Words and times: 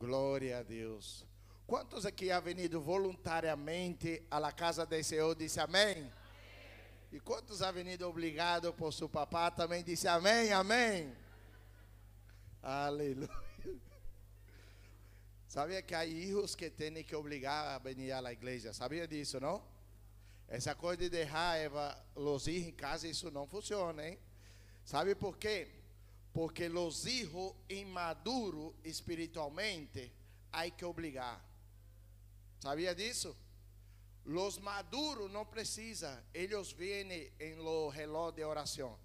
Glória 0.00 0.60
a 0.60 0.62
Deus. 0.62 1.26
Quantos 1.66 2.06
aqui 2.06 2.30
ha 2.30 2.40
venido 2.40 2.80
voluntariamente 2.80 4.26
à 4.30 4.38
la 4.38 4.50
casa 4.50 4.86
do 4.86 5.04
Senhor? 5.04 5.34
Disse 5.34 5.60
amém? 5.60 6.10
E 7.12 7.20
quantos 7.20 7.60
ha 7.60 7.70
venido 7.70 8.08
obrigado 8.08 8.72
por 8.72 8.94
seu 8.94 9.10
papá? 9.10 9.50
Também 9.50 9.84
disse 9.84 10.08
amém, 10.08 10.50
amém. 10.54 11.14
Aleluia. 12.62 13.28
Sabia 15.46 15.82
que 15.82 15.94
há 15.94 16.00
filhos 16.00 16.54
que 16.54 16.70
têm 16.70 17.04
que 17.04 17.14
obrigar 17.14 17.74
a 17.74 17.78
venir 17.78 18.12
à 18.12 18.32
igreja? 18.32 18.72
Sabia 18.72 19.06
disso, 19.06 19.38
não? 19.38 19.62
Essa 20.48 20.74
coisa 20.74 20.96
de 21.02 21.10
deixar 21.10 21.70
os 22.14 22.42
filhos 22.42 22.68
em 22.68 22.72
casa, 22.72 23.06
isso 23.06 23.30
não 23.30 23.46
funciona, 23.46 24.08
hein? 24.08 24.18
Sabe 24.82 25.14
por 25.14 25.36
quê? 25.36 25.68
Porque 26.32 26.68
os 26.68 27.02
filhos 27.02 27.54
inmaduros 27.68 28.74
espiritualmente, 28.84 30.12
há 30.52 30.68
que 30.70 30.84
obrigar. 30.84 31.44
Sabia 32.60 32.94
disso? 32.94 33.36
Los 34.24 34.58
maduros 34.58 35.30
não 35.30 35.44
precisa, 35.46 36.22
eles 36.32 36.72
vêm 36.72 37.32
em 37.40 37.56
lo 37.56 37.88
reloj 37.88 38.34
de 38.34 38.44
oração. 38.44 38.98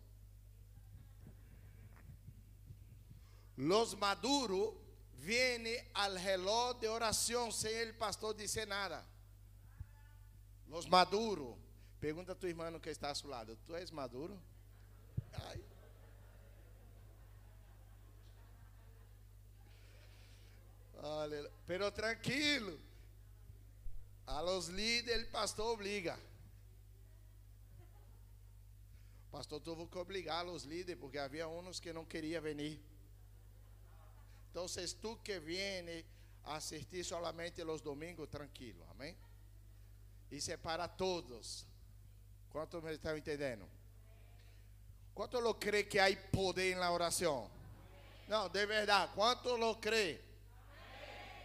Los 3.58 3.96
maduros 3.96 4.76
vêm 5.14 5.90
al 5.94 6.18
reloj 6.18 6.80
de 6.80 6.88
oração 6.88 7.52
sem 7.52 7.90
o 7.90 7.94
pastor 7.96 8.36
dizer 8.36 8.68
nada. 8.68 9.04
Los 10.68 10.88
maduros. 10.88 11.56
Pergunta 12.00 12.34
a 12.34 12.36
tu 12.36 12.48
irmão 12.48 12.80
que 12.80 12.90
está 12.90 13.10
a 13.10 13.16
seu 13.16 13.30
lado: 13.30 13.58
Tu 13.66 13.74
és 13.76 13.90
maduro? 13.92 14.38
Ai. 15.32 15.75
Aleluia. 21.06 21.52
Pero 21.68 21.92
tranquilo. 21.92 22.78
A 24.26 24.42
los 24.42 24.70
líderes, 24.70 25.20
el 25.20 25.28
pastor 25.28 25.76
obliga. 25.76 26.18
O 29.28 29.32
pastor 29.38 29.62
tuvo 29.62 29.90
que 29.90 30.00
obligar 30.00 30.40
a 30.40 30.44
los 30.44 30.66
líderes 30.66 30.98
porque 31.00 31.20
havia 31.20 31.48
uns 31.48 31.80
que 31.80 31.94
não 31.94 32.06
queriam 32.06 32.42
venir. 32.42 32.82
Então, 34.50 34.66
tu 35.02 35.18
que 35.18 35.40
viene 35.40 36.06
a 36.46 36.56
assistir 36.56 37.04
solamente 37.04 37.64
los 37.64 37.82
domingos, 37.82 38.30
tranquilo, 38.30 38.86
amém? 38.90 39.16
Isso 40.32 40.52
é 40.52 40.58
para 40.58 40.88
todos. 40.88 41.68
Quanto 42.50 42.82
me 42.82 42.94
estão 42.94 43.18
entendendo? 43.18 43.68
Quanto 45.14 45.40
lo 45.40 45.56
crê 45.56 45.84
que 45.84 46.00
há 46.00 46.08
poder 46.32 46.76
na 46.78 46.90
oração? 46.92 47.52
Não, 48.28 48.50
de 48.50 48.66
verdade. 48.66 49.14
Quanto 49.14 49.56
lo 49.58 49.76
crê? 49.76 50.25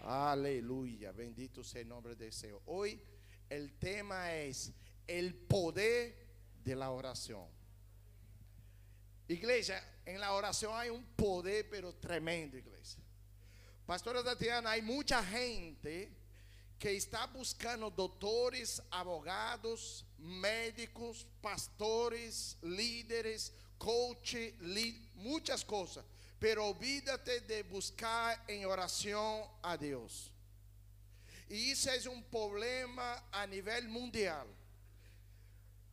Aleluya, 0.03 1.13
bendito 1.13 1.63
sea 1.63 1.83
el 1.83 1.89
nombre 1.89 2.17
del 2.17 2.33
Señor. 2.33 2.63
Hoy 2.67 3.01
el 3.49 3.79
tema 3.79 4.35
es 4.35 4.73
el 5.07 5.35
poder 5.35 6.17
de 6.65 6.75
la 6.75 6.91
oración. 6.91 7.47
Iglesia, 9.29 9.83
en 10.07 10.21
la 10.21 10.33
oración 10.33 10.73
hay 10.75 10.91
un 10.91 11.05
poder, 11.05 11.69
pero 11.69 11.95
tremendo, 11.95 12.57
iglesia. 12.57 13.03
Pastora 13.87 14.25
Tatiana, 14.25 14.71
hay 14.71 14.83
mucha 14.83 15.23
gente 15.25 16.17
que 16.79 16.97
está 16.97 17.27
buscando 17.27 17.91
doctores, 17.91 18.83
abogados, 18.91 20.07
médicos, 20.19 21.27
pastores, 21.43 22.57
líderes, 22.63 23.53
coaches, 23.77 24.55
muchas 25.15 25.65
cosas 25.65 26.05
pero 26.41 26.67
olvídate 26.69 27.43
de 27.43 27.63
buscar 27.65 28.43
en 28.49 28.65
oración 28.65 29.45
a 29.63 29.77
Dios. 29.77 30.33
Y 31.51 31.73
ese 31.73 31.95
es 31.95 32.07
un 32.07 32.23
problema 32.25 33.29
a 33.31 33.47
nivel 33.47 33.89
mundial. 33.89 34.47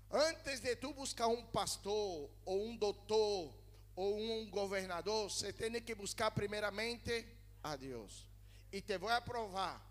Antes 0.09 0.61
de 0.61 0.77
tú 0.77 0.93
buscar 0.93 1.27
un 1.27 1.51
pastor 1.51 2.29
o 2.45 2.53
un 2.53 2.79
doctor 2.79 3.51
o 3.93 4.09
un 4.09 4.49
gobernador, 4.49 5.29
se 5.29 5.51
tiene 5.51 5.83
que 5.83 5.95
buscar 5.95 6.33
primeramente 6.33 7.35
a 7.61 7.75
Dios. 7.75 8.25
Y 8.71 8.81
te 8.81 8.97
voy 8.97 9.11
a 9.11 9.23
probar, 9.23 9.81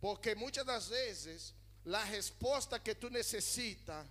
porque 0.00 0.36
muchas 0.36 0.64
de 0.66 0.72
las 0.72 0.88
veces 0.88 1.54
la 1.84 2.04
respuesta 2.04 2.80
que 2.80 2.94
tú 2.94 3.10
necesitas, 3.10 4.06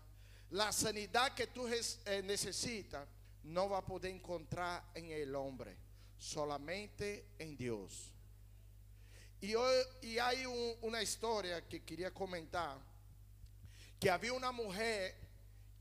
la 0.50 0.74
sanidad 0.74 1.34
que 1.34 1.48
tú 1.48 1.70
eh, 1.70 2.22
no 3.44 3.70
va 3.70 3.80
a 3.80 3.86
poder 3.86 4.12
encontrar 4.14 4.84
en 4.94 5.12
el 5.12 5.36
hombre, 5.36 5.78
solamente 6.18 7.26
en 7.38 7.58
Dios. 7.58 8.14
Y, 9.42 9.56
hoy, 9.56 10.20
hay 10.22 10.46
un, 10.46 10.76
una 10.82 11.02
historia 11.02 11.66
que 11.68 11.84
quería 11.84 12.14
comentar, 12.14 12.78
que 14.00 14.10
había 14.10 14.34
una 14.34 14.52
mujer 14.52 15.16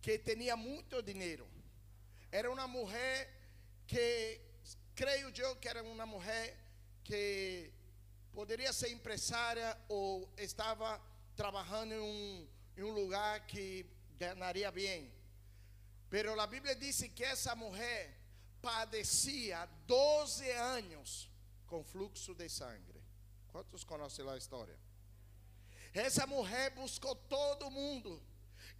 que 0.00 0.19
tenía 0.19 0.54
mucho 0.54 1.02
dinero. 1.02 1.46
Era 2.30 2.50
una 2.50 2.66
mujer 2.66 3.28
que, 3.86 4.60
creo 4.94 5.30
yo 5.30 5.58
que 5.58 5.69
era 5.69 5.82
una 5.82 6.06
mujer 6.06 6.56
que 7.02 7.72
podría 8.32 8.72
ser 8.72 8.90
empresaria 8.90 9.76
o 9.88 10.28
estaba 10.36 11.00
trabajando 11.34 11.94
en 11.96 12.84
un 12.84 12.94
lugar 12.94 13.46
que 13.46 13.86
ganaría 14.19 14.70
bien. 14.70 15.17
Pero 16.08 16.34
la 16.34 16.46
Biblia 16.46 16.74
dice 16.74 17.12
que 17.12 17.30
esa 17.30 17.54
mujer 17.54 18.16
padecía 18.60 19.69
12 19.86 20.56
años 20.56 21.28
con 21.66 21.84
flujo 21.84 22.34
de 22.34 22.48
sangre. 22.48 23.00
¿Cuántos 23.52 23.84
conocen 23.84 24.26
la 24.26 24.36
historia? 24.36 24.76
Esa 25.92 26.26
mujer 26.26 26.74
buscó 26.74 27.16
todo 27.16 27.69
el 27.69 27.74
mundo, 27.74 28.22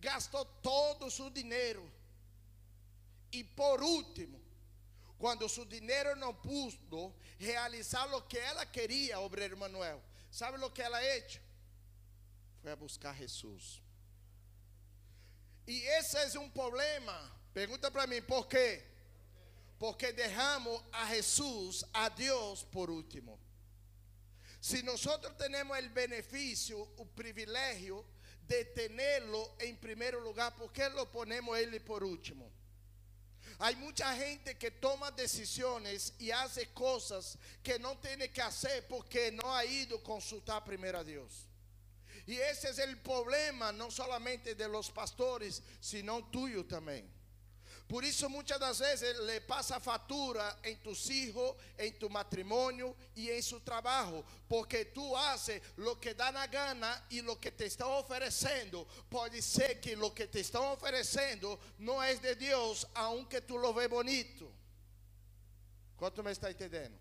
gastó 0.01 0.47
todo 0.47 1.11
su 1.11 1.31
dinero. 1.31 1.83
Y 3.31 3.45
por 3.45 3.83
último, 3.83 4.39
cuando 5.19 5.49
su 5.49 5.65
dinero 5.65 6.15
no 6.17 6.41
pudo 6.41 7.15
realizar 7.39 8.09
lo 8.09 8.27
que 8.27 8.39
ella 8.39 8.71
quería, 8.71 9.21
obrero 9.21 9.57
Manuel, 9.57 10.01
¿sabe 10.31 10.57
lo 10.59 10.73
que 10.73 10.83
ha 10.83 11.17
hecho? 11.17 11.41
Fue 12.63 12.71
a 12.71 12.77
buscar 12.77 13.15
Jesús. 13.15 13.83
E 15.69 15.83
esse 15.83 16.17
é 16.17 16.41
um 16.41 16.49
problema. 16.49 17.31
Pergunta 17.53 17.91
para 17.91 18.07
mim, 18.07 18.23
por 18.23 18.49
quê? 18.49 18.83
Porque 19.79 20.13
deixamos 20.13 20.83
a 20.91 21.05
Jesus, 21.15 21.85
a 21.93 22.09
Deus, 22.09 22.65
por 22.65 22.89
último. 22.89 23.39
Se 24.63 24.83
nós 24.83 25.03
temos 25.37 25.79
o 25.79 25.89
benefício, 25.91 26.81
o 26.97 27.05
privilégio 27.05 28.03
de 28.41 28.65
tê-lo 28.65 29.55
em 29.61 29.75
primeiro 29.75 30.25
lugar, 30.25 30.53
por 30.53 30.73
que 30.73 30.89
lo 30.89 31.07
ponemos 31.07 31.59
ele 31.59 31.79
por 31.79 32.03
último? 32.03 32.51
Há 33.59 33.71
muita 33.73 34.17
gente 34.17 34.55
que 34.55 34.71
toma 34.71 35.11
decisões 35.11 36.15
e 36.19 36.31
faz 36.31 36.57
coisas 36.75 37.37
que 37.63 37.79
não 37.79 37.95
tem 37.95 38.17
que 38.27 38.41
fazer 38.41 38.85
porque 38.89 39.31
não 39.33 39.53
ha 39.53 39.67
ido 39.67 39.99
consultar 39.99 40.63
primeiro 40.63 40.99
a 40.99 41.03
Deus. 41.03 41.48
Y 42.29 42.39
ese 42.39 42.69
es 42.69 42.79
el 42.79 42.99
problema 42.99 43.73
no 43.73 43.91
solamente 43.91 44.55
de 44.55 44.69
los 44.69 44.91
pastores, 44.91 45.63
sino 45.81 46.27
tuyo 46.27 46.67
también. 46.67 47.11
Por 47.87 48.05
eso 48.05 48.29
muchas 48.29 48.79
veces 48.79 49.19
le 49.21 49.41
pasa 49.41 49.81
factura 49.81 50.59
en 50.63 50.79
tus 50.83 51.09
hijos, 51.09 51.57
en 51.79 51.99
tu 51.99 52.11
matrimonio 52.11 52.95
y 53.15 53.31
en 53.31 53.43
su 53.43 53.61
trabajo. 53.61 54.23
Porque 54.47 54.85
tú 54.85 55.17
haces 55.17 55.63
lo 55.77 55.99
que 55.99 56.13
da 56.13 56.31
la 56.31 56.47
gana 56.49 57.03
y 57.09 57.23
lo 57.23 57.41
que 57.41 57.51
te 57.51 57.65
está 57.65 57.87
ofreciendo. 57.87 58.87
Puede 59.09 59.41
ser 59.41 59.81
que 59.81 59.97
lo 59.97 60.13
que 60.13 60.27
te 60.27 60.41
está 60.41 60.61
ofreciendo 60.61 61.59
no 61.79 62.05
es 62.05 62.21
de 62.21 62.37
Dios, 62.37 62.87
aunque 62.93 63.41
tú 63.41 63.57
lo 63.57 63.73
ves 63.73 63.89
bonito. 63.89 64.53
¿Cuánto 65.97 66.23
me 66.23 66.33
está 66.33 66.51
entendiendo? 66.51 66.99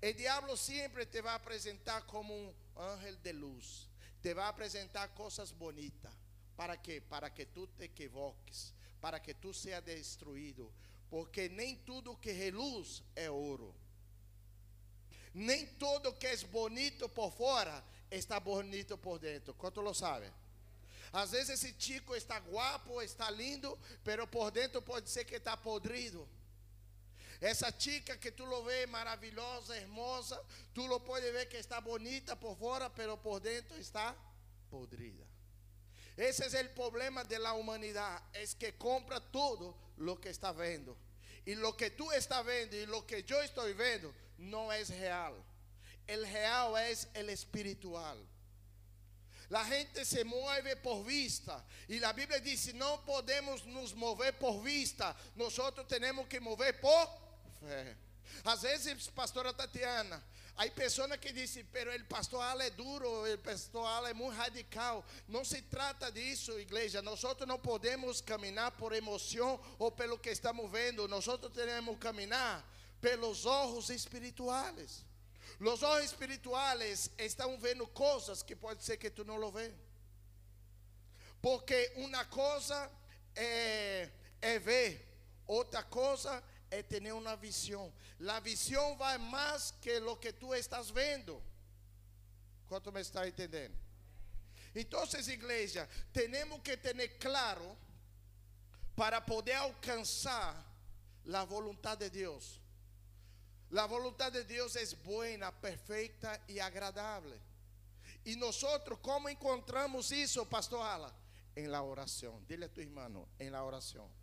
El 0.00 0.16
diablo 0.16 0.56
siempre 0.56 1.04
te 1.04 1.20
va 1.20 1.34
a 1.34 1.42
presentar 1.42 2.06
como 2.06 2.34
un 2.34 2.54
ángel 2.74 3.22
de 3.22 3.34
luz 3.34 3.89
te 4.22 4.34
va 4.34 4.46
a 4.46 4.48
apresentar 4.48 5.14
coisas 5.14 5.52
bonitas. 5.52 6.12
¿Para 6.56 6.76
quê? 6.76 7.00
Para 7.00 7.32
que 7.32 7.46
tu 7.46 7.66
te 7.66 7.84
equivoques, 7.84 8.74
para 9.00 9.20
que 9.20 9.34
tu 9.34 9.52
seas 9.54 9.84
destruído. 9.84 10.70
Porque 11.08 11.48
nem 11.48 11.76
tudo 11.76 12.16
que 12.20 12.32
reluz 12.32 13.02
é 13.16 13.30
ouro. 13.30 13.74
Nem 15.34 15.66
todo 15.78 16.12
que 16.14 16.26
é 16.26 16.36
bonito 16.46 17.08
por 17.08 17.32
fora 17.32 17.82
está 18.10 18.38
bonito 18.38 18.98
por 18.98 19.18
dentro. 19.18 19.54
Quanto 19.54 19.80
lo 19.80 19.94
sabe? 19.94 20.30
Às 21.12 21.32
vezes 21.32 21.60
esse 21.60 21.74
chico 21.76 22.14
está 22.14 22.38
guapo, 22.38 23.02
está 23.02 23.30
lindo, 23.30 23.78
pero 24.04 24.26
por 24.28 24.52
dentro 24.52 24.80
pode 24.82 25.08
ser 25.10 25.24
que 25.24 25.36
está 25.36 25.56
podrido. 25.56 26.28
Essa 27.40 27.72
chica 27.72 28.18
que 28.18 28.30
tu 28.32 28.44
lo 28.44 28.62
vê 28.64 28.86
maravilhosa, 28.86 29.76
hermosa, 29.76 30.40
tu 30.74 30.86
lo 30.86 31.00
pode 31.00 31.32
ver 31.32 31.48
que 31.48 31.56
está 31.56 31.80
bonita 31.80 32.36
por 32.36 32.56
fora, 32.56 32.90
pero 32.90 33.16
por 33.16 33.40
dentro 33.40 33.76
está 33.78 34.14
podrida. 34.70 35.26
Esse 36.16 36.54
é 36.54 36.62
o 36.62 36.68
problema 36.74 37.24
de 37.24 37.38
la 37.38 37.54
humanidade, 37.54 38.22
é 38.34 38.46
que 38.58 38.72
compra 38.72 39.20
todo 39.20 39.74
lo 39.96 40.20
que 40.20 40.28
está 40.28 40.52
vendo. 40.52 40.96
E 41.46 41.54
lo 41.54 41.72
que 41.72 41.90
tu 41.90 42.12
está 42.12 42.42
vendo 42.42 42.74
e 42.76 42.84
lo 42.84 43.02
que 43.06 43.24
eu 43.26 43.42
estou 43.42 43.74
vendo 43.74 44.14
não 44.36 44.70
é 44.70 44.82
real. 44.82 45.34
el 46.10 46.26
real 46.26 46.76
es 46.76 47.08
el 47.14 47.30
espiritual. 47.30 48.18
La 49.48 49.64
gente 49.64 50.04
se 50.04 50.24
mueve 50.24 50.76
por 50.76 51.04
vista. 51.04 51.64
Y 51.88 51.98
la 51.98 52.12
Biblia 52.12 52.38
dice, 52.40 52.72
no 52.72 53.04
podemos 53.04 53.64
nos 53.66 53.94
mover 53.94 54.38
por 54.38 54.62
vista. 54.62 55.16
Nosotros 55.36 55.86
tenemos 55.88 56.26
que 56.28 56.40
mover 56.40 56.80
por 56.80 57.08
fe. 57.60 57.96
Às 58.44 58.62
vezes, 58.62 59.08
pastora 59.08 59.52
Tatiana, 59.52 60.22
hay 60.56 60.70
pessoas 60.70 61.18
que 61.18 61.32
dizem, 61.32 61.64
pero 61.72 61.92
el 61.92 62.04
pastor 62.06 62.42
Ala 62.42 62.64
é 62.64 62.70
duro, 62.70 63.26
el 63.26 63.38
pastor 63.38 63.86
Ala 63.86 64.10
é 64.10 64.14
muito 64.14 64.36
radical. 64.36 65.04
Não 65.28 65.44
se 65.44 65.62
trata 65.62 66.10
disso, 66.10 66.58
igreja. 66.58 67.02
Nós 67.02 67.22
não 67.46 67.58
podemos 67.58 68.20
caminhar 68.20 68.70
por 68.72 68.92
emoção 68.92 69.60
ou 69.78 69.90
pelo 69.90 70.18
que 70.18 70.30
estamos 70.30 70.70
vendo. 70.70 71.08
Nós 71.08 71.24
temos 71.54 71.94
que 71.94 72.00
caminhar 72.00 72.64
pelos 73.00 73.46
olhos 73.46 73.90
espirituais. 73.90 75.04
Os 75.60 75.82
olhos 75.82 76.10
espirituais 76.10 77.10
estão 77.18 77.58
vendo 77.58 77.86
coisas 77.86 78.42
que 78.42 78.56
pode 78.56 78.82
ser 78.84 78.96
que 78.96 79.10
tu 79.10 79.24
não 79.24 79.50
vê. 79.50 79.72
Porque 81.42 81.92
uma 81.96 82.24
coisa 82.26 82.90
é, 83.34 84.10
é 84.40 84.58
ver, 84.58 85.06
outra 85.46 85.82
coisa 85.82 86.42
é 86.70 86.82
ter 86.82 87.12
uma 87.12 87.36
visão. 87.36 87.92
A 88.28 88.40
visão 88.40 88.96
vai 88.96 89.18
mais 89.18 89.72
que 89.80 89.98
o 89.98 90.16
que 90.16 90.32
tu 90.32 90.54
estás 90.54 90.90
vendo. 90.90 91.42
Quanto 92.68 92.92
me 92.92 93.00
está 93.00 93.26
entendendo? 93.26 93.76
Então, 94.74 95.02
igreja, 95.26 95.88
temos 96.12 96.60
que 96.62 96.76
ter 96.76 97.18
claro 97.18 97.76
para 98.94 99.20
poder 99.20 99.54
alcançar 99.54 100.54
a 101.32 101.44
vontade 101.44 102.08
de 102.08 102.10
Deus. 102.10 102.60
La 103.70 103.86
voluntad 103.86 104.32
de 104.32 104.44
Dios 104.44 104.74
es 104.76 105.00
buena, 105.02 105.52
perfecta 105.52 106.40
y 106.48 106.58
agradable. 106.58 107.40
Y 108.24 108.36
nosotros, 108.36 108.98
¿cómo 109.00 109.28
encontramos 109.28 110.10
eso, 110.10 110.44
Pastor 110.48 110.82
Ala? 110.84 111.12
En 111.54 111.70
la 111.70 111.82
oración. 111.82 112.44
Dile 112.46 112.66
a 112.66 112.68
tu 112.68 112.80
hermano, 112.80 113.28
en 113.38 113.52
la 113.52 113.62
oración. 113.62 114.19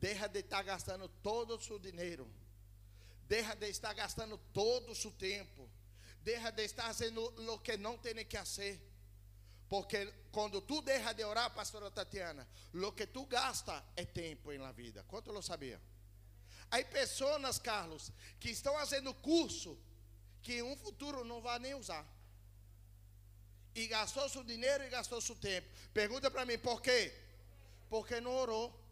Deja 0.00 0.28
de 0.28 0.40
estar 0.40 0.64
gastando 0.64 1.08
todo 1.08 1.58
su 1.58 1.78
dinero. 1.78 2.26
Deja 3.28 3.54
de 3.54 3.68
estar 3.68 3.94
gastando 3.94 4.38
todo 4.52 4.94
su 4.94 5.12
tiempo. 5.12 5.68
Deja 6.22 6.50
de 6.52 6.64
estar 6.64 6.90
haciendo 6.90 7.34
lo 7.38 7.62
que 7.62 7.78
no 7.78 7.98
tiene 8.00 8.26
que 8.26 8.38
hacer. 8.38 8.78
Porque 9.68 10.12
cuando 10.30 10.62
tú 10.62 10.82
dejas 10.82 11.16
de 11.16 11.24
orar, 11.24 11.52
pastora 11.54 11.90
Tatiana, 11.90 12.46
lo 12.72 12.94
que 12.94 13.06
tú 13.06 13.26
gastas 13.26 13.82
es 13.96 14.12
tiempo 14.12 14.52
en 14.52 14.62
la 14.62 14.72
vida. 14.72 15.02
¿Cuánto 15.06 15.32
lo 15.32 15.42
sabía? 15.42 15.80
Há 16.70 16.78
pessoas, 16.90 17.60
Carlos, 17.60 18.12
que 18.38 18.50
estão 18.50 18.74
fazendo 18.74 19.14
curso 19.14 19.78
que 20.42 20.58
em 20.58 20.62
um 20.62 20.76
futuro 20.76 21.24
não 21.24 21.40
vai 21.40 21.58
nem 21.58 21.74
usar. 21.74 22.06
E 23.74 23.86
gastou 23.88 24.28
seu 24.28 24.44
dinheiro 24.44 24.84
e 24.84 24.88
gastou 24.88 25.20
seu 25.20 25.36
tempo. 25.36 25.68
Pergunta 25.92 26.30
para 26.30 26.44
mim, 26.44 26.58
por 26.58 26.80
quê? 26.80 27.12
Porque 27.88 28.20
não 28.20 28.34
orou. 28.34 28.85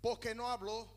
Porque 0.00 0.34
não 0.34 0.46
falou. 0.46 0.88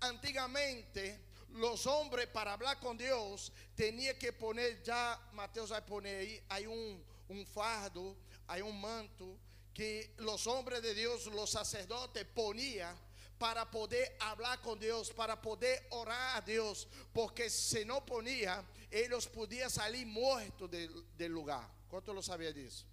Antigamente, 0.00 1.18
os 1.64 1.86
homens 1.86 2.26
para 2.26 2.56
falar 2.58 2.76
com 2.76 2.94
Deus, 2.94 3.50
tinham 3.74 4.14
que 4.14 4.30
poner, 4.32 4.80
já 4.84 5.18
Mateus 5.32 5.70
vai 5.70 5.80
poner 5.80 6.18
aí, 6.18 6.42
aí 6.50 6.68
um, 6.68 7.00
um 7.30 7.44
fardo, 7.46 8.16
aí 8.46 8.62
um 8.62 8.72
manto, 8.72 9.38
que 9.72 10.10
os 10.18 10.46
homens 10.46 10.82
de 10.82 10.94
Deus, 10.94 11.26
os 11.26 11.50
sacerdotes, 11.50 12.24
poniam 12.34 12.96
para 13.38 13.66
poder 13.66 14.16
hablar 14.18 14.58
com 14.58 14.76
Deus, 14.76 15.10
para 15.10 15.36
poder 15.36 15.86
orar 15.90 16.36
a 16.36 16.40
Deus, 16.40 16.86
porque 17.12 17.50
se 17.50 17.84
não 17.84 18.00
ponia, 18.00 18.64
eles 18.90 19.26
podiam 19.26 19.68
sair 19.68 20.04
mortos 20.04 20.70
do 20.70 21.28
lugar. 21.28 21.70
Quanto 21.88 22.12
lo 22.12 22.22
sabia 22.22 22.52
disso? 22.52 22.86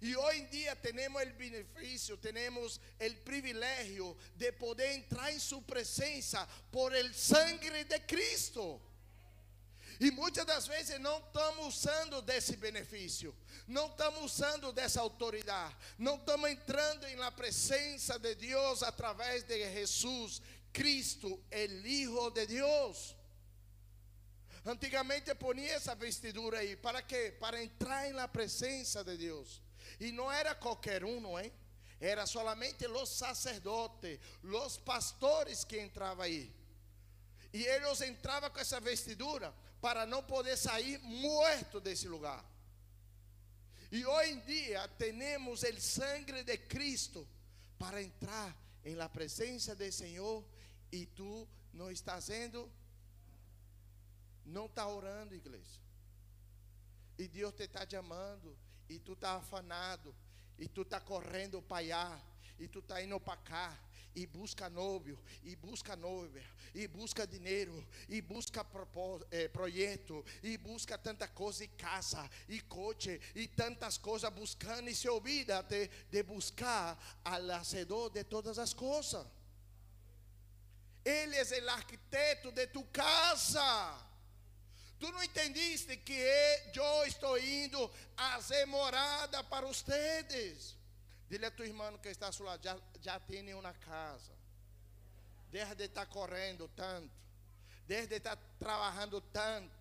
E 0.00 0.16
hoje 0.16 0.40
em 0.40 0.46
dia 0.46 0.76
temos 0.76 1.22
o 1.22 1.34
benefício, 1.34 2.16
temos 2.16 2.80
o 3.00 3.14
privilégio 3.24 4.16
de 4.34 4.52
poder 4.52 4.92
entrar 4.94 5.32
em 5.32 5.38
Sua 5.38 5.62
presença 5.62 6.46
por 6.70 6.94
el 6.94 7.12
sangue 7.14 7.84
de 7.84 8.00
Cristo. 8.00 8.80
E 9.98 10.10
muitas 10.10 10.44
das 10.44 10.66
vezes 10.66 11.00
não 11.00 11.18
estamos 11.18 11.76
usando 11.76 12.20
desse 12.20 12.56
benefício, 12.56 13.34
não 13.66 13.86
estamos 13.86 14.24
usando 14.24 14.70
dessa 14.70 15.00
autoridade, 15.00 15.74
não 15.98 16.16
estamos 16.16 16.50
entrando 16.50 17.08
na 17.16 17.32
presença 17.32 18.18
de 18.18 18.34
Deus 18.34 18.82
através 18.82 19.42
de 19.44 19.58
Jesus 19.72 20.42
Cristo, 20.70 21.42
o 21.50 21.86
Hijo 21.86 22.30
de 22.30 22.46
Deus. 22.46 23.16
Antigamente 24.66 25.34
ponia 25.36 25.74
essa 25.74 25.94
vestidura 25.94 26.58
aí, 26.58 26.76
para 26.76 27.00
quê? 27.00 27.34
Para 27.38 27.62
entrar 27.62 28.10
na 28.10 28.28
presença 28.28 29.02
de 29.02 29.16
Deus. 29.16 29.62
E 29.98 30.12
não 30.12 30.30
era 30.30 30.54
qualquer 30.54 31.04
um, 31.04 31.20
não 31.20 31.38
é? 31.38 31.50
Era 32.00 32.26
solamente 32.26 32.86
os 32.86 33.08
sacerdotes, 33.08 34.18
os 34.42 34.76
pastores 34.76 35.64
que 35.64 35.80
entravam 35.80 36.24
aí. 36.24 36.54
E 37.52 37.64
eles 37.64 38.00
entravam 38.02 38.50
com 38.50 38.60
essa 38.60 38.78
vestidura 38.80 39.54
para 39.80 40.04
não 40.04 40.22
poder 40.22 40.56
sair 40.56 40.98
morto 40.98 41.80
desse 41.80 42.06
lugar. 42.06 42.44
E 43.90 44.04
hoje 44.04 44.32
em 44.32 44.40
dia 44.40 44.86
temos 44.88 45.62
o 45.62 45.80
sangue 45.80 46.42
de 46.42 46.58
Cristo 46.58 47.26
para 47.78 48.02
entrar 48.02 48.54
em 48.84 48.94
la 48.94 49.08
presença 49.08 49.74
do 49.74 49.90
Senhor 49.90 50.44
e 50.92 51.06
tu 51.06 51.48
não 51.72 51.90
estás 51.90 52.24
sendo, 52.24 52.70
não 54.44 54.66
está 54.66 54.86
orando, 54.86 55.34
igreja. 55.34 55.80
E 57.18 57.26
Deus 57.28 57.54
te 57.54 57.62
está 57.62 57.88
chamando 57.88 58.56
e 58.88 58.98
tu 58.98 59.12
está 59.12 59.36
afanado. 59.36 60.14
E 60.58 60.68
tu 60.68 60.82
está 60.82 61.00
correndo 61.00 61.60
para 61.60 61.78
allá 61.78 62.22
e 62.58 62.68
tu 62.68 62.80
está 62.80 63.02
indo 63.02 63.18
para 63.20 63.36
cá. 63.38 63.78
E 64.14 64.26
busca 64.26 64.70
noivo, 64.70 65.18
e 65.44 65.54
busca 65.54 65.94
noiva, 65.94 66.40
e 66.74 66.88
busca 66.88 67.26
dinheiro, 67.26 67.86
e 68.08 68.22
busca 68.22 68.66
é, 69.30 69.46
projeto, 69.46 70.24
e 70.42 70.56
busca 70.56 70.96
tanta 70.96 71.28
coisa, 71.28 71.62
e 71.64 71.68
casa, 71.68 72.26
e 72.48 72.62
coche, 72.62 73.20
e 73.34 73.46
tantas 73.46 73.98
coisas 73.98 74.32
buscando, 74.32 74.88
e 74.88 74.94
se 74.94 75.06
olvida 75.06 75.62
de, 75.64 75.88
de 76.10 76.22
buscar 76.22 76.98
al 77.22 77.50
hacedor 77.50 78.08
de 78.08 78.24
todas 78.24 78.58
as 78.58 78.72
coisas. 78.72 79.26
Ele 81.04 81.36
é 81.36 81.62
o 81.62 81.70
arquiteto 81.70 82.50
de 82.52 82.68
tu 82.68 82.84
casa. 82.84 84.05
Tu 84.98 85.10
não 85.12 85.22
entendiste 85.22 85.96
que 85.98 86.12
eu 86.12 87.06
estou 87.06 87.38
indo 87.38 87.90
a 88.16 88.40
ser 88.40 88.66
morada 88.66 89.44
para 89.44 89.66
vocês. 89.66 90.74
Dile 91.28 91.46
a 91.46 91.50
tu 91.50 91.64
irmão 91.64 91.98
que 91.98 92.08
está 92.08 92.28
a 92.28 92.32
seu 92.32 92.46
lado, 92.46 92.62
já, 92.62 92.78
já 93.00 93.20
tem 93.20 93.52
uma 93.52 93.74
casa. 93.74 94.32
Deixa 95.50 95.74
de 95.74 95.84
estar 95.84 96.06
correndo 96.06 96.68
tanto. 96.74 97.10
Deixa 97.86 98.06
de 98.06 98.16
estar 98.16 98.36
trabalhando 98.58 99.20
tanto. 99.20 99.74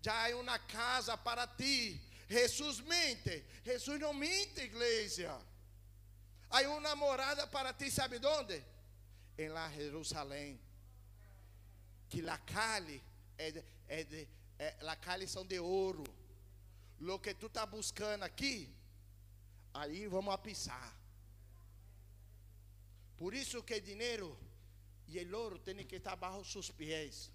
Já 0.00 0.26
há 0.26 0.36
uma 0.36 0.58
casa 0.58 1.16
para 1.16 1.46
ti. 1.46 2.00
Jesus 2.28 2.80
mente. 2.80 3.44
Jesus 3.64 4.00
não 4.00 4.14
mente, 4.14 4.60
igreja. 4.60 5.38
Há 6.50 6.60
uma 6.62 6.96
morada 6.96 7.46
para 7.46 7.72
ti, 7.74 7.90
sabe 7.90 8.18
onde? 8.24 8.62
Em 9.36 9.48
lá 9.48 9.70
Jerusalém. 9.70 10.58
Que 12.08 12.22
la 12.22 12.38
cali 12.38 13.02
é 13.36 13.50
de, 13.50 13.64
é 13.86 14.04
de 14.04 14.28
é, 14.58 14.76
la 14.82 14.96
cali 14.96 15.26
são 15.26 15.46
de 15.46 15.58
ouro. 15.58 16.04
Lo 17.00 17.18
que 17.20 17.34
tu 17.34 17.46
está 17.46 17.64
buscando 17.64 18.24
aqui 18.24 18.68
aí 19.74 20.06
vamos 20.06 20.34
a 20.34 20.38
pisar. 20.38 20.96
Por 23.16 23.34
isso 23.34 23.62
que 23.62 23.80
dinheiro 23.80 24.36
e 25.08 25.24
o 25.24 25.36
ouro 25.36 25.58
tem 25.58 25.84
que 25.86 25.96
estar 25.96 26.16
bajo 26.16 26.44
seus 26.44 26.70
pés. 26.70 27.30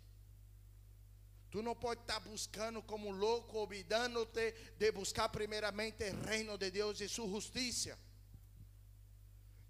Tu 1.50 1.62
não 1.62 1.76
pode 1.76 2.02
estar 2.02 2.20
buscando 2.20 2.82
como 2.82 3.12
louco, 3.12 3.58
olvidando-te 3.58 4.54
de 4.78 4.92
buscar 4.92 5.30
primeiramente 5.30 6.04
o 6.10 6.22
reino 6.26 6.58
de 6.58 6.72
Deus 6.72 7.00
e 7.00 7.08
sua 7.08 7.28
justiça. 7.28 7.98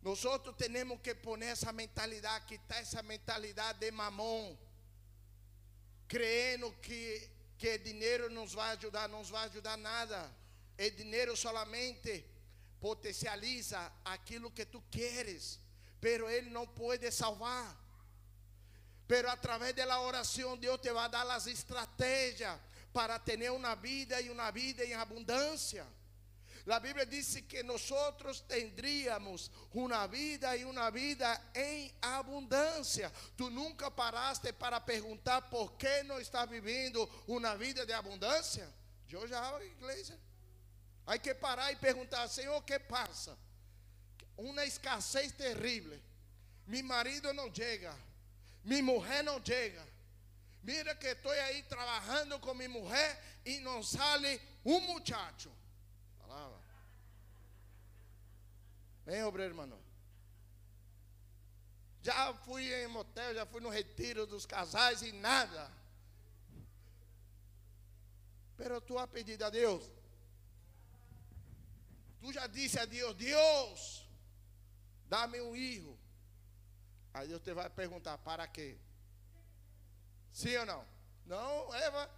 Nós 0.01 0.21
temos 0.57 0.99
que 1.01 1.15
poner 1.15 1.49
essa 1.49 1.71
mentalidade, 1.71 2.45
quitar 2.45 2.81
essa 2.81 3.01
mentalidade 3.01 3.79
de 3.79 3.91
mamão, 3.91 4.57
crendo 6.07 6.71
que, 6.81 7.29
que 7.63 7.77
dinheiro 7.77 8.29
nos 8.29 8.53
vai 8.53 8.71
ajudar, 8.75 9.07
não 9.07 9.19
nos 9.19 9.29
vai 9.29 9.45
ajudar 9.45 9.77
nada. 9.77 10.29
O 10.77 10.91
dinheiro 10.91 11.33
solamente 11.37 12.25
potencializa 12.81 13.79
aquilo 14.03 14.51
que 14.51 14.65
tu 14.65 14.83
queres, 14.91 15.61
pero 16.01 16.29
Ele 16.29 16.49
não 16.49 16.67
pode 16.67 17.09
salvar. 17.09 17.73
Pero 19.07 19.29
através 19.29 19.73
da 19.73 20.01
oração, 20.01 20.57
Deus 20.57 20.81
te 20.81 20.91
vai 20.91 21.07
dar 21.07 21.25
as 21.31 21.47
estratégias 21.47 22.59
para 22.91 23.17
ter 23.17 23.49
uma 23.49 23.75
vida 23.75 24.19
e 24.19 24.29
uma 24.29 24.51
vida 24.51 24.83
em 24.83 24.93
abundância. 24.95 25.87
La 26.65 26.79
Biblia 26.79 27.05
dice 27.05 27.45
que 27.45 27.61
nosotros 27.61 28.47
tendríamos 28.47 29.51
una 29.73 30.07
vida 30.07 30.55
y 30.55 30.63
una 30.63 30.89
vida 30.89 31.51
en 31.53 31.91
abundancia. 32.01 33.11
Tú 33.35 33.49
nunca 33.49 33.93
paraste 33.93 34.53
para 34.53 34.83
preguntar 34.83 35.49
por 35.49 35.77
qué 35.77 36.03
no 36.05 36.19
estás 36.19 36.49
viviendo 36.49 37.23
una 37.27 37.55
vida 37.55 37.85
de 37.85 37.93
abundancia. 37.93 38.69
Yo 39.07 39.25
ya 39.25 39.45
hago 39.45 39.61
iglesia. 39.61 40.17
Hay 41.05 41.19
que 41.19 41.35
parar 41.35 41.73
y 41.73 41.75
preguntar, 41.75 42.29
Señor, 42.29 42.63
¿qué 42.63 42.79
pasa? 42.79 43.35
Una 44.37 44.63
escasez 44.63 45.35
terrible. 45.35 46.01
Mi 46.65 46.81
marido 46.81 47.33
no 47.33 47.47
llega. 47.47 47.93
Mi 48.63 48.81
mujer 48.81 49.25
no 49.25 49.43
llega. 49.43 49.85
Mira 50.61 50.97
que 50.97 51.11
estoy 51.11 51.37
ahí 51.39 51.61
trabajando 51.63 52.39
con 52.39 52.57
mi 52.57 52.69
mujer 52.69 53.19
y 53.43 53.57
nos 53.57 53.89
sale 53.89 54.39
un 54.63 54.85
muchacho. 54.85 55.51
Ven, 59.05 59.23
obreiro, 59.23 59.51
hermano. 59.51 59.79
Já 62.01 62.33
fui 62.33 62.73
em 62.73 62.87
motel, 62.87 63.33
já 63.33 63.45
fui 63.45 63.61
no 63.61 63.69
retiro 63.69 64.25
dos 64.25 64.45
casais 64.45 65.01
e 65.01 65.11
nada. 65.11 65.71
Pero 68.57 68.81
tu 68.81 68.97
has 68.99 69.09
pedido 69.09 69.43
a 69.45 69.49
Deus. 69.49 69.89
Tu 72.21 72.31
já 72.33 72.47
disse 72.47 72.79
a 72.79 72.85
Deus, 72.85 73.15
Deus, 73.15 74.09
dá-me 75.07 75.41
um 75.41 75.53
filho. 75.53 75.97
Aí 77.13 77.27
Deus 77.27 77.41
te 77.41 77.53
vai 77.53 77.69
perguntar, 77.69 78.17
para 78.17 78.47
quê? 78.47 78.77
Sim 80.31 80.55
ou 80.57 80.65
não? 80.65 80.87
Não, 81.25 81.73
Eva. 81.75 82.09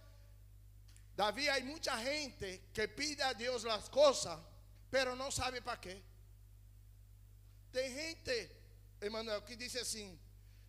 Davi, 1.14 1.48
há 1.48 1.60
muita 1.60 1.96
gente 2.02 2.62
que 2.72 2.88
pide 2.88 3.22
a 3.22 3.32
Deus 3.32 3.64
as 3.64 3.88
coisas, 3.88 4.38
pero 4.90 5.16
não 5.16 5.30
sabe 5.30 5.60
para 5.60 5.76
quê. 5.76 6.02
Tem 7.76 7.92
gente, 7.94 8.50
Emanuel, 9.02 9.42
que 9.42 9.54
diz 9.54 9.76
assim: 9.76 10.18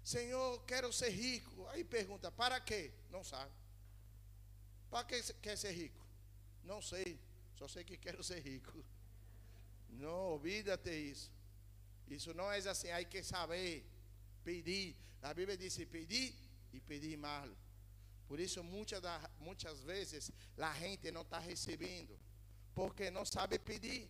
Senhor, 0.03 0.61
quero 0.65 0.91
ser 0.91 1.09
rico. 1.09 1.65
Aí 1.69 1.81
pergunta: 1.85 2.29
para 2.29 2.59
quê? 2.59 2.91
Não 3.09 3.23
sabe. 3.23 3.49
Para 4.89 5.05
que 5.05 5.23
quer 5.35 5.57
ser 5.57 5.71
rico? 5.71 6.05
Não 6.65 6.81
sei. 6.81 7.17
Só 7.55 7.65
sei 7.65 7.85
que 7.85 7.95
quero 7.95 8.21
ser 8.21 8.41
rico. 8.41 8.83
Não, 9.87 10.33
olvídate 10.33 10.91
isso. 10.91 11.31
Isso 12.09 12.33
não 12.33 12.51
é 12.51 12.57
assim, 12.57 12.89
hay 12.91 13.05
que 13.05 13.23
saber 13.23 13.85
pedir. 14.43 14.93
A 15.21 15.33
Bíblia 15.33 15.55
diz: 15.55 15.77
pedir 15.85 16.35
e 16.73 16.81
pedir 16.81 17.15
mal. 17.15 17.47
Por 18.27 18.37
isso, 18.37 18.61
muitas, 18.61 19.01
muitas 19.39 19.79
vezes, 19.79 20.29
a 20.57 20.73
gente 20.73 21.09
não 21.09 21.21
está 21.21 21.39
recebendo, 21.39 22.19
porque 22.75 23.09
não 23.09 23.23
sabe 23.23 23.57
pedir, 23.57 24.09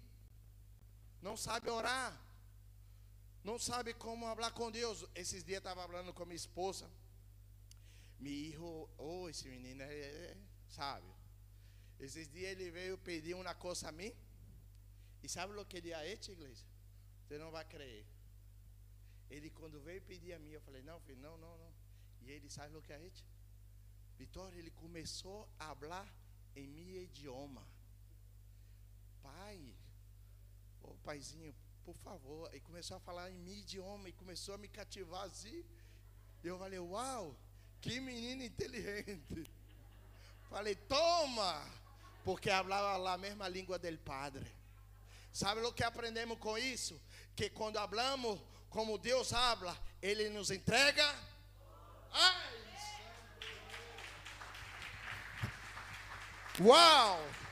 não 1.21 1.37
sabe 1.37 1.69
orar, 1.69 2.26
não 3.47 3.57
sabe 3.57 3.93
como 3.93 4.25
falar 4.25 4.51
com 4.51 4.69
Deus. 4.69 5.05
Esses 5.15 5.41
dias 5.41 5.59
estava 5.59 5.87
falando 5.87 6.13
com 6.13 6.25
minha 6.25 6.35
esposa. 6.35 6.85
Meu 8.19 8.33
filho, 8.33 8.89
oh, 8.97 9.29
esse 9.29 9.47
menino 9.47 9.81
é, 9.83 9.93
é 9.93 10.37
sábio. 10.67 11.15
Esses 11.97 12.27
dias 12.35 12.51
ele 12.51 12.69
veio 12.69 12.97
pedir 12.97 13.35
uma 13.35 13.55
coisa 13.55 13.87
a 13.87 13.91
mim. 13.99 14.13
E 15.23 15.29
sabe 15.29 15.53
o 15.53 15.65
que 15.65 15.77
ele 15.77 15.93
ha 15.93 16.05
hecho, 16.05 16.31
igreja? 16.31 16.65
Você 17.23 17.37
não 17.37 17.49
vai 17.49 17.63
crer. 17.63 18.05
Ele, 19.29 19.49
quando 19.49 19.79
veio 19.79 20.01
pedir 20.01 20.33
a 20.33 20.39
mim, 20.39 20.51
eu 20.51 20.61
falei: 20.67 20.81
Não, 20.81 20.99
filho, 20.99 21.21
não, 21.21 21.37
não, 21.37 21.57
não. 21.57 21.73
E 22.23 22.31
ele, 22.31 22.49
sabe 22.49 22.75
o 22.75 22.81
que 22.81 22.91
ha 22.91 23.01
hecho? 23.01 23.25
Vitória, 24.17 24.57
ele 24.57 24.71
começou 24.71 25.47
a 25.57 25.73
falar 25.73 26.07
em 26.53 26.67
meu 26.67 27.01
idioma. 27.03 27.65
Pai, 29.21 29.73
ô 30.81 30.89
oh, 30.89 30.95
paizinho, 31.07 31.53
por 31.88 31.96
favor. 32.03 32.53
E 32.53 32.60
começou 32.60 32.98
a 32.98 33.00
falar 33.00 33.32
em 33.32 33.39
meu 33.39 33.56
idioma 33.56 34.10
e 34.10 34.12
começou 34.12 34.56
a 34.56 34.58
me 34.58 34.67
cativar 34.67 35.24
assim. 35.24 35.63
Eu 36.44 36.60
falei, 36.60 36.79
uau, 36.79 37.34
que 37.79 38.01
menino 38.01 38.44
inteligente. 38.44 39.50
Falei, 40.50 40.75
toma, 40.75 41.65
porque 42.25 42.50
falava 42.50 43.13
a 43.13 43.17
mesma 43.17 43.48
língua 43.48 43.79
do 43.79 43.98
Padre. 44.00 44.46
Sabe 45.32 45.62
o 45.62 45.72
que 45.72 45.84
aprendemos 45.84 46.38
com 46.39 46.58
isso? 46.58 47.01
Que 47.38 47.50
quando 47.50 47.77
hablamos 47.77 48.38
como 48.70 48.98
Deus 48.98 49.32
habla, 49.32 49.77
Ele 50.01 50.27
nos 50.29 50.51
entrega. 50.51 51.08
Ai, 52.12 52.67
Uau! 56.60 57.46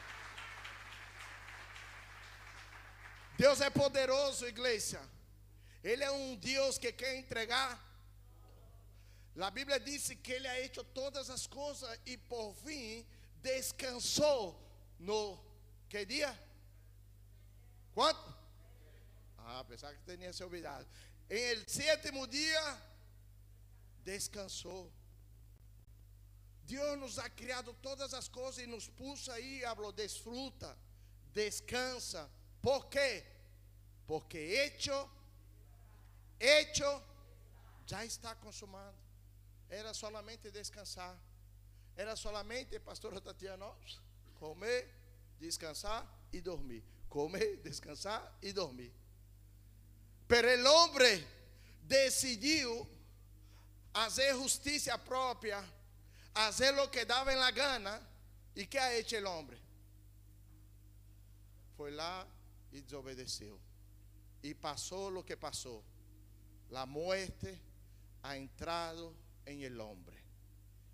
Deus 3.38 3.62
é 3.62 3.70
poderoso, 3.70 4.46
igreja. 4.46 5.02
Ele 5.84 6.04
é 6.04 6.12
um 6.12 6.36
Deus 6.36 6.78
que 6.78 6.92
quer 6.92 7.16
entregar. 7.18 7.84
A 9.40 9.52
Bíblia 9.52 9.80
diz 9.80 10.08
que 10.24 10.32
ele 10.32 10.48
ha 10.48 10.60
hecho 10.62 10.84
todas 10.84 11.30
as 11.30 11.46
coisas 11.46 12.00
e 12.06 12.18
por 12.18 12.56
fim 12.56 13.06
descansou 13.42 14.58
no 14.98 15.38
que 15.90 16.06
dia? 16.06 16.38
Quanto? 17.94 18.34
Ah, 19.38 19.64
pensava 19.66 19.94
que 19.94 20.18
tinha 20.18 20.34
se 20.34 20.44
olvidado. 20.44 20.88
Em 21.30 21.52
el 21.52 21.68
sétimo 21.68 22.26
dia 22.28 22.82
descansou. 24.04 24.92
Deus 26.64 26.98
nos 26.98 27.20
ha 27.20 27.30
criado 27.30 27.74
todas 27.76 28.14
as 28.14 28.28
coisas 28.28 28.64
e 28.64 28.66
nos 28.66 28.88
puso 28.88 29.32
aí, 29.32 29.62
falou, 29.62 29.92
desfruta, 29.92 30.76
descansa. 31.34 32.30
¿Por 32.66 32.90
quê? 32.90 33.24
Porque 34.08 34.66
hecho, 34.66 35.08
hecho, 36.40 37.04
já 37.86 38.04
está 38.04 38.34
consumado. 38.34 38.98
Era 39.70 39.94
solamente 39.94 40.50
descansar. 40.50 41.16
Era 41.96 42.16
solamente, 42.16 42.80
pastora 42.80 43.22
Tatiana, 43.22 43.72
comer, 44.40 44.90
descansar 45.40 46.08
e 46.34 46.42
dormir. 46.42 46.84
Comer, 47.08 47.58
descansar 47.58 48.36
e 48.42 48.52
dormir. 48.52 48.92
Pero 50.28 50.50
el 50.50 50.66
hombre 50.66 51.24
decidiu 51.84 52.90
fazer 53.94 54.34
justiça 54.34 54.98
própria 54.98 55.64
hacer 56.34 56.74
lo 56.74 56.90
que 56.90 57.06
daba 57.06 57.32
en 57.32 57.40
la 57.40 57.52
gana. 57.52 58.02
¿Y 58.56 58.66
qué 58.66 58.80
ha 58.80 58.92
hecho 58.96 59.18
el 59.18 59.28
hombre? 59.28 59.60
Fue 61.78 61.92
lá 61.92 62.26
y 62.76 62.82
desobedeció. 62.82 63.60
Y 64.42 64.54
pasó 64.54 65.10
lo 65.10 65.26
que 65.26 65.38
pasó. 65.38 65.84
La 66.70 66.86
muerte 66.86 67.60
ha 68.22 68.36
entrado 68.36 69.14
en 69.46 69.62
el 69.62 69.80
hombre. 69.80 70.18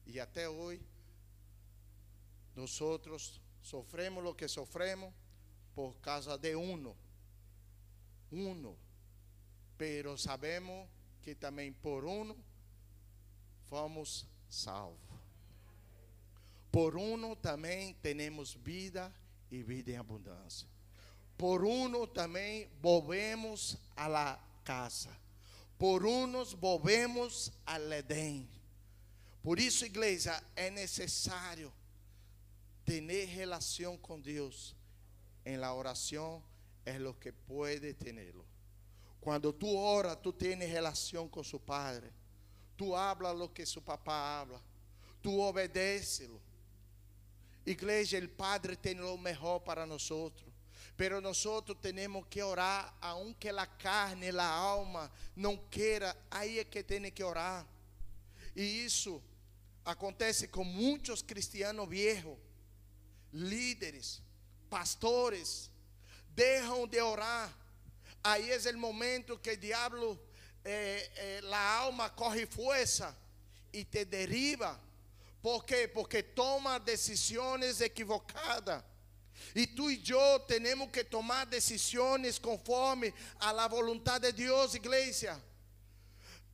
Y 0.05 0.19
hasta 0.19 0.49
hoy 0.49 0.81
nosotros 2.55 3.41
sofremos 3.61 4.23
lo 4.23 4.35
que 4.35 4.47
sofremos 4.47 5.13
por 5.73 5.99
causa 5.99 6.37
de 6.37 6.55
uno. 6.55 6.95
Uno. 8.31 8.75
Pero 9.77 10.17
sabemos 10.17 10.87
que 11.21 11.35
también 11.35 11.73
por 11.73 12.05
uno 12.05 12.35
fomos 13.69 14.27
salvos. 14.49 14.99
Por 16.71 16.95
uno 16.95 17.35
também 17.35 17.93
temos 17.95 18.53
vida 18.53 19.13
e 19.51 19.61
vida 19.61 19.91
em 19.91 19.97
abundância. 19.97 20.70
Por 21.41 21.65
uno 21.65 22.05
também 22.05 22.69
volvemos 22.83 23.75
a 23.95 24.07
la 24.07 24.39
casa. 24.63 25.09
Por 25.75 26.05
unos 26.05 26.53
volvemos 26.53 27.51
al 27.65 27.91
Edén. 27.91 28.47
Por 29.41 29.59
isso, 29.59 29.83
igreja, 29.83 30.39
é 30.55 30.69
necessário 30.69 31.73
ter 32.85 33.25
relação 33.25 33.97
com 33.97 34.19
Deus. 34.19 34.75
Em 35.43 35.57
la 35.57 35.73
oração 35.73 36.43
é 36.85 36.99
lo 36.99 37.15
que 37.15 37.31
puede 37.31 37.95
tenerlo. 37.95 38.45
Quando 39.19 39.51
tu 39.51 39.75
ora, 39.75 40.15
tu 40.15 40.31
tienes 40.31 40.69
relação 40.69 41.27
com 41.27 41.43
su 41.43 41.59
Padre. 41.59 42.11
Tu 42.77 42.95
habla 42.95 43.31
lo 43.31 43.51
que 43.51 43.65
su 43.65 43.81
papá 43.81 44.41
habla. 44.41 44.61
Tu 45.23 45.39
obedece-lo. 45.39 46.39
Igreja, 47.65 48.19
o 48.19 48.29
Padre 48.29 48.75
tem 48.75 49.01
o 49.01 49.17
melhor 49.17 49.57
para 49.61 49.87
nós. 49.87 50.07
Pero 51.01 51.19
nós 51.19 51.43
temos 51.81 52.27
que 52.29 52.43
orar, 52.43 52.95
aunque 53.01 53.49
a 53.49 53.65
carne, 53.65 54.29
a 54.29 54.45
alma 54.45 55.11
não 55.35 55.57
queira, 55.57 56.15
aí 56.29 56.59
é 56.59 56.63
que 56.63 56.83
tem 56.83 57.09
que 57.09 57.23
orar. 57.23 57.65
E 58.55 58.85
isso 58.85 59.19
acontece 59.83 60.47
com 60.47 60.63
muitos 60.63 61.23
cristianos 61.23 61.89
viejos, 61.89 62.37
líderes, 63.33 64.21
pastores, 64.69 65.71
deixam 66.35 66.85
de 66.85 67.01
orar. 67.01 67.51
Aí 68.23 68.51
é 68.51 68.69
o 68.69 68.77
momento 68.77 69.39
que 69.39 69.53
o 69.53 69.57
diabo, 69.57 70.19
eh, 70.63 71.09
eh, 71.15 71.41
a 71.51 71.77
alma 71.77 72.11
corre 72.11 72.45
força 72.45 73.17
e 73.73 73.83
te 73.83 74.05
deriva 74.05 74.79
¿Por 75.41 75.65
quê? 75.65 75.87
Porque 75.87 76.21
toma 76.21 76.79
decisões 76.79 77.81
equivocadas. 77.81 78.83
E 79.55 79.67
tu 79.67 79.89
e 79.89 80.01
eu 80.07 80.39
temos 80.41 80.89
que 80.91 81.03
tomar 81.03 81.45
decisões 81.45 82.39
conforme 82.39 83.13
a 83.39 83.51
la 83.51 83.67
voluntad 83.67 84.21
de 84.21 84.31
Deus, 84.31 84.75
igreja. 84.75 85.41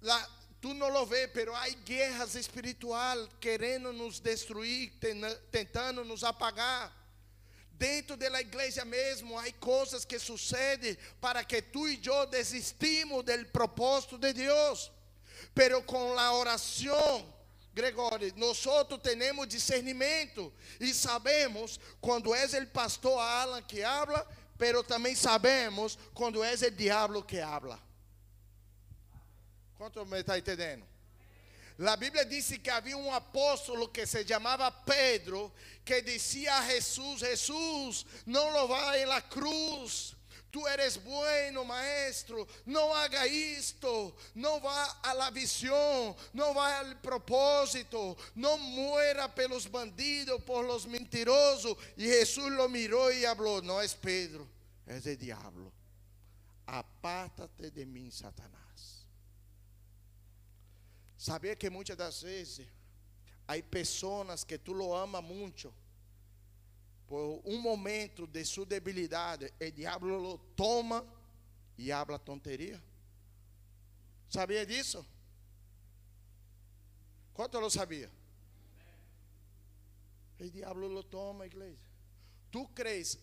La, 0.02 0.30
tu 0.62 0.74
não 0.74 0.90
lo 0.90 1.06
vê, 1.06 1.28
pero 1.28 1.56
há 1.56 1.68
guerras 1.70 2.36
espirituais 2.36 3.28
querendo 3.40 3.94
nos 3.94 4.20
destruir, 4.20 4.92
tentando 5.52 6.04
nos 6.04 6.24
apagar. 6.24 6.96
Dentro 7.72 8.18
da 8.18 8.42
igreja 8.42 8.84
mesmo, 8.84 9.38
há 9.38 9.52
coisas 9.54 10.04
que 10.04 10.18
sucedem 10.18 10.98
para 11.22 11.44
que 11.44 11.62
tu 11.62 11.88
e 11.88 12.02
eu 12.04 12.26
desistimos 12.26 13.24
do 13.24 13.46
propósito 13.48 14.18
de 14.18 14.34
Deus. 14.34 14.92
Pero 15.54 15.84
com 15.84 16.18
a 16.18 16.34
oração, 16.34 17.37
Gregório, 17.78 18.34
nós 18.38 18.64
temos 19.04 19.48
discernimento 19.48 20.52
e 20.80 20.92
sabemos 20.96 21.80
quando 22.02 22.34
é 22.34 22.44
o 22.44 22.68
pastor 22.68 23.20
Alan 23.20 23.62
que 23.62 23.84
habla, 23.84 24.28
pero 24.58 24.84
também 24.84 25.14
sabemos 25.14 25.96
quando 26.12 26.44
é 26.44 26.54
o 26.54 26.72
diabo 26.72 27.22
que 27.22 27.40
habla. 27.40 27.80
Quanto 29.78 30.04
me 30.08 30.20
está 30.22 30.40
entendendo? 30.40 30.84
A 31.86 31.96
Bíblia 31.96 32.26
disse 32.26 32.58
que 32.58 32.72
havia 32.72 32.98
um 32.98 33.14
apóstolo 33.14 33.88
que 33.88 34.08
se 34.08 34.28
chamava 34.28 34.72
Pedro, 34.72 35.54
que 35.86 36.02
dizia 36.02 36.56
a 36.56 36.66
Jesus: 36.66 37.20
Jesus, 37.20 38.06
não 38.26 38.50
lo 38.50 38.96
em 38.96 39.06
la 39.06 39.22
cruz. 39.22 40.17
Tu 40.58 40.68
eres 40.70 40.98
bueno, 40.98 41.64
maestro. 41.64 42.48
Não 42.66 42.92
haga 42.92 43.28
isto. 43.28 44.16
Não 44.34 44.60
vá 44.60 45.00
a 45.04 45.14
la 45.14 45.30
visión. 45.30 46.16
Não 46.34 46.52
vá 46.52 46.80
ao 46.80 46.96
propósito. 46.96 48.18
Não 48.34 48.58
muera 48.58 49.30
pelos 49.30 49.68
bandidos, 49.68 50.44
por 50.44 50.66
los 50.66 50.88
mentirosos. 50.88 51.78
E 51.96 52.08
Jesus 52.08 52.52
lo 52.54 52.68
mirou 52.68 53.12
e 53.12 53.22
falou: 53.36 53.62
Não 53.62 53.80
é 53.80 53.88
Pedro, 54.02 54.50
é 54.88 54.98
o 54.98 55.16
diabo. 55.16 55.72
Apártate 56.66 57.70
de 57.70 57.86
mim, 57.86 58.10
Satanás. 58.10 59.06
Sabia 61.16 61.56
que 61.56 61.70
muitas 61.70 61.96
das 61.96 62.24
vezes 62.24 62.68
há 63.48 63.62
pessoas 63.62 64.44
que 64.44 64.58
tu 64.58 64.74
lo 64.74 64.96
ama 64.96 65.22
muito, 65.22 65.72
por 67.08 67.42
um 67.46 67.60
momento 67.60 68.28
de 68.28 68.44
sua 68.44 68.66
debilidade, 68.66 69.54
o 69.62 69.72
diabo 69.72 70.08
lo 70.08 70.38
toma 70.56 71.06
e 71.78 71.92
habla 71.92 72.20
tonteria. 72.20 72.84
Sabia 74.30 74.66
disso? 74.66 75.06
Quanto 77.34 77.60
lo 77.60 77.70
sabia? 77.70 78.12
O 80.40 80.50
diabo 80.50 80.88
lo 80.88 81.04
toma, 81.04 81.46
igreja. 81.46 81.80
Tu 82.52 82.68
crees 82.76 83.18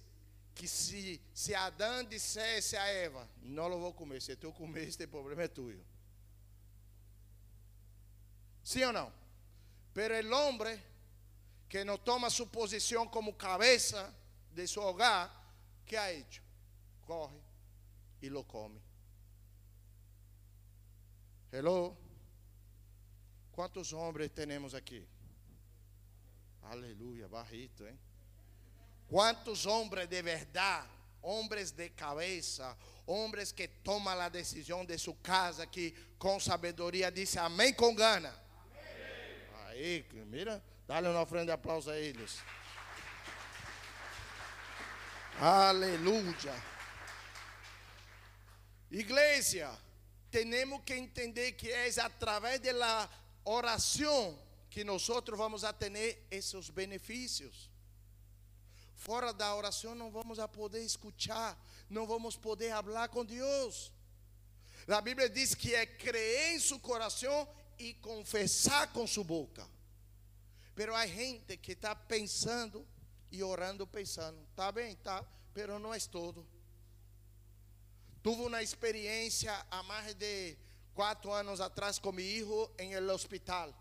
que 0.54 0.66
se, 0.66 1.20
se 1.34 1.54
Adão 1.54 2.04
dissesse 2.04 2.76
a 2.76 2.86
Eva, 2.86 3.28
não 3.42 3.68
lo 3.68 3.78
vou 3.78 3.92
comer, 3.92 4.22
se 4.22 4.36
tu 4.36 4.52
comer, 4.52 4.88
este 4.88 5.06
problema 5.06 5.42
é 5.42 5.48
tuyo. 5.48 5.84
¿Sí 8.62 8.82
o 8.82 8.92
no? 8.92 9.12
Pero 9.92 10.16
el 10.16 10.32
hombre 10.32 10.82
que 11.68 11.84
no 11.84 11.98
toma 11.98 12.30
su 12.30 12.48
posición 12.48 13.08
como 13.08 13.36
cabeza 13.36 14.12
de 14.52 14.66
su 14.66 14.80
hogar, 14.80 15.30
¿qué 15.84 15.98
ha 15.98 16.10
hecho? 16.10 16.42
Coge 17.04 17.40
y 18.20 18.28
lo 18.28 18.46
come. 18.46 18.80
Hello. 21.50 21.96
¿Cuántos 23.52 23.92
hombres 23.92 24.32
tenemos 24.32 24.74
aquí? 24.74 25.06
Aleluya, 26.62 27.28
bajito, 27.28 27.86
¿eh? 27.86 27.96
¿Cuántos 29.06 29.66
hombres 29.66 30.08
de 30.08 30.22
verdad, 30.22 30.86
hombres 31.22 31.76
de 31.76 31.92
cabeza, 31.92 32.76
hombres 33.06 33.52
que 33.52 33.68
toman 33.68 34.18
la 34.18 34.30
decisión 34.30 34.86
de 34.86 34.98
su 34.98 35.20
casa, 35.20 35.70
que 35.70 35.94
con 36.18 36.40
sabiduría 36.40 37.10
dice 37.10 37.38
amén 37.38 37.74
con 37.74 37.94
gana? 37.94 38.34
Aí, 39.66 40.04
mira, 40.26 40.60
dá-lhe 40.86 41.08
uma 41.08 41.22
ofrenda 41.22 41.46
de 41.46 41.52
aplauso 41.52 41.90
a 41.90 41.98
eles. 41.98 42.38
Aleluia. 45.40 46.54
Igreja, 48.90 49.76
temos 50.30 50.82
que 50.84 50.94
entender 50.94 51.52
que 51.52 51.70
é 51.70 51.88
através 52.00 52.60
da 52.60 53.08
oração 53.44 54.38
que 54.70 54.84
nós 54.84 55.06
vamos 55.06 55.62
ter 55.78 56.26
esses 56.30 56.70
benefícios. 56.70 57.70
Fora 58.94 59.32
da 59.32 59.54
oração 59.54 59.94
não 59.94 60.10
vamos 60.10 60.38
a 60.38 60.48
poder 60.48 60.82
escutar, 60.84 61.60
não 61.90 62.06
vamos 62.06 62.36
poder 62.36 62.70
falar 62.70 63.08
com 63.08 63.24
Deus. 63.24 63.92
A 64.88 65.00
Bíblia 65.00 65.28
diz 65.28 65.54
que 65.54 65.74
é 65.74 65.84
crer 65.84 66.54
em 66.54 66.60
seu 66.60 66.78
coração 66.78 67.48
e 67.78 67.94
confessar 67.94 68.92
com 68.92 69.06
sua 69.06 69.24
boca. 69.24 69.73
Pero 70.74 70.94
há 70.94 71.06
gente 71.06 71.56
que 71.58 71.72
está 71.72 71.94
pensando 71.94 72.86
e 73.30 73.42
orando 73.42 73.86
pensando, 73.86 74.38
tá 74.54 74.70
bem, 74.70 74.96
tá, 74.96 75.24
pero 75.52 75.78
não 75.78 75.92
é 75.92 75.98
todo. 76.00 76.46
Tuve 78.22 78.42
uma 78.42 78.62
experiência 78.62 79.52
há 79.70 79.82
mais 79.82 80.14
de 80.14 80.56
quatro 80.94 81.32
anos 81.32 81.60
atrás 81.60 81.98
com 81.98 82.12
meu 82.12 82.24
filho 82.24 82.70
em 82.78 82.94
el 82.94 83.10
hospital. 83.10 83.74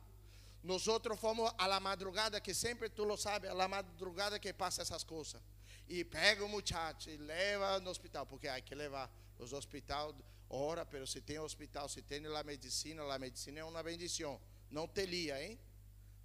Nós 0.63 0.85
fomos 1.19 1.53
a 1.57 1.67
la 1.67 1.79
madrugada, 1.79 2.41
que 2.41 2.53
sempre 2.53 2.89
tu 2.89 3.05
lo 3.05 3.17
sabes, 3.17 3.51
a 3.51 3.53
la 3.53 3.67
madrugada 3.67 4.39
que 4.39 4.53
passa 4.53 4.81
essas 4.81 5.03
coisas. 5.03 5.41
E 5.87 6.05
pega 6.05 6.43
o 6.45 6.47
muchacho 6.47 7.09
e 7.09 7.17
leva 7.17 7.79
no 7.79 7.89
hospital, 7.89 8.25
porque 8.25 8.47
há 8.47 8.61
que 8.61 8.73
levar 8.73 9.09
os 9.37 9.51
hospitais, 9.51 10.15
ora, 10.49 10.85
pero 10.85 11.05
se 11.05 11.19
tem 11.19 11.37
hospital, 11.39 11.89
se 11.89 12.01
tem 12.01 12.25
a 12.25 12.43
medicina, 12.43 13.03
a 13.03 13.19
medicina 13.19 13.59
é 13.59 13.63
uma 13.63 13.83
bendição. 13.83 14.39
Não 14.71 14.87
te 14.87 15.05
lia, 15.05 15.43
hein? 15.43 15.59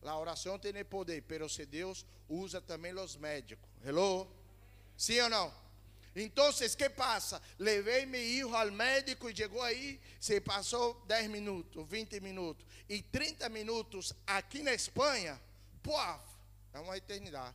A 0.02 0.16
oração 0.18 0.58
tem 0.58 0.84
poder, 0.84 1.22
pero 1.22 1.48
se 1.48 1.66
Deus 1.66 2.06
usa 2.28 2.60
também 2.60 2.94
os 2.94 3.16
médicos. 3.16 3.68
Hello? 3.84 4.28
Sim 4.96 5.20
ou 5.20 5.28
não? 5.28 5.68
Então, 6.14 6.50
o 6.50 6.76
que 6.76 6.90
passa? 6.90 7.40
Levei 7.58 8.04
meu 8.06 8.20
filho 8.20 8.56
ao 8.56 8.70
médico 8.72 9.30
e 9.30 9.36
chegou 9.36 9.62
aí, 9.62 10.00
se 10.18 10.40
passou 10.40 10.94
10 11.06 11.30
minutos, 11.30 11.86
20 11.88 12.20
minutos 12.20 12.66
e 12.88 13.02
30 13.02 13.48
minutos 13.48 14.12
aqui 14.26 14.62
na 14.62 14.72
Espanha, 14.72 15.40
puaf, 15.82 16.22
é 16.72 16.80
uma 16.80 16.96
eternidade. 16.96 17.54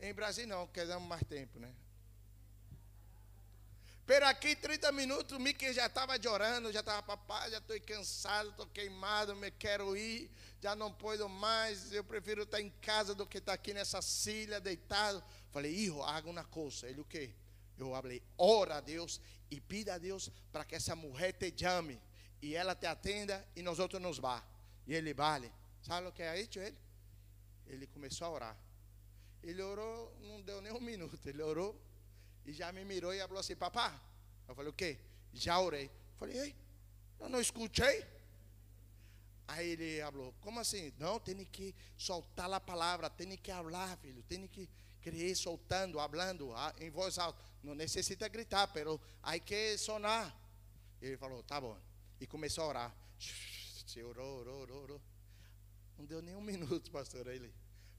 Em 0.00 0.14
Brasil 0.14 0.46
não, 0.46 0.66
queremos 0.68 1.06
mais 1.08 1.22
tempo, 1.24 1.58
né? 1.58 1.72
Pero 4.08 4.24
aqui 4.26 4.56
30 4.56 4.90
minutos, 4.90 5.36
o 5.36 5.38
Mickey 5.38 5.70
já 5.70 5.84
estava 5.84 6.18
chorando, 6.18 6.72
já 6.72 6.80
estava, 6.80 7.02
papai, 7.02 7.50
já 7.50 7.58
estou 7.58 7.78
cansado, 7.82 8.48
estou 8.48 8.66
queimado, 8.68 9.36
me 9.36 9.50
quero 9.50 9.94
ir, 9.94 10.30
já 10.62 10.74
não 10.74 10.90
posso 10.90 11.28
mais, 11.28 11.92
eu 11.92 12.02
prefiro 12.02 12.44
estar 12.44 12.58
em 12.58 12.70
casa 12.80 13.14
do 13.14 13.26
que 13.26 13.36
estar 13.36 13.52
aqui 13.52 13.74
nessa 13.74 14.00
silha, 14.00 14.62
deitado. 14.62 15.22
Falei, 15.50 15.74
hijo, 15.74 16.02
haga 16.02 16.30
uma 16.30 16.42
coisa. 16.42 16.88
Ele, 16.88 17.02
o 17.02 17.04
quê? 17.04 17.34
Eu 17.76 17.90
falei, 18.00 18.22
ora 18.38 18.76
a 18.76 18.80
Deus 18.80 19.20
e 19.50 19.60
pida 19.60 19.92
a 19.92 19.98
Deus 19.98 20.30
para 20.50 20.64
que 20.64 20.74
essa 20.74 20.96
mulher 20.96 21.34
te 21.34 21.52
chame 21.54 22.00
e 22.40 22.54
ela 22.54 22.74
te 22.74 22.86
atenda 22.86 23.46
e 23.54 23.60
nós 23.60 23.78
outros 23.78 24.00
nos 24.00 24.16
vá. 24.16 24.42
E 24.86 24.94
ele 24.94 25.12
vale. 25.12 25.52
Sabe 25.82 26.06
o 26.06 26.12
que 26.12 26.22
é 26.22 26.40
isso, 26.40 26.58
ele? 26.58 26.78
Ele 27.66 27.86
começou 27.88 28.28
a 28.28 28.30
orar. 28.30 28.56
Ele 29.42 29.60
orou, 29.60 30.16
não 30.22 30.40
deu 30.40 30.62
nem 30.62 30.72
um 30.72 30.80
minuto, 30.80 31.20
ele 31.26 31.42
orou 31.42 31.78
e 32.48 32.52
já 32.54 32.72
me 32.72 32.82
mirou 32.82 33.12
e 33.12 33.20
falou 33.20 33.40
assim: 33.40 33.54
Papá. 33.54 34.00
Eu 34.48 34.54
falei: 34.54 34.70
O 34.70 34.72
quê? 34.72 34.98
Já 35.34 35.60
orei. 35.60 35.84
Eu 35.84 36.18
falei: 36.18 36.38
Ei, 36.38 36.56
eu 37.20 37.28
não 37.28 37.38
escutei. 37.38 38.06
Aí 39.46 39.72
ele 39.72 40.00
falou: 40.00 40.34
Como 40.40 40.58
assim? 40.58 40.90
Não, 40.98 41.20
tem 41.20 41.44
que 41.44 41.74
soltar 41.98 42.50
a 42.50 42.58
palavra, 42.58 43.10
tem 43.10 43.36
que 43.36 43.52
falar, 43.52 43.98
filho, 43.98 44.22
tem 44.22 44.46
que 44.46 44.66
crer 45.02 45.36
soltando, 45.36 45.98
falando 45.98 46.54
em 46.80 46.88
voz 46.88 47.18
alta. 47.18 47.38
Não 47.62 47.74
necessita 47.74 48.26
gritar, 48.28 48.68
pero 48.68 48.98
hay 49.22 49.40
que 49.40 49.76
sonar. 49.76 50.34
Ele 51.02 51.18
falou: 51.18 51.42
Tá 51.42 51.60
bom. 51.60 51.78
E 52.18 52.26
começou 52.26 52.64
a 52.64 52.68
orar. 52.68 52.96
Se 53.18 54.02
orou, 54.02 54.40
orou, 54.40 54.62
orou, 54.62 54.82
orou. 54.84 55.02
Não 55.98 56.06
deu 56.06 56.22
nem 56.22 56.34
um 56.34 56.40
minuto, 56.52 56.90
pastor. 56.90 57.26
Ele: 57.26 57.52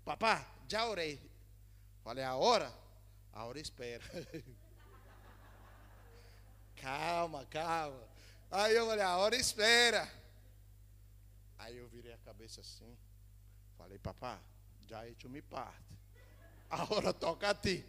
Papá, 0.04 0.44
já 0.68 0.88
orei. 0.88 1.22
Falei: 2.04 2.24
A 2.24 2.36
hora? 2.36 2.89
A 3.34 3.46
hora 3.46 3.60
espera. 3.60 4.04
calma, 6.76 7.46
calma. 7.46 8.08
Aí 8.52 8.76
eu 8.76 8.88
falei, 8.88 9.04
a 9.04 9.18
hora 9.18 9.36
espera. 9.36 10.12
Aí 11.58 11.78
eu 11.78 11.88
virei 11.90 12.14
a 12.14 12.18
cabeça 12.20 12.62
assim. 12.62 12.98
Falei, 13.78 14.00
papá, 14.00 14.40
já 14.88 15.08
hecho 15.08 15.30
me 15.30 15.42
parte. 15.42 15.98
A 16.70 16.84
hora 16.94 17.14
toca 17.14 17.50
a 17.50 17.56
ti. 17.56 17.86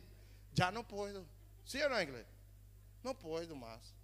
Já 0.52 0.70
não 0.70 0.84
pode. 0.84 1.24
Sim 1.64 1.82
ou 1.82 1.90
não, 1.90 2.02
inglês? 2.02 2.26
Não 3.02 3.14
pode 3.14 3.52
mais. 3.54 3.94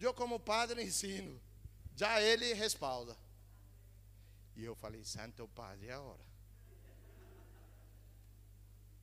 Eu, 0.00 0.12
como 0.12 0.40
padre, 0.40 0.82
ensino. 0.82 1.40
Já 1.94 2.20
ele 2.20 2.52
respalda. 2.54 3.16
E 4.56 4.64
eu 4.64 4.74
falei, 4.74 5.04
Santo 5.04 5.46
Padre, 5.48 5.88
é 5.88 5.92
a 5.92 6.00
hora. 6.00 6.31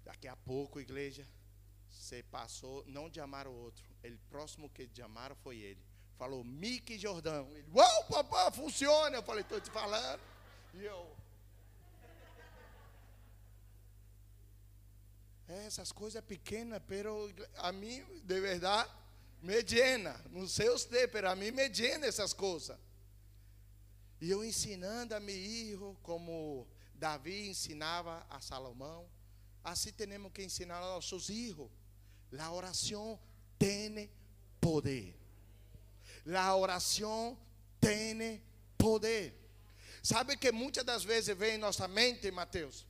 Daqui 0.10 0.28
a 0.28 0.36
pouco, 0.36 0.80
igreja, 0.80 1.24
Você 1.88 2.24
passou 2.24 2.84
não 2.88 3.08
de 3.08 3.20
amar 3.20 3.46
o 3.48 3.54
outro. 3.54 3.86
O 4.04 4.18
próximo 4.30 4.68
que 4.68 4.88
de 4.88 5.04
amar 5.04 5.36
foi 5.36 5.58
ele. 5.58 5.84
Falou, 6.18 6.44
Mickey 6.44 6.98
Jordão. 6.98 7.48
Ele, 7.56 7.70
uau, 7.72 8.04
papai, 8.06 8.52
funciona. 8.52 9.18
Eu 9.18 9.24
falei, 9.24 9.44
estou 9.44 9.62
te 9.62 9.70
falando. 9.70 10.20
E 10.74 10.84
eu. 10.84 11.16
É, 15.48 15.66
essas 15.68 15.92
coisas 15.92 16.24
pequenas, 16.24 16.82
pero 16.88 17.32
a 17.58 17.72
mim, 17.72 18.04
de 18.24 18.40
verdade, 18.40 18.90
me 19.44 19.62
llena. 19.62 20.20
Não 20.32 20.48
sei 20.48 20.70
você, 20.70 21.08
pero 21.08 21.30
a 21.30 21.36
mim 21.36 21.52
me 21.52 21.70
llena 21.70 22.08
essas 22.08 22.34
coisas. 22.34 22.78
E 24.20 24.32
eu 24.32 24.44
ensinando 24.44 25.14
a 25.14 25.20
meu 25.20 25.36
filho, 25.36 25.98
como 26.02 26.68
Davi 26.96 27.48
ensinava 27.48 28.26
a 28.28 28.42
Salomão, 28.42 29.08
assim 29.64 29.92
temos 29.92 30.32
que 30.32 30.44
ensinar 30.44 30.78
a 30.78 30.96
nossos 30.96 31.28
filhos. 31.28 31.70
A 32.38 32.52
oração 32.52 33.20
tem 33.58 34.10
poder. 34.62 35.16
A 36.36 36.56
oração 36.56 37.38
tem 37.80 38.42
poder. 38.78 39.36
Sabe 40.02 40.38
que 40.38 40.52
muitas 40.52 40.84
das 40.84 41.04
vezes 41.04 41.36
vem 41.36 41.56
em 41.56 41.58
nossa 41.58 41.88
mente, 41.88 42.32
Mateus, 42.32 42.86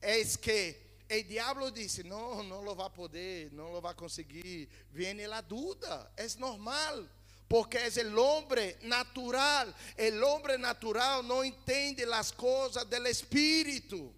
é 0.00 0.22
que 0.24 0.76
o 1.10 1.24
diabo 1.24 1.70
disse: 1.70 2.02
Não, 2.02 2.42
não 2.42 2.62
lo 2.62 2.74
vai 2.74 2.90
poder, 2.90 3.52
não 3.52 3.72
lo 3.72 3.80
vai 3.80 3.94
conseguir. 3.94 4.68
Vem 4.90 5.24
a 5.24 5.40
dúvida, 5.40 6.10
é 6.16 6.26
normal 6.38 7.08
porque 7.52 7.76
é 7.76 7.88
o 8.06 8.18
homem 8.18 8.74
natural. 8.80 9.66
O 9.68 10.26
homem 10.26 10.56
natural 10.56 11.22
não 11.22 11.44
entende 11.44 12.02
as 12.04 12.30
coisas 12.30 12.82
do 12.82 13.06
Espírito. 13.06 14.14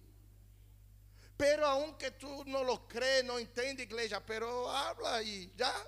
Pero 1.37 1.65
aunque 1.65 2.11
tu 2.11 2.45
não 2.45 2.63
lo 2.63 2.87
crees, 2.87 3.25
não 3.25 3.39
entende, 3.39 3.83
igreja, 3.83 4.21
pero 4.21 4.69
habla 4.69 5.21
e 5.21 5.51
já. 5.57 5.85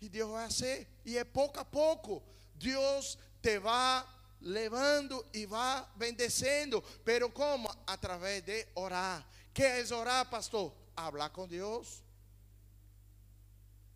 E 0.00 0.08
Deus 0.08 0.30
vai 0.30 0.48
fazer. 0.48 0.88
E 1.04 1.18
é 1.18 1.24
pouco 1.24 1.60
a 1.60 1.64
pouco. 1.64 2.22
Deus 2.54 3.18
te 3.42 3.58
vai 3.58 4.04
levando 4.40 5.26
e 5.34 5.44
vai 5.44 5.86
bendecendo. 5.96 6.82
Pero 7.04 7.30
como? 7.30 7.68
Através 7.86 8.42
de 8.42 8.66
orar. 8.74 9.26
Que 9.52 9.64
é 9.64 9.94
orar, 9.94 10.28
pastor? 10.30 10.72
Hablar 10.96 11.30
com 11.30 11.46
Deus. 11.46 12.02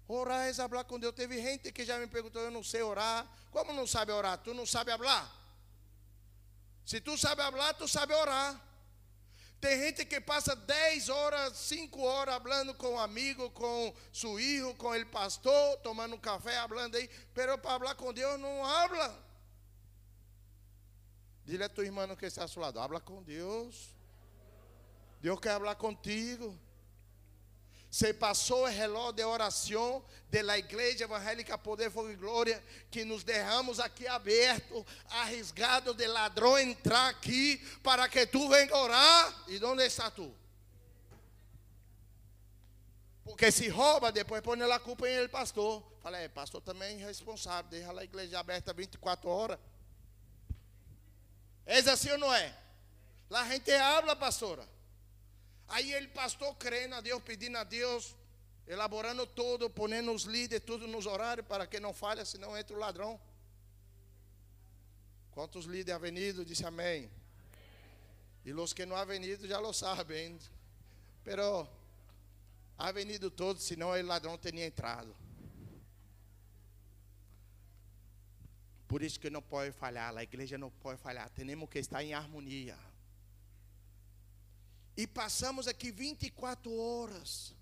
Orar 0.06 0.48
é 0.48 0.52
falar 0.52 0.84
com 0.84 0.98
Deus. 0.98 1.14
Teve 1.14 1.40
gente 1.40 1.72
que 1.72 1.84
já 1.84 1.98
me 1.98 2.06
perguntou: 2.06 2.42
eu 2.42 2.50
não 2.50 2.62
sei 2.62 2.82
orar. 2.82 3.26
Como 3.50 3.72
não 3.72 3.86
sabe 3.86 4.12
orar? 4.12 4.38
Tu 4.38 4.52
não 4.52 4.66
sabe 4.66 4.90
falar? 4.92 5.42
Se 6.84 7.00
tu 7.00 7.16
sabe 7.16 7.42
falar, 7.42 7.72
tu 7.74 7.88
sabe 7.88 8.12
orar. 8.12 8.60
Tem 9.64 9.80
gente 9.80 10.04
que 10.04 10.20
passa 10.20 10.54
10 10.54 11.08
horas, 11.08 11.56
5 11.56 11.98
horas 12.02 12.36
falando 12.42 12.74
com 12.74 12.90
um 12.90 12.98
amigo, 12.98 13.48
com 13.52 13.94
seu 14.12 14.36
filho, 14.36 14.74
com 14.74 14.90
o 14.94 15.06
pastor, 15.06 15.78
tomando 15.78 16.16
um 16.16 16.18
café, 16.18 16.68
falando 16.68 16.96
aí, 16.96 17.08
pero 17.32 17.56
para 17.56 17.78
falar 17.78 17.94
com 17.94 18.12
Deus 18.12 18.38
não 18.38 18.62
habla. 18.62 19.18
Dile 21.46 21.64
a 21.64 21.68
tua 21.70 21.86
irmã 21.86 22.14
que 22.14 22.26
está 22.26 22.42
ao 22.42 22.48
seu 22.48 22.60
lado, 22.60 22.78
habla 22.78 23.00
com 23.00 23.22
Deus. 23.22 23.96
Deus 25.22 25.40
quer 25.40 25.58
falar 25.58 25.76
contigo. 25.76 26.60
Se 27.94 28.12
passou 28.12 28.64
o 28.64 28.66
relógio 28.66 29.12
de 29.12 29.22
oração 29.22 30.04
da 30.28 30.58
Igreja 30.58 31.04
Evangélica 31.04 31.56
Poder, 31.56 31.92
Fogo 31.92 32.10
e 32.10 32.16
Glória, 32.16 32.60
que 32.90 33.04
nos 33.04 33.22
derramos 33.22 33.78
aqui 33.78 34.04
aberto, 34.08 34.84
arriscado 35.10 35.94
de 35.94 36.04
ladrão 36.08 36.58
entrar 36.58 37.08
aqui, 37.08 37.56
para 37.84 38.08
que 38.08 38.26
tu 38.26 38.48
venha 38.48 38.74
orar. 38.74 39.44
E 39.46 39.64
onde 39.64 39.84
está 39.84 40.10
tu? 40.10 40.34
Porque 43.22 43.52
se 43.52 43.68
rouba, 43.68 44.10
depois 44.10 44.42
põe 44.42 44.60
a 44.60 44.80
culpa 44.80 45.08
em 45.08 45.12
ele, 45.12 45.28
pastor. 45.28 45.80
Fala, 46.02 46.18
é, 46.18 46.26
pastor 46.26 46.60
também 46.62 47.00
é 47.00 47.06
responsável, 47.06 47.70
deixa 47.70 47.92
a 47.92 48.02
igreja 48.02 48.40
aberta 48.40 48.72
24 48.72 49.30
horas. 49.30 49.58
É 51.64 51.78
assim 51.78 52.10
ou 52.10 52.18
não 52.18 52.34
é? 52.34 52.58
Lá 53.30 53.42
a 53.42 53.48
gente 53.50 53.70
habla, 53.70 54.16
pastora. 54.16 54.73
Aí 55.68 55.92
ele 55.92 56.08
pastor 56.08 56.54
crendo 56.56 56.94
a 56.94 57.00
Deus, 57.00 57.22
pedindo 57.22 57.56
a 57.58 57.64
Deus, 57.64 58.14
elaborando 58.66 59.26
tudo, 59.26 59.68
ponendo 59.70 60.12
os 60.12 60.24
líderes, 60.24 60.64
tudo 60.64 60.86
nos 60.86 61.06
horários 61.06 61.46
para 61.46 61.66
que 61.66 61.80
não 61.80 61.92
falhe, 61.92 62.24
senão 62.24 62.56
entra 62.56 62.76
o 62.76 62.78
ladrão. 62.78 63.20
Quantos 65.32 65.64
líderes 65.64 65.94
havem 65.94 66.12
venido? 66.12 66.44
Disse 66.44 66.64
amém. 66.64 67.10
E 68.44 68.52
os 68.52 68.72
que 68.72 68.86
não 68.86 68.94
havem 68.94 69.20
venido 69.20 69.48
já 69.48 69.58
lo 69.58 69.72
sabem. 69.72 70.38
Pero 71.24 71.66
ha 72.76 72.92
venido 72.92 73.30
todos, 73.30 73.64
senão 73.64 73.90
o 73.90 74.02
ladrão 74.02 74.36
teria 74.36 74.66
entrado. 74.66 75.14
Por 78.86 79.02
isso 79.02 79.18
que 79.18 79.30
não 79.30 79.42
pode 79.42 79.72
falhar, 79.72 80.16
a 80.16 80.22
igreja 80.22 80.56
não 80.56 80.70
pode 80.70 81.00
falhar. 81.00 81.28
Temos 81.30 81.68
que 81.68 81.78
estar 81.78 82.04
em 82.04 82.14
harmonia. 82.14 82.78
E 84.96 85.06
passamos 85.06 85.66
aqui 85.66 85.90
24 85.90 86.72
horas, 86.72 87.54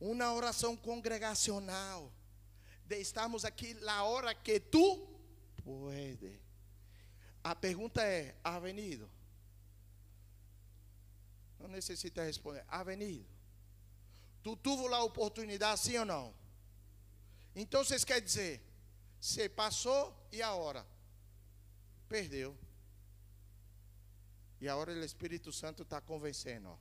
uma 0.00 0.32
oração 0.32 0.76
congregacional. 0.76 2.12
De 2.86 3.00
estamos 3.00 3.44
aqui 3.44 3.74
na 3.74 4.04
hora 4.04 4.34
que 4.34 4.60
tu 4.60 5.08
pode. 5.64 6.40
A 7.42 7.54
pergunta 7.54 8.02
é: 8.02 8.36
ha 8.44 8.58
venido? 8.58 9.10
Não 11.58 11.68
necessita 11.68 12.22
responder. 12.22 12.64
Ha 12.68 12.82
venido? 12.84 13.26
Tu 14.42 14.54
tuvo 14.56 14.94
a 14.94 15.02
oportunidade, 15.02 15.80
sim 15.80 15.96
ou 15.96 16.04
não? 16.04 16.34
Então, 17.56 17.82
vocês 17.82 18.04
quer 18.04 18.20
dizer, 18.20 18.62
se 19.18 19.48
passou 19.48 20.14
e 20.30 20.42
a 20.42 20.52
hora? 20.54 20.86
Perdeu. 22.08 22.56
E 24.64 24.68
agora 24.70 24.94
o 24.94 25.04
Espírito 25.04 25.52
Santo 25.52 25.82
está 25.82 26.00
convencendo. 26.00 26.74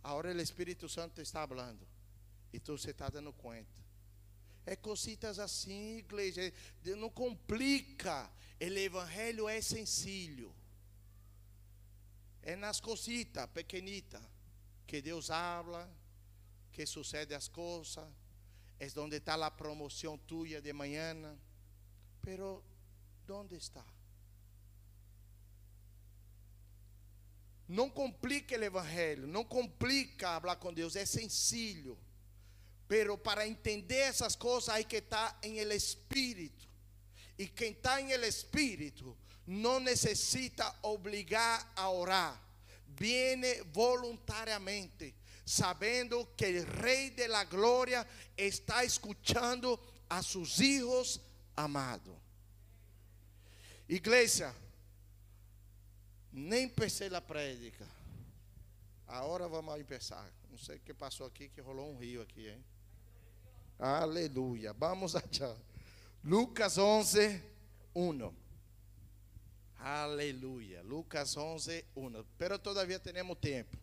Agora 0.00 0.32
o 0.32 0.40
Espírito 0.40 0.88
Santo 0.88 1.20
está 1.20 1.44
falando. 1.44 1.84
E 2.52 2.60
tu 2.60 2.78
você 2.78 2.92
está 2.92 3.08
dando 3.08 3.32
conta. 3.32 3.80
É 4.64 4.76
cositas 4.76 5.40
assim, 5.40 5.96
igreja. 5.96 6.52
Não 6.96 7.10
complica. 7.10 8.30
O 8.60 8.64
evangelho 8.64 9.48
é 9.48 9.60
sencillo. 9.60 10.54
É 12.42 12.54
nas 12.54 12.78
cositas 12.80 13.44
pequenitas 13.50 14.22
que 14.86 15.02
Deus 15.02 15.32
habla, 15.32 15.92
que 16.70 16.86
sucede 16.86 17.34
as 17.34 17.48
coisas. 17.48 18.06
É 18.78 18.86
onde 19.00 19.16
está 19.16 19.34
a 19.34 19.50
promoção 19.50 20.16
tua 20.16 20.62
de 20.62 20.72
manhã. 20.72 21.36
Pero, 22.22 22.62
onde 23.28 23.56
está? 23.56 23.84
Não 27.70 27.88
complica 27.88 28.58
o 28.58 28.64
evangelho, 28.64 29.28
não 29.28 29.44
complica 29.44 30.40
falar 30.40 30.56
com 30.56 30.74
Deus, 30.74 30.96
é 30.96 31.06
sencillo. 31.06 31.96
Pero 32.88 33.16
para 33.16 33.46
entender 33.46 33.98
essas 33.98 34.34
coisas 34.34 34.70
hay 34.70 34.82
que 34.82 34.96
estar 34.96 35.38
em 35.40 35.60
el 35.60 35.70
espírito. 35.70 36.68
E 37.38 37.46
quem 37.46 37.70
está 37.70 38.00
em 38.00 38.10
el 38.10 38.24
espírito 38.24 39.16
não 39.46 39.78
necessita 39.78 40.74
obrigar 40.82 41.72
a 41.76 41.88
orar. 41.90 42.42
Viene 42.88 43.62
voluntariamente, 43.72 45.14
sabendo 45.46 46.26
que 46.36 46.58
o 46.58 46.64
Rei 46.64 47.10
de 47.10 47.28
la 47.28 47.44
Glória 47.44 48.04
está 48.36 48.82
escuchando 48.82 49.78
a 50.08 50.24
seus 50.24 50.58
hijos 50.58 51.20
amados. 51.54 52.16
Igreja, 53.88 54.52
nem 56.32 56.68
pensei 56.68 57.08
na 57.08 57.20
prédica. 57.20 57.86
Agora 59.06 59.48
vamos 59.48 59.74
começar. 59.82 60.30
Não 60.50 60.58
sei 60.58 60.76
o 60.76 60.80
que 60.80 60.94
passou 60.94 61.26
aqui, 61.26 61.48
que 61.48 61.60
rolou 61.60 61.90
um 61.90 61.98
rio 61.98 62.22
aqui, 62.22 62.48
hein? 62.48 62.64
Aleluia. 63.78 64.72
Vamos 64.72 65.16
allá. 65.16 65.56
Lucas 66.22 66.78
11, 66.78 67.42
1. 67.94 68.34
Aleluia. 69.78 70.82
Lucas 70.82 71.36
11, 71.36 71.84
1. 71.96 72.24
Pero 72.36 72.58
todavía 72.58 72.98
temos 73.00 73.38
tempo. 73.38 73.76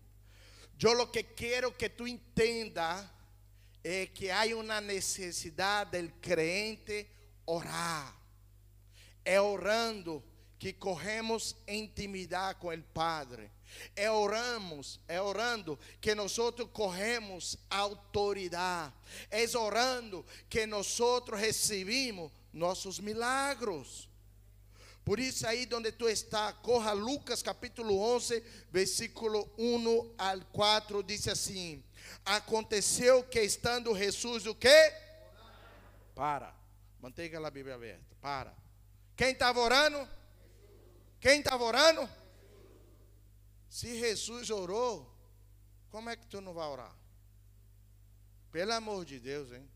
Eu 0.79 0.93
lo 0.93 1.11
que 1.11 1.23
quero 1.23 1.75
que 1.75 1.89
tu 1.89 2.07
entenda 2.07 3.11
é 3.83 4.05
que 4.05 4.29
há 4.29 4.45
uma 4.55 4.79
necessidade 4.79 5.91
del 5.91 6.11
crente 6.21 7.09
orar. 7.45 8.15
É 9.25 9.41
orando 9.41 10.23
que 10.59 10.73
corremos 10.73 11.55
intimidade 11.67 12.59
com 12.59 12.73
o 12.73 12.83
Padre. 12.93 13.51
É 13.95 14.09
oramos, 14.09 14.99
é 15.07 15.21
orando 15.21 15.77
que 15.99 16.15
nós 16.15 16.37
corremos 16.73 17.57
autoridade. 17.69 18.93
É 19.29 19.45
orando 19.57 20.25
que 20.49 20.65
nós 20.65 20.97
recebemos 21.33 22.31
nossos 22.53 22.99
milagros. 22.99 24.09
Por 25.03 25.19
isso 25.19 25.47
aí 25.47 25.67
onde 25.73 25.91
tu 25.91 26.09
está, 26.09 26.51
corra 26.51 26.91
Lucas 26.91 27.41
capítulo 27.41 27.97
11, 27.97 28.43
versículo 28.69 29.49
1 29.57 30.15
al 30.17 30.41
4, 30.51 31.01
diz 31.01 31.27
assim: 31.29 31.81
Aconteceu 32.25 33.23
que 33.23 33.41
estando 33.41 33.95
Jesus 33.95 34.45
o 34.45 34.53
quê? 34.53 34.93
Para. 36.13 36.53
Mantenha 36.99 37.39
a 37.39 37.49
Bíblia 37.49 37.75
aberta. 37.75 38.15
Para. 38.19 38.53
Quem 39.15 39.31
estava 39.31 39.61
orando? 39.61 40.16
Quem 41.19 41.39
estava 41.39 41.63
orando? 41.63 42.09
Se 43.69 43.97
Jesus 43.99 44.49
orou, 44.49 45.11
como 45.89 46.09
é 46.09 46.15
que 46.15 46.25
tu 46.27 46.41
não 46.41 46.53
vai 46.53 46.67
orar? 46.67 46.95
Pelo 48.51 48.73
amor 48.73 49.05
de 49.05 49.19
Deus, 49.19 49.51
hein? 49.51 49.69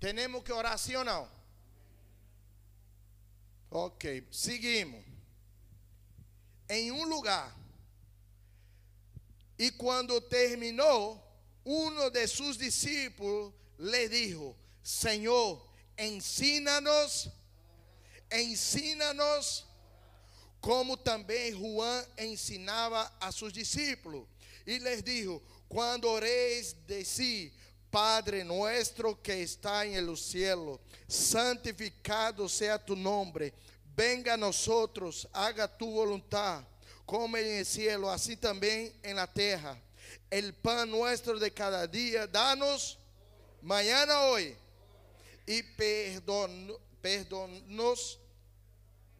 Temos 0.00 0.42
que 0.42 0.52
orar 0.52 0.78
sim 0.78 0.94
ou 0.96 1.04
não? 1.04 1.30
Ok, 3.70 4.26
seguimos. 4.30 5.04
Em 6.68 6.90
um 6.92 7.04
lugar. 7.04 7.56
E 9.58 9.70
quando 9.72 10.20
terminou, 10.20 11.22
um 11.64 12.10
de 12.10 12.26
seus 12.26 12.56
discípulos 12.56 13.52
lhe 13.78 14.08
disse: 14.08 14.54
Senhor, 14.82 15.68
ensina-nos, 15.98 17.28
ensina-nos, 18.32 19.67
como 20.60 20.96
também 20.96 21.52
Juan 21.52 22.04
ensinava 22.16 23.10
a 23.20 23.30
seus 23.30 23.52
discípulos. 23.52 24.26
E 24.66 24.78
lhes 24.78 25.02
dijo: 25.02 25.42
Quando 25.68 26.08
oreis 26.08 26.74
de 26.86 27.04
si, 27.04 27.52
Padre 27.90 28.44
nuestro 28.44 29.16
que 29.16 29.32
está 29.32 29.86
en 29.86 29.94
el 29.94 30.16
cielo, 30.16 30.80
santificado 31.06 32.48
sea 32.48 32.78
tu 32.78 32.94
nombre, 32.94 33.54
venga 33.96 34.34
a 34.34 34.36
nosotros, 34.36 35.26
haga 35.32 35.66
tu 35.66 35.90
voluntad, 35.90 36.62
como 37.06 37.36
en 37.38 37.46
el 37.46 37.66
cielo, 37.66 38.10
así 38.10 38.36
también 38.36 38.92
en 39.02 39.16
la 39.16 39.26
tierra. 39.26 39.80
El 40.30 40.52
pan 40.54 40.90
nuestro 40.90 41.38
de 41.38 41.50
cada 41.50 41.86
día, 41.86 42.26
danos 42.26 42.98
mañana 43.62 44.20
hoy, 44.24 44.54
y 45.46 45.62
perdón, 45.62 46.76
perdónanos, 47.00 48.18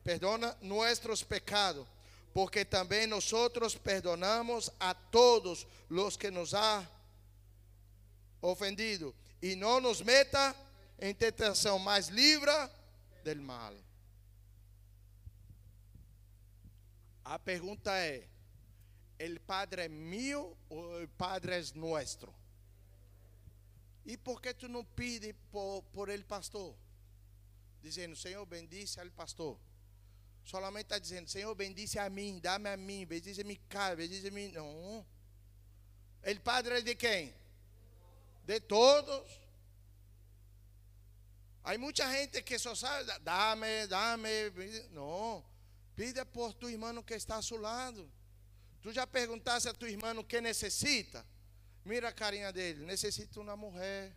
perdona 0.09 0.57
nuestros 0.63 1.23
pecados, 1.23 1.87
porque 2.33 2.65
también 2.65 3.11
nosotros 3.11 3.77
perdonamos 3.77 4.73
a 4.81 4.95
todos 4.95 5.67
los 5.91 6.17
que 6.17 6.31
nos 6.31 6.55
han 6.55 6.89
ofendido. 8.41 9.15
E 9.43 9.55
não 9.55 9.83
nos 9.83 10.01
meta 10.01 10.57
em 10.99 11.13
tentação, 11.15 11.79
mas 11.79 12.09
livra 12.09 12.71
del 13.23 13.43
mal. 13.43 13.75
A 17.23 17.39
pergunta 17.39 17.95
é: 17.99 18.27
el 19.19 19.39
Padre 19.41 19.83
é 19.83 19.89
meu 19.91 20.57
ou 20.71 21.03
o 21.03 21.09
Padre 21.19 21.53
é 21.53 21.63
nosso? 21.75 22.35
E 24.07 24.17
por 24.17 24.41
que 24.41 24.55
tu 24.55 24.69
não 24.71 24.87
pede 24.87 25.35
por, 25.53 25.83
por 25.93 26.09
ele 26.09 26.25
pastor? 26.25 26.75
Dizendo, 27.83 28.17
Senhor, 28.17 28.47
bendice 28.47 29.01
al 29.01 29.11
pastor. 29.11 29.68
Solamente 30.49 30.87
está 30.87 30.99
dizendo, 30.99 31.29
Senhor, 31.29 31.55
bendice 31.55 31.99
a 31.99 32.09
mim, 32.09 32.41
dá-me 32.41 32.71
a 32.71 32.77
mim, 32.77 33.05
bendice 33.05 33.45
mi 33.45 33.57
casa, 33.69 33.97
bendice 33.97 34.29
a 34.29 34.31
mim. 34.31 34.51
Não. 34.53 35.05
El 36.23 36.41
Padre 36.41 36.79
é 36.79 36.83
de 36.83 36.95
quem? 36.95 37.35
de 38.49 38.61
todos. 38.61 39.23
Hay 41.63 41.77
mucha 41.77 42.11
gente 42.11 42.43
que 42.43 42.59
solo 42.59 42.77
sabe, 42.77 43.05
dame, 43.23 43.87
dame. 43.87 44.51
No, 44.91 45.45
pide 45.95 46.25
por 46.25 46.55
tu 46.55 46.67
hermano 46.67 47.05
que 47.05 47.15
está 47.15 47.37
a 47.37 47.43
su 47.43 47.59
lado. 47.59 48.11
Tú 48.81 48.91
já 48.91 49.07
perguntaste 49.07 49.69
a 49.69 49.75
tu 49.75 49.87
irmão 49.87 50.25
que 50.25 50.41
necessita? 50.41 51.27
Mira 51.85 52.09
a 52.09 52.13
carinha 52.13 52.51
dele. 52.51 52.87
Necessita 52.87 53.39
uma 53.39 53.55
mulher. 53.55 54.17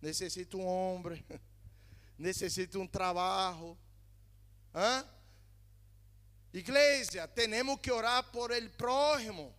Necessita 0.00 0.56
um 0.56 0.64
homem. 0.64 1.24
Necessita 2.16 2.78
um 2.78 2.86
trabalho. 2.86 3.76
Hã? 4.72 5.04
Igreja, 6.58 7.28
temos 7.28 7.80
que 7.80 7.90
orar 7.92 8.32
por 8.32 8.50
el 8.52 8.70
prójimo. 8.70 9.54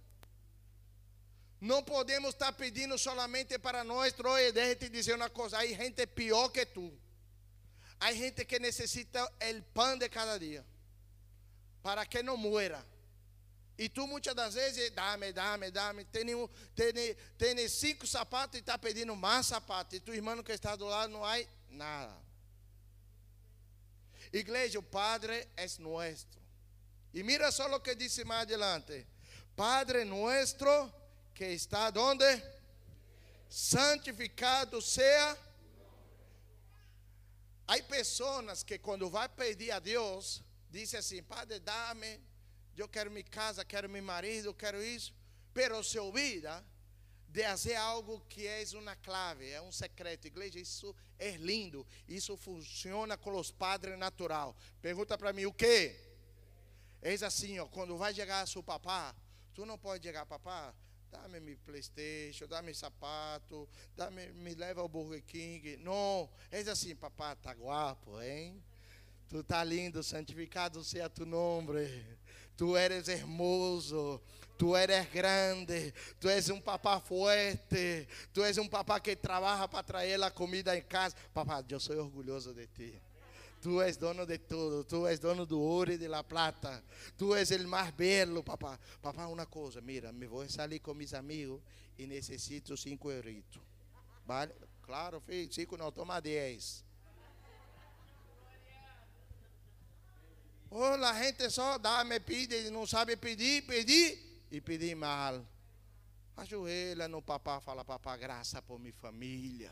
Não 1.62 1.84
podemos 1.84 2.34
estar 2.34 2.52
pedindo 2.54 2.98
solamente 2.98 3.58
para 3.58 3.84
nós. 3.84 4.14
Oye, 4.20 4.52
déjame 4.52 4.76
te 4.76 4.90
dizer 4.90 5.16
uma 5.16 5.30
coisa: 5.30 5.58
há 5.58 5.66
gente 5.66 6.06
pior 6.08 6.50
que 6.50 6.66
tu. 6.66 6.92
Há 8.00 8.14
gente 8.14 8.46
que 8.46 8.60
necessita 8.60 9.24
o 9.26 9.64
pão 9.74 9.98
de 9.98 10.10
cada 10.10 10.38
dia 10.38 10.66
para 11.82 12.06
que 12.06 12.22
não 12.22 12.38
muera. 12.38 12.86
E 13.78 13.88
tu 13.88 14.06
muitas 14.06 14.36
das 14.36 14.56
vezes, 14.56 14.92
dá-me, 14.92 15.32
dá-me, 15.32 15.72
dá-me. 15.72 16.06
Tem 16.06 17.70
cinco 17.70 18.06
sapatos 18.06 18.58
e 18.58 18.60
está 18.60 18.78
pedindo 18.78 19.16
mais 19.16 19.48
sapatos. 19.48 19.98
E 19.98 20.00
tu 20.02 20.14
irmão 20.14 20.44
que 20.44 20.52
está 20.52 20.76
do 20.76 20.86
lado 20.86 21.12
não 21.12 21.24
há 21.24 21.38
nada. 21.70 22.16
Igreja, 24.34 24.80
o 24.80 24.84
Padre 24.84 25.48
é 25.56 25.66
nosso. 25.80 26.28
E 27.14 27.24
mira 27.24 27.52
só 27.52 27.74
o 27.76 27.80
que 27.80 27.96
disse 27.96 28.24
mais 28.24 28.44
adelante: 28.44 29.06
Padre 29.56 30.06
nuestro 30.06 30.94
que 31.34 31.46
está 31.46 31.90
donde? 31.90 32.26
Santificado 33.50 34.82
sea. 34.82 35.38
Há 37.68 37.82
pessoas 37.84 38.64
que 38.64 38.80
quando 38.80 39.10
vai 39.10 39.30
pedir 39.30 39.72
a 39.72 39.80
Deus, 39.80 40.44
dizem 40.72 41.00
assim, 41.00 41.22
Padre, 41.22 41.60
dá-me, 41.60 42.20
eu 42.76 42.88
quero 42.88 43.12
minha 43.12 43.24
casa, 43.24 43.64
quero 43.64 43.88
meu 43.88 44.02
marido, 44.02 44.54
quero 44.54 44.82
isso, 44.82 45.14
pero 45.54 45.84
se 45.84 46.00
olvida 46.00 46.66
de 47.28 47.44
fazer 47.44 47.76
algo 47.76 48.22
que 48.28 48.48
é 48.48 48.64
uma 48.74 48.96
clave, 48.96 49.50
é 49.50 49.62
um 49.62 49.72
secreto. 49.72 50.26
Igreja, 50.26 50.60
isso 50.60 50.96
é 51.20 51.32
lindo, 51.32 51.86
isso 52.08 52.36
funciona 52.38 53.18
com 53.18 53.38
os 53.38 53.52
padres 53.52 53.98
natural. 54.00 54.56
Pergunta 54.82 55.18
para 55.18 55.32
mim, 55.32 55.46
o 55.46 55.54
que? 55.54 56.09
Eis 57.02 57.24
assim, 57.24 57.60
ó, 57.60 57.66
quando 57.66 57.98
vai 57.98 58.14
chegar 58.14 58.48
seu 58.48 58.62
papá, 58.62 59.16
tu 59.54 59.66
não 59.66 59.78
pode 59.78 60.04
chegar, 60.04 60.26
papá, 60.26 60.74
Dá-me 61.12 61.40
meu 61.40 61.58
Playstation, 61.66 62.48
dá-me 62.48 62.74
sapato, 62.74 63.68
dá-me, 63.96 64.28
me 64.28 64.54
leva 64.54 64.82
ao 64.82 64.88
Burger 64.88 65.24
King. 65.24 65.78
Não, 65.78 66.30
é 66.52 66.60
assim, 66.62 66.96
papá, 66.96 67.36
tá 67.36 67.54
guapo, 67.54 68.22
hein? 68.22 68.64
Tu 69.28 69.44
tá 69.44 69.64
lindo, 69.64 70.04
santificado 70.04 70.84
seja 70.84 71.10
tu 71.10 71.26
nome. 71.26 71.68
Tu 72.56 72.78
eres 72.78 73.08
hermoso, 73.08 74.22
tu 74.58 74.76
eres 74.76 75.10
grande, 75.10 75.94
tu 76.20 76.28
és 76.28 76.50
um 76.50 76.60
papá 76.60 77.00
forte, 77.00 78.08
tu 78.34 78.44
és 78.44 78.58
um 78.58 78.68
papá 78.68 79.00
que 79.00 79.16
trabalha 79.16 79.68
para 79.68 79.82
trazer 79.82 80.22
a 80.22 80.30
comida 80.30 80.78
em 80.78 80.82
casa. 80.82 81.16
Papá, 81.34 81.64
eu 81.70 81.80
sou 81.80 81.98
orgulhoso 81.98 82.54
de 82.54 82.68
ti. 82.68 83.02
Tu 83.62 83.82
és 83.82 83.98
dono 83.98 84.26
de 84.26 84.38
tudo. 84.38 84.84
Tu 84.84 85.08
és 85.08 85.20
dono 85.20 85.46
do 85.46 85.60
ouro 85.60 85.92
e 85.92 85.98
de 85.98 86.08
la 86.08 86.24
plata. 86.24 86.84
Tu 87.18 87.36
és 87.36 87.52
o 87.52 87.68
mais 87.68 87.92
belo, 87.92 88.44
papá. 88.44 88.80
Papá, 89.02 89.28
uma 89.28 89.46
coisa, 89.46 89.82
mira, 89.82 90.12
me 90.12 90.28
vou 90.28 90.48
sair 90.50 90.80
com 90.80 90.94
meus 90.94 91.14
amigos 91.14 91.62
e 91.98 92.08
necessito 92.08 92.78
cinco 92.78 93.12
euritos. 93.12 93.62
Vale? 94.26 94.54
Claro, 94.84 95.20
filho, 95.20 95.52
cinco 95.52 95.76
não, 95.78 95.92
toma 95.92 96.20
dez. 96.20 96.84
Oh, 100.72 100.84
a 100.84 101.24
gente 101.24 101.50
só 101.50 101.78
dá, 101.80 102.04
me 102.04 102.20
pede, 102.20 102.70
não 102.70 102.86
sabe 102.86 103.18
pedir, 103.18 103.66
pedir 103.66 104.44
e 104.52 104.62
pedir 104.62 104.96
mal. 104.96 105.44
Ajoelha 106.38 107.08
no 107.08 107.22
papá, 107.22 107.60
fala, 107.60 107.84
papá, 107.84 108.16
graça 108.16 108.62
por 108.62 108.80
minha 108.80 108.94
família. 108.94 109.72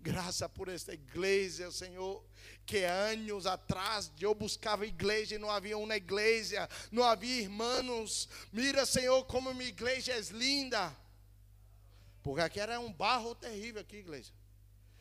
Graça 0.00 0.48
por 0.48 0.68
esta 0.68 0.92
igreja, 0.92 1.70
Senhor, 1.72 2.24
que 2.64 2.84
anos 2.84 3.46
atrás 3.46 4.10
eu 4.20 4.34
buscava 4.34 4.86
igreja 4.86 5.34
e 5.34 5.38
não 5.38 5.50
havia 5.50 5.76
uma 5.76 5.96
igreja, 5.96 6.68
não 6.92 7.02
havia 7.02 7.42
irmãos. 7.42 8.28
Mira, 8.52 8.86
Senhor, 8.86 9.24
como 9.24 9.52
minha 9.52 9.68
igreja 9.68 10.12
é 10.12 10.20
linda. 10.32 10.96
Porque 12.22 12.40
aqui 12.40 12.60
era 12.60 12.78
um 12.80 12.92
barro 12.92 13.34
terrível 13.34 13.80
aqui, 13.80 13.96
igreja. 13.96 14.32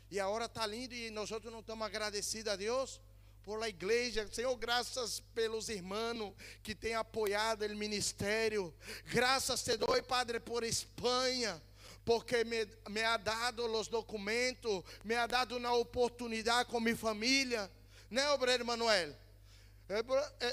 E 0.09 0.19
a 0.19 0.27
hora 0.27 0.45
está 0.45 0.65
linda 0.65 0.93
e 0.95 1.09
nós 1.09 1.29
não 1.29 1.59
estamos 1.59 1.85
agradecidos 1.85 2.53
a 2.53 2.55
Deus 2.55 3.01
por 3.43 3.61
a 3.61 3.69
igreja. 3.69 4.27
Senhor, 4.31 4.55
graças 4.55 5.19
pelos 5.33 5.69
irmãos 5.69 6.33
que 6.63 6.73
têm 6.73 6.95
apoiado 6.95 7.63
o 7.63 7.75
ministério. 7.75 8.73
Graças 9.05 9.63
te 9.63 9.77
dou, 9.77 10.01
Padre, 10.03 10.39
por 10.39 10.63
Espanha 10.63 11.61
porque 12.05 12.43
me, 12.43 12.67
me 12.87 13.03
ha 13.03 13.17
dado 13.17 13.65
os 13.65 13.87
documentos, 13.87 14.83
me 15.03 15.15
ha 15.15 15.25
dado 15.25 15.57
uma 15.57 15.73
oportunidade 15.73 16.69
com 16.69 16.79
minha 16.79 16.95
família. 16.95 17.69
Né, 18.09 18.29
obreiro 18.29 18.63
Manuel? 18.63 19.13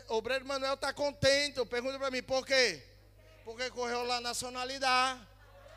O 0.08 0.14
obreiro 0.16 0.46
Manuel 0.46 0.74
está 0.74 0.92
contente. 0.92 1.64
Pergunta 1.66 1.98
para 1.98 2.10
mim, 2.10 2.22
por 2.22 2.46
quê? 2.46 2.82
Porque 3.44 3.70
correu 3.70 4.02
lá 4.04 4.20
nacionalidade. 4.20 5.20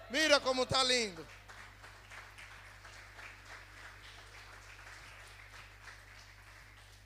Mira 0.09 0.39
como 0.39 0.63
está 0.63 0.81
lindo. 0.83 1.27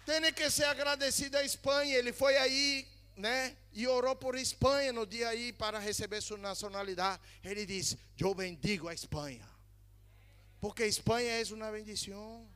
Tem 0.06 0.34
que 0.34 0.50
ser 0.50 0.66
agradecido 0.66 1.38
à 1.38 1.44
Espanha. 1.44 1.96
Ele 1.96 2.12
foi 2.12 2.36
aí, 2.38 2.88
né? 3.20 3.56
E 3.74 3.86
orou 3.86 4.16
por 4.16 4.36
Espanha 4.36 4.94
no 4.94 5.06
dia 5.06 5.28
aí 5.30 5.52
para 5.52 5.78
receber 5.78 6.22
sua 6.22 6.38
nacionalidade. 6.38 7.22
Ele 7.44 7.66
disse: 7.66 8.00
Eu 8.18 8.34
bendigo 8.34 8.88
a 8.88 8.94
Espanha. 8.94 9.48
Porque 10.60 10.86
Espanha 10.86 11.32
é 11.32 11.44
uma 11.54 11.72
bendição. 11.72 12.48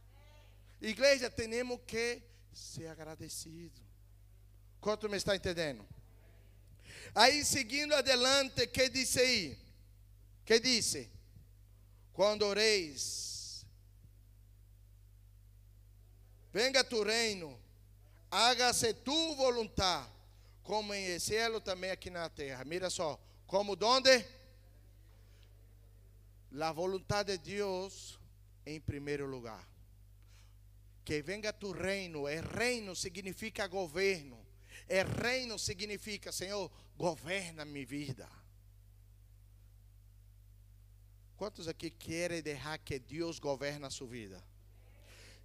Igreja, 0.82 1.30
temos 1.30 1.80
que 1.86 2.22
ser 2.54 2.88
agradecidos. 2.88 3.82
Quanto 4.80 5.10
me 5.10 5.18
está 5.18 5.36
entendendo? 5.36 5.86
Aí, 7.14 7.44
seguindo 7.46 7.94
adelante, 7.94 8.66
que 8.68 8.90
disse 8.90 9.20
aí? 9.20 9.58
Que 10.46 10.60
disse? 10.60 11.10
Quando 12.12 12.44
oreis, 12.44 13.66
venga 16.52 16.84
tu 16.84 17.02
reino, 17.04 17.60
hágase 18.30 18.94
tu 18.94 19.36
vontade, 19.36 20.13
como 20.64 20.94
em 20.94 21.20
céu, 21.20 21.60
também 21.60 21.92
aqui 21.92 22.10
na 22.10 22.30
terra. 22.30 22.64
Mira 22.64 22.90
só, 22.90 23.20
como 23.46 23.76
donde? 23.76 24.26
La 26.52 26.72
vontade 26.72 27.38
de 27.38 27.56
Deus 27.56 28.20
em 28.66 28.80
primeiro 28.80 29.26
lugar. 29.26 29.68
Que 31.04 31.22
venga 31.22 31.52
tu 31.52 31.72
reino. 31.72 32.28
É 32.28 32.40
reino 32.40 32.96
significa 32.96 33.68
governo. 33.68 34.40
É 34.88 35.04
reino 35.04 35.60
significa, 35.60 36.32
Senhor, 36.32 36.72
governa 36.98 37.66
minha 37.66 37.86
vida. 37.86 38.30
Quantos 41.36 41.68
aqui 41.68 41.90
querem 41.90 42.42
deixar 42.42 42.78
que 42.78 42.98
Deus 43.00 43.38
governa 43.38 43.88
a 43.88 43.92
sua 43.92 44.08
vida? 44.08 44.42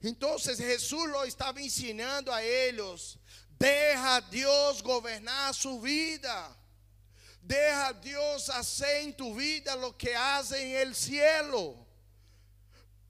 Então, 0.02 0.38
Jesus 0.38 1.10
lo 1.10 1.24
estava 1.24 1.60
ensinando 1.60 2.30
a 2.30 2.42
eles: 2.42 3.18
deixa 3.58 4.20
Deus 4.20 4.80
governar 4.80 5.50
a 5.50 5.52
sua 5.52 5.80
vida. 5.80 6.56
Deja 7.48 7.92
Deus 7.92 8.50
hacer 8.50 9.04
en 9.04 9.12
tu 9.12 9.34
vida 9.34 9.74
lo 9.74 9.94
que 9.94 10.14
hace 10.14 10.60
en 10.60 10.76
el 10.76 10.94
cielo. 10.94 11.86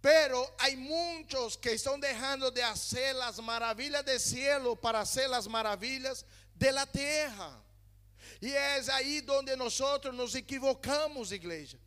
Pero 0.01 0.48
hay 0.59 0.77
muchos 0.77 1.57
que 1.57 1.72
están 1.72 2.01
dejando 2.01 2.51
de 2.51 2.62
hacer 2.62 3.16
las 3.16 3.40
maravillas 3.40 4.05
del 4.05 4.20
cielo 4.20 4.77
para 4.77 5.01
hacer 5.01 5.29
las 5.29 5.48
maravillas 5.48 6.24
de 6.55 6.70
la 6.70 6.87
tierra. 6.87 7.61
Y 8.40 8.53
es 8.53 8.88
ahí 8.88 9.20
donde 9.22 9.57
nosotros 9.57 10.14
nos 10.14 10.37
equivocamos, 10.37 11.33
iglesia. 11.33 11.81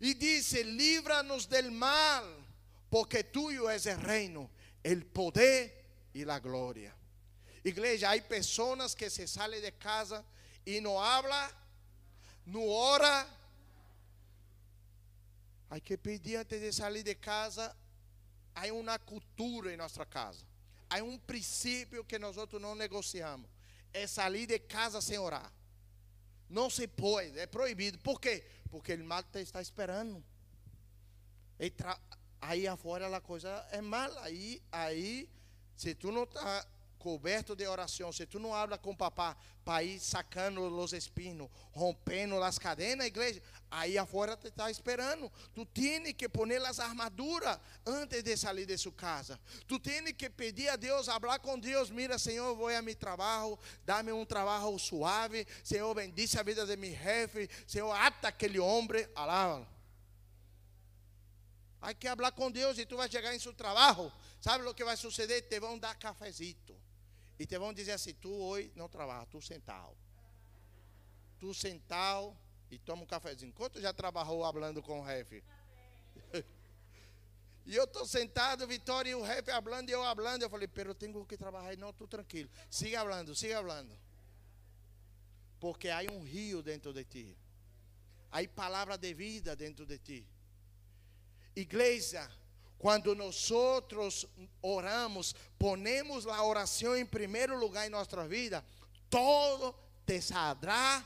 Y 0.00 0.14
dice, 0.14 0.64
líbranos 0.64 1.48
del 1.48 1.70
mal, 1.70 2.24
porque 2.94 3.24
tuyo 3.24 3.68
es 3.68 3.86
el 3.86 4.00
reino, 4.00 4.48
el 4.80 5.04
poder 5.04 5.84
y 6.12 6.24
la 6.24 6.38
gloria. 6.38 6.94
Iglesia, 7.64 8.10
hay 8.10 8.20
personas 8.20 8.94
que 8.94 9.10
se 9.10 9.26
salen 9.26 9.60
de 9.60 9.72
casa 9.72 10.24
y 10.64 10.80
no 10.80 11.02
hablan 11.02 11.50
no 12.46 12.62
ora. 12.62 13.26
Hay 15.70 15.80
que 15.80 15.98
pedir 15.98 16.36
antes 16.36 16.60
de 16.60 16.72
salir 16.72 17.02
de 17.02 17.16
casa. 17.16 17.74
Há 18.54 18.72
uma 18.72 18.96
cultura 19.00 19.74
em 19.74 19.76
nossa 19.76 20.06
casa. 20.06 20.46
Há 20.88 21.02
um 21.02 21.18
princípio 21.18 22.04
que 22.04 22.16
nós 22.16 22.36
outros 22.36 22.62
não 22.62 22.76
negociamos. 22.76 23.50
É 23.92 24.06
sair 24.06 24.46
de 24.46 24.60
casa 24.60 25.00
sem 25.00 25.18
orar. 25.18 25.52
Não 26.48 26.70
se 26.70 26.86
pode, 26.86 27.36
é 27.40 27.46
proibido. 27.48 27.98
Por 27.98 28.20
quê? 28.20 28.46
Porque 28.70 28.94
o 28.94 29.04
mal 29.04 29.24
está 29.34 29.60
esperando. 29.60 30.22
Aí 32.46 32.66
afora 32.66 33.14
a 33.14 33.20
coisa 33.20 33.66
é 33.70 33.80
mal. 33.80 34.10
Aí, 34.18 34.62
aí, 34.70 35.28
se 35.76 35.94
tu 35.94 36.12
não 36.12 36.24
está 36.24 36.66
coberto 36.98 37.56
de 37.56 37.66
oração, 37.66 38.12
se 38.12 38.26
tu 38.26 38.38
não 38.38 38.54
habla 38.54 38.76
com 38.76 38.94
papá 38.94 39.34
para 39.64 39.82
ir 39.82 39.98
sacando 39.98 40.60
os 40.62 40.92
espinos, 40.92 41.48
rompendo 41.72 42.42
as 42.42 42.58
cadenas 42.58 42.98
na 42.98 43.06
igreja, 43.06 43.42
aí 43.70 43.96
afuera 43.96 44.36
te 44.36 44.48
está 44.48 44.70
esperando. 44.70 45.32
Tu 45.54 45.64
tens 45.64 46.12
que 46.12 46.28
poner 46.28 46.62
as 46.66 46.80
armaduras 46.80 47.58
antes 47.86 48.22
de 48.22 48.36
sair 48.36 48.66
de 48.66 48.76
sua 48.76 48.92
casa. 48.92 49.40
Tu 49.66 49.78
tens 49.78 50.12
que 50.12 50.28
pedir 50.28 50.68
a 50.68 50.76
Deus, 50.76 51.06
falar 51.06 51.38
com 51.38 51.58
Deus, 51.58 51.88
mira, 51.88 52.18
Senhor, 52.18 52.54
vou 52.54 52.68
a 52.68 52.82
meu 52.82 52.94
trabalho, 52.94 53.58
dá-me 53.86 54.12
um 54.12 54.24
trabalho 54.26 54.78
suave, 54.78 55.46
Senhor, 55.62 55.94
bendice 55.94 56.38
a 56.38 56.42
vida 56.42 56.66
de 56.66 56.76
meu 56.76 56.94
jefe, 56.94 57.48
Senhor, 57.66 57.90
ata 57.90 58.28
aquele 58.28 58.58
homem, 58.58 59.08
alaba. 59.14 59.73
Hay 61.84 61.94
que 61.94 62.08
falar 62.08 62.32
com 62.32 62.50
Deus 62.50 62.78
e 62.78 62.86
tu 62.86 62.96
vai 62.96 63.10
chegar 63.10 63.34
em 63.34 63.38
seu 63.38 63.52
trabalho. 63.52 64.10
Sabe 64.40 64.64
o 64.64 64.72
que 64.72 64.82
vai 64.82 64.96
suceder? 64.96 65.42
Te 65.46 65.60
vão 65.60 65.78
dar 65.78 65.94
cafezito. 65.96 66.74
E 67.38 67.44
te 67.44 67.58
vão 67.58 67.74
dizer 67.74 67.92
assim: 67.92 68.14
tu 68.14 68.32
hoje 68.32 68.72
não 68.74 68.88
trabalha, 68.88 69.26
tu 69.26 69.38
sentado. 69.42 69.94
Tu 71.38 71.52
sentado 71.52 72.34
e 72.70 72.78
toma 72.78 73.02
um 73.02 73.06
cafezinho. 73.06 73.52
Quanto 73.52 73.82
já 73.82 73.92
trabalhou 73.92 74.50
falando 74.50 74.82
com 74.82 75.00
o 75.00 75.02
ref? 75.02 75.44
e 77.66 77.76
eu 77.76 77.84
estou 77.84 78.06
sentado, 78.06 78.66
Vitória 78.66 79.10
e 79.10 79.14
o 79.14 79.20
ref 79.20 79.44
falando 79.44 79.90
e 79.90 79.92
eu 79.92 80.02
falando. 80.02 80.42
Eu 80.42 80.48
falei: 80.48 80.66
pero 80.66 80.92
eu 80.92 80.94
tenho 80.94 81.22
que 81.26 81.36
trabalhar. 81.36 81.76
Não, 81.76 81.92
tu 81.92 82.06
tranquilo. 82.06 82.48
Siga 82.70 83.00
falando, 83.00 83.36
siga 83.36 83.56
falando. 83.56 83.94
Porque 85.60 85.90
há 85.90 86.00
um 86.10 86.22
rio 86.22 86.62
dentro 86.62 86.94
de 86.94 87.04
ti. 87.04 87.36
Há 88.32 88.38
palavra 88.48 88.96
de 88.96 89.12
vida 89.12 89.54
dentro 89.54 89.84
de 89.84 89.98
ti. 89.98 90.33
Igreja, 91.56 92.30
quando 92.78 93.14
nós 93.14 93.50
oramos, 94.60 95.34
ponemos 95.58 96.26
a 96.26 96.42
oração 96.44 96.96
em 96.96 97.06
primeiro 97.06 97.58
lugar 97.58 97.86
em 97.86 97.90
nossa 97.90 98.26
vida, 98.28 98.64
todo 99.08 99.74
te 100.04 100.20
saldrá 100.20 101.04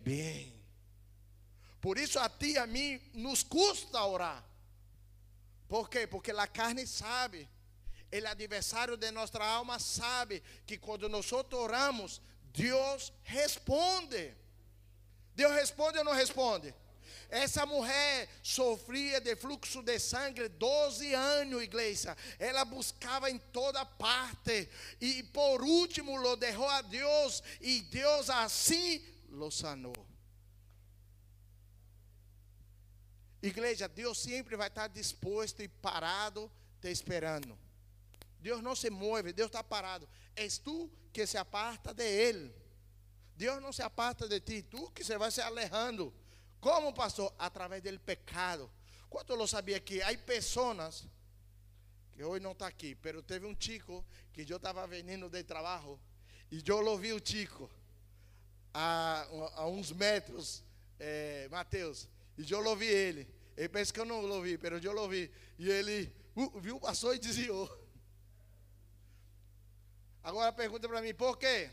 bem. 0.00 0.58
Por 1.80 1.98
isso 1.98 2.18
a 2.18 2.28
ti 2.28 2.52
e 2.52 2.58
a 2.58 2.66
mim 2.66 3.00
nos 3.14 3.42
custa 3.42 4.04
orar. 4.04 4.44
Por 5.68 5.88
quê? 5.88 6.06
Porque 6.06 6.30
a 6.30 6.46
carne 6.46 6.86
sabe, 6.86 7.48
o 8.12 8.26
adversário 8.26 8.96
de 8.96 9.10
nossa 9.10 9.42
alma 9.42 9.78
sabe 9.78 10.42
que 10.66 10.76
quando 10.76 11.08
nós 11.08 11.30
oramos, 11.32 12.20
Deus 12.52 13.12
responde. 13.22 14.34
Deus 15.34 15.52
responde 15.52 15.98
ou 15.98 16.04
não 16.04 16.12
responde? 16.12 16.74
Essa 17.30 17.64
mulher 17.64 18.28
sofria 18.42 19.20
de 19.20 19.36
fluxo 19.36 19.82
de 19.82 19.98
sangue 20.00 20.48
12 20.48 21.14
anos, 21.14 21.62
igreja. 21.62 22.16
Ela 22.38 22.64
buscava 22.64 23.30
em 23.30 23.38
toda 23.38 23.84
parte. 23.84 24.68
E 25.00 25.22
por 25.22 25.62
último 25.62 26.16
lo 26.16 26.34
deixou 26.34 26.68
a 26.68 26.82
Deus. 26.82 27.40
E 27.60 27.82
Deus 27.82 28.28
assim 28.28 29.00
lo 29.28 29.48
sanou. 29.50 29.94
Igreja, 33.40 33.88
Deus 33.88 34.18
sempre 34.18 34.56
vai 34.56 34.68
estar 34.68 34.88
disposto 34.88 35.62
e 35.62 35.68
parado 35.68 36.50
te 36.80 36.90
esperando. 36.90 37.56
Deus 38.40 38.60
não 38.60 38.74
se 38.74 38.90
move, 38.90 39.32
Deus 39.32 39.46
está 39.46 39.62
parado. 39.62 40.08
És 40.34 40.58
tu 40.58 40.90
que 41.12 41.26
se 41.26 41.38
aparta 41.38 41.94
de 41.94 42.04
Ele. 42.04 42.52
Deus 43.36 43.62
não 43.62 43.72
se 43.72 43.82
aparta 43.82 44.28
de 44.28 44.40
ti, 44.40 44.62
tu 44.62 44.90
que 44.90 45.04
se 45.04 45.16
vai 45.16 45.30
se 45.30 45.40
alejando. 45.40 46.12
Como, 46.60 46.92
pastor? 46.92 47.32
Através 47.38 47.82
do 47.82 47.98
pecado. 48.00 48.70
Quanto 49.08 49.32
eu 49.32 49.46
sabia 49.46 49.80
que 49.80 50.02
há 50.02 50.16
pessoas 50.18 51.06
que 52.12 52.22
hoje 52.22 52.42
não 52.42 52.52
está 52.52 52.66
aqui, 52.66 52.96
mas 53.02 53.24
teve 53.24 53.46
um 53.46 53.56
chico 53.58 54.04
que 54.32 54.46
eu 54.48 54.56
estava 54.56 54.86
vindo 54.86 55.28
de 55.28 55.42
trabalho 55.42 55.98
e 56.50 56.62
eu 56.66 56.84
ouvi 56.86 57.12
o 57.12 57.20
chico 57.24 57.70
a, 58.74 59.26
a 59.54 59.66
uns 59.66 59.92
metros, 59.92 60.62
eh, 60.98 61.48
Mateus, 61.50 62.08
e 62.36 62.50
eu 62.50 62.64
ouvi 62.66 62.86
ele. 62.86 63.28
Ele 63.56 63.68
pensa 63.68 63.92
que 63.92 64.00
eu 64.00 64.04
não 64.04 64.28
ouvi, 64.28 64.58
mas 64.60 64.84
eu 64.84 64.96
ouvi. 64.96 65.30
E 65.58 65.70
ele 65.70 66.12
uh, 66.34 66.60
viu, 66.60 66.80
passou 66.80 67.14
e 67.14 67.18
desviou. 67.18 67.68
Agora 70.22 70.52
pergunta 70.52 70.88
para 70.88 71.02
mim, 71.02 71.14
por 71.14 71.38
quê? 71.38 71.70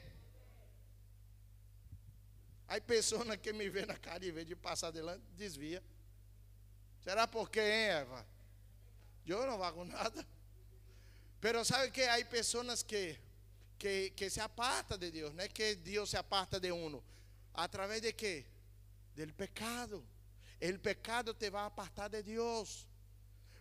Há 2.67 2.81
pessoas 2.81 3.37
que 3.37 3.53
me 3.53 3.69
vê 3.69 3.85
na 3.85 3.97
cara 3.97 4.25
e 4.25 4.31
vez 4.31 4.45
de 4.45 4.55
passar 4.55 4.87
adelante, 4.87 5.23
desvia. 5.35 5.81
Será 7.01 7.25
porque, 7.27 7.59
hein, 7.59 7.89
Eva? 7.89 8.25
Eu 9.25 9.45
não 9.45 9.63
hago 9.63 9.85
nada. 9.85 10.25
Pero 11.39 11.63
sabe 11.63 11.91
que 11.91 12.03
há 12.03 12.23
pessoas 12.25 12.83
que, 12.83 13.17
que, 13.77 14.09
que 14.11 14.29
se 14.29 14.41
apartam 14.41 14.97
de 14.97 15.11
Deus, 15.11 15.33
não 15.33 15.43
é 15.43 15.47
que 15.47 15.75
Deus 15.75 16.09
se 16.09 16.17
aparta 16.17 16.59
de 16.59 16.71
uno. 16.71 17.03
Através 17.53 18.01
de 18.01 18.11
quê? 18.13 18.45
Del 19.15 19.33
pecado. 19.33 20.03
El 20.59 20.79
pecado 20.79 21.33
te 21.33 21.49
vai 21.49 21.65
apartar 21.65 22.09
de 22.09 22.23
Deus. 22.23 22.87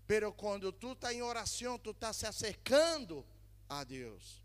Pero 0.07 0.33
quando 0.33 0.73
tu 0.73 0.93
está 0.93 1.13
em 1.13 1.23
oração, 1.23 1.79
tu 1.79 1.91
está 1.91 2.13
se 2.13 2.27
acercando 2.27 3.25
a 3.69 3.85
Deus. 3.85 4.43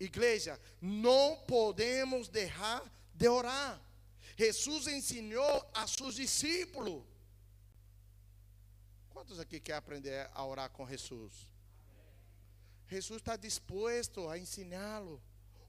Igreja, 0.00 0.60
não 0.80 1.36
podemos 1.46 2.28
deixar 2.28 2.82
de 3.18 3.28
orar. 3.28 3.80
Jesus 4.36 4.86
ensinou 4.86 5.70
a 5.74 5.86
seus 5.88 6.14
discípulos. 6.14 7.02
Quantos 9.10 9.40
aqui 9.40 9.58
querem 9.58 9.78
aprender 9.78 10.30
a 10.32 10.44
orar 10.44 10.70
com 10.70 10.86
Jesus? 10.86 11.32
Jesus 12.86 13.20
está 13.20 13.36
disposto 13.36 14.28
a 14.28 14.38
ensiná-lo. 14.38 15.20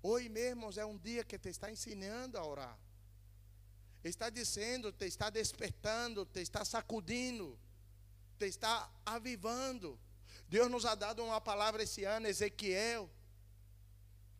Hoje 0.04 0.30
mesmo 0.30 0.70
é 0.78 0.86
um 0.86 0.98
dia 0.98 1.24
que 1.24 1.40
te 1.40 1.50
está 1.50 1.72
ensinando 1.72 2.38
a 2.38 2.46
orar. 2.46 2.78
Está 4.04 4.30
dizendo, 4.30 4.92
te 4.92 5.06
está 5.06 5.32
despertando, 5.32 6.26
te 6.26 6.40
está 6.40 6.64
sacudindo, 6.64 7.58
te 8.38 8.46
está 8.46 8.90
avivando. 9.04 10.00
Deus 10.48 10.70
nos 10.70 10.86
ha 10.86 10.94
dado 10.94 11.24
uma 11.24 11.42
palavra 11.42 11.82
esse 11.82 12.06
ano, 12.06 12.28
Ezequiel, 12.28 13.10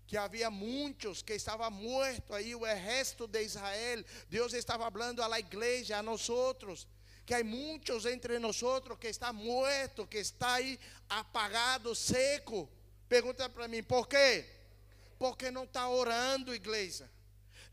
que 0.10 0.18
havia 0.18 0.50
muitos 0.50 1.22
que 1.22 1.34
estavam 1.34 1.70
mortos 1.70 2.36
aí, 2.36 2.56
o 2.56 2.66
exército 2.66 3.28
de 3.28 3.44
Israel. 3.44 4.04
Deus 4.28 4.54
estava 4.54 4.90
falando 4.90 5.22
à 5.22 5.40
igreja, 5.40 5.98
a 5.98 6.02
nós 6.02 6.30
outros, 6.30 6.88
que 7.28 7.34
há 7.36 7.44
muitos 7.44 8.08
entre 8.08 8.40
nós 8.40 8.60
que 9.00 9.06
está 9.06 9.32
morto, 9.32 10.08
que 10.08 10.18
está 10.18 10.56
aí 10.56 10.80
apagado, 11.08 11.94
seco. 11.94 12.68
Pergunta 13.08 13.48
para 13.50 13.68
mim, 13.68 13.84
por 13.84 14.08
quê? 14.08 14.50
Porque 15.20 15.52
não 15.52 15.66
está 15.66 15.88
orando, 15.88 16.56
igreja. 16.56 17.08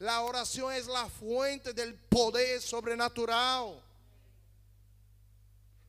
A 0.06 0.22
oração 0.22 0.70
é 0.70 0.78
a 0.78 1.08
fuente 1.08 1.72
do 1.72 1.94
poder 2.10 2.60
sobrenatural. 2.60 3.82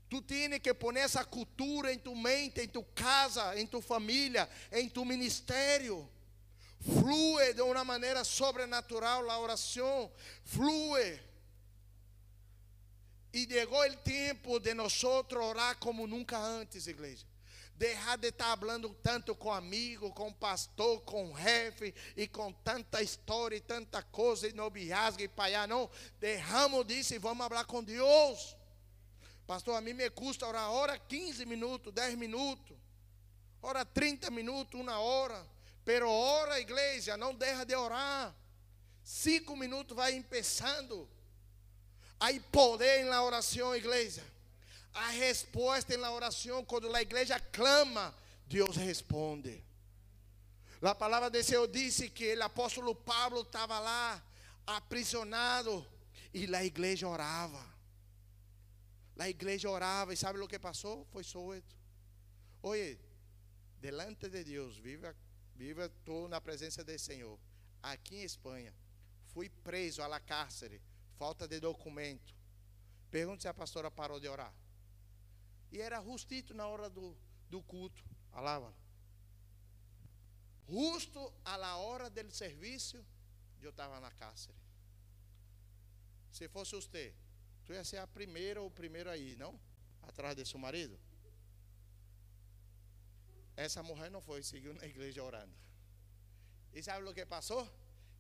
Tu 0.10 0.22
tienes 0.22 0.60
que 0.60 0.74
poner 0.74 1.04
essa 1.04 1.26
cultura 1.26 1.92
em 1.92 2.00
tu 2.00 2.16
mente, 2.16 2.62
em 2.62 2.70
tu 2.70 2.84
casa, 2.96 3.60
em 3.60 3.68
tu 3.68 3.82
família, 3.82 4.50
em 4.72 4.88
tu 4.88 5.04
ministério. 5.04 6.10
Flui 6.88 7.54
de 7.54 7.62
uma 7.62 7.84
maneira 7.84 8.24
sobrenatural 8.24 9.30
a 9.30 9.40
oração, 9.40 10.10
flui. 10.46 11.20
E 13.34 13.46
chegou 13.46 13.86
o 13.86 13.98
tempo 13.98 14.58
de 14.60 14.74
nós 14.74 15.04
orar 15.04 15.78
como 15.80 16.08
nunca 16.08 16.38
antes, 16.38 16.88
igreja. 16.88 17.26
Deixar 17.76 18.18
de 18.18 18.30
estar 18.30 18.58
falando 18.58 18.90
tanto 19.04 19.36
com 19.36 19.52
amigo, 19.52 20.12
com 20.12 20.32
pastor, 20.32 21.02
com 21.02 21.36
jefe 21.38 21.94
e 22.16 22.28
com 22.28 22.52
tanta 22.52 23.04
história 23.04 23.56
e 23.56 23.62
tanta 23.62 24.02
coisa 24.02 24.48
e 24.48 24.54
noviazgo 24.54 25.22
e 25.22 25.28
paiá. 25.28 25.68
Não, 25.68 25.90
derramos 26.20 26.88
disso 26.88 27.14
e 27.14 27.20
vamos 27.20 27.46
falar 27.48 27.66
com 27.66 27.84
Deus. 27.84 28.56
Pastor, 29.46 29.76
a 29.76 29.82
mim 29.82 29.94
me 29.94 30.10
custa 30.10 30.48
orar 30.48 30.72
hora 30.72 30.98
15 30.98 31.46
minutos, 31.46 31.94
10 31.94 32.16
minutos, 32.16 32.76
hora 33.62 33.86
30 33.86 34.32
minutos, 34.32 34.80
uma 34.80 35.00
hora. 35.00 35.57
Pero 35.88 36.12
ora, 36.12 36.60
igreja, 36.60 37.16
não 37.16 37.34
deixa 37.34 37.66
de 37.66 37.74
orar. 37.74 38.36
Cinco 39.02 39.56
minutos 39.56 39.96
vai 39.96 40.22
começando. 40.22 41.10
Há 42.20 42.28
poder 42.52 43.06
na 43.06 43.24
oração, 43.24 43.74
igreja. 43.74 44.22
Há 44.94 45.12
resposta 45.12 45.96
na 45.96 46.12
oração. 46.12 46.66
Quando 46.66 46.94
a 46.94 47.02
igreja 47.02 47.40
clama, 47.40 48.14
Deus 48.48 48.76
responde. 48.76 49.64
A 50.82 50.94
palavra 50.94 51.30
de 51.30 51.42
Senhor 51.42 51.66
disse 51.70 52.10
que 52.10 52.36
o 52.36 52.44
apóstolo 52.44 52.94
Pablo 52.94 53.44
estava 53.44 53.80
lá, 53.80 54.22
aprisionado, 54.66 55.88
e 56.34 56.54
a 56.54 56.66
igreja 56.66 57.08
orava. 57.08 57.66
A 59.18 59.30
igreja 59.30 59.70
orava, 59.70 60.14
e 60.14 60.18
sabe 60.18 60.38
o 60.38 60.50
que 60.50 60.60
passou? 60.60 61.08
Foi 61.14 61.24
solto. 61.24 61.78
Oye, 62.62 63.00
delante 63.80 64.28
de 64.28 64.44
Deus, 64.44 64.78
viva, 64.78 65.16
viva 65.58 65.90
tu 66.06 66.28
na 66.28 66.40
presença 66.40 66.84
do 66.84 66.98
Senhor. 67.00 67.38
Aqui 67.82 68.18
em 68.18 68.24
Espanha, 68.24 68.74
fui 69.34 69.50
preso 69.50 70.02
a 70.02 70.08
la 70.08 70.20
cárcere 70.20 70.82
falta 71.18 71.48
de 71.48 71.60
documento. 71.60 72.34
Pergunta 73.10 73.42
se 73.42 73.48
a 73.48 73.54
pastora 73.54 73.90
parou 73.90 74.20
de 74.20 74.28
orar. 74.28 74.54
E 75.72 75.82
era 75.82 76.02
justito 76.02 76.54
na 76.54 76.68
hora 76.68 76.90
do, 76.90 77.18
do 77.50 77.62
culto. 77.62 78.04
Alava. 78.32 78.74
Justo 80.70 81.34
a 81.44 81.56
la 81.56 81.78
hora 81.78 82.10
del 82.10 82.30
serviço, 82.32 83.04
eu 83.62 83.72
estava 83.72 84.00
na 84.00 84.12
cárcere. 84.12 84.58
Se 86.32 86.48
fosse 86.50 86.76
você, 86.76 87.16
tu 87.66 87.74
ia 87.74 87.84
ser 87.84 87.98
a 87.98 88.08
primeira 88.08 88.62
ou 88.62 88.68
o 88.68 88.72
primeiro 88.72 89.10
aí, 89.10 89.36
não? 89.38 89.60
Atrás 90.04 90.36
de 90.36 90.46
seu 90.46 90.60
marido. 90.60 91.00
Essa 93.58 93.82
mulher 93.82 94.10
não 94.12 94.22
foi, 94.22 94.44
seguiu 94.44 94.74
na 94.76 94.86
igreja 94.86 95.24
orando. 95.24 95.54
E 96.74 96.84
sabe 96.84 97.04
o 97.04 97.14
que 97.14 97.26
passou? 97.26 97.68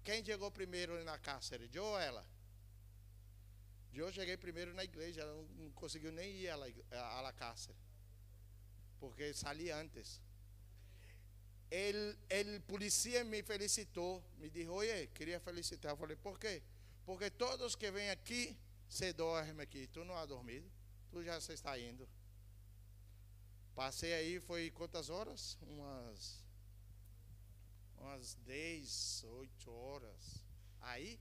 Quem 0.04 0.26
chegou 0.26 0.50
primeiro 0.50 1.04
na 1.04 1.18
cárcere? 1.20 1.70
Eu 1.72 1.84
ou 1.84 2.00
ela? 2.00 2.26
Eu 3.94 4.12
cheguei 4.12 4.36
primeiro 4.36 4.74
na 4.74 4.84
igreja, 4.84 5.22
ela 5.22 5.34
não 5.58 5.72
conseguiu 5.72 6.12
nem 6.12 6.30
ir 6.32 6.50
à 6.50 7.22
la 7.22 7.34
cárcel, 7.34 7.76
porque 9.00 9.34
saí 9.34 9.72
antes. 9.72 10.22
Ele, 11.70 12.18
ele 12.30 12.60
polícia 12.62 13.24
me 13.24 13.44
felicitou, 13.44 14.24
me 14.38 14.50
disse, 14.50 14.70
oye, 14.70 15.08
queria 15.08 15.40
felicitar. 15.40 15.92
Eu 15.92 15.98
falei, 15.98 16.16
por 16.16 16.40
quê? 16.40 16.64
Porque 17.06 17.30
todos 17.30 17.76
que 17.76 17.92
vêm 17.92 18.10
aqui 18.10 18.58
se 18.88 19.14
dormem 19.14 19.62
aqui. 19.62 19.88
Tu 19.88 20.04
não 20.04 20.16
has 20.16 20.28
dormido, 20.28 20.70
tu 21.12 21.24
já 21.24 21.38
está 21.38 21.78
indo. 21.78 22.08
Passei 23.78 24.12
aí, 24.16 24.40
foi 24.40 24.72
quantas 24.72 25.08
horas? 25.08 25.56
Umas, 25.62 26.44
umas 28.00 28.34
10, 28.34 29.24
8 29.24 29.72
horas. 29.72 30.44
Aí 30.82 31.20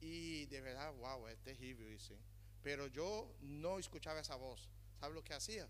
e 0.00 0.46
de 0.48 0.58
verdade, 0.62 0.96
wow, 0.96 1.28
é 1.28 1.36
terrível 1.36 1.92
isso, 1.92 2.14
hein? 2.14 2.18
Pero 2.62 2.90
eu 2.94 3.36
não 3.42 3.78
escutava 3.78 4.18
essa 4.18 4.34
voz. 4.34 4.66
¿Sabe 4.98 5.18
o 5.18 5.22
que 5.22 5.34
hacía? 5.34 5.68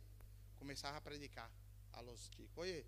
Começava 0.56 0.98
a 0.98 1.00
predicar 1.00 1.50
a 1.94 2.00
los 2.00 2.30
chicos. 2.30 2.56
Oye, 2.58 2.86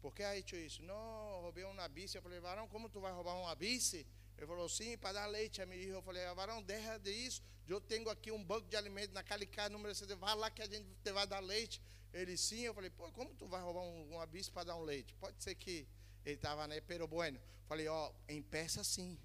¿por 0.00 0.14
que 0.14 0.24
ha 0.24 0.34
hecho 0.34 0.56
isso? 0.56 0.82
Não, 0.82 1.42
roubei 1.42 1.64
uma 1.64 1.86
bici. 1.86 2.16
Eu 2.16 2.22
falei, 2.22 2.40
varão, 2.40 2.66
como 2.66 2.88
tu 2.88 2.98
vai 2.98 3.12
roubar 3.12 3.36
uma 3.36 3.54
bici? 3.54 4.06
Ele 4.38 4.46
falou, 4.46 4.70
sim, 4.70 4.96
para 4.96 5.12
dar 5.12 5.26
leite 5.26 5.60
a 5.60 5.66
filha. 5.66 5.92
Eu 5.92 6.02
falei, 6.02 6.24
varão, 6.34 6.62
deixa 6.62 6.96
de 6.98 7.10
isso. 7.10 7.42
Eu 7.68 7.78
tenho 7.78 8.08
aqui 8.08 8.32
um 8.32 8.42
banco 8.42 8.68
de 8.70 8.76
alimentos 8.78 9.12
naquele 9.12 9.44
casa 9.44 9.68
número 9.68 9.94
60. 9.94 10.16
Vai 10.16 10.34
lá 10.34 10.50
que 10.50 10.62
a 10.62 10.66
gente 10.66 10.88
te 11.04 11.12
vai 11.12 11.26
dar 11.26 11.40
leite. 11.40 11.82
Ele, 12.12 12.36
sim. 12.36 12.60
Eu 12.60 12.74
falei, 12.74 12.90
pô, 12.90 13.10
como 13.12 13.34
tu 13.34 13.46
vai 13.46 13.60
roubar 13.62 13.82
um, 13.82 14.14
uma 14.14 14.26
bici 14.26 14.50
para 14.50 14.64
dar 14.64 14.76
um 14.76 14.82
leite? 14.82 15.14
Pode 15.14 15.42
ser 15.42 15.54
que 15.54 15.86
ele 16.24 16.34
estava, 16.36 16.66
né? 16.66 16.80
Pero 16.80 17.06
bueno. 17.06 17.40
Falei, 17.66 17.86
ó, 17.86 18.12
empeça 18.28 18.80
assim 18.80 19.18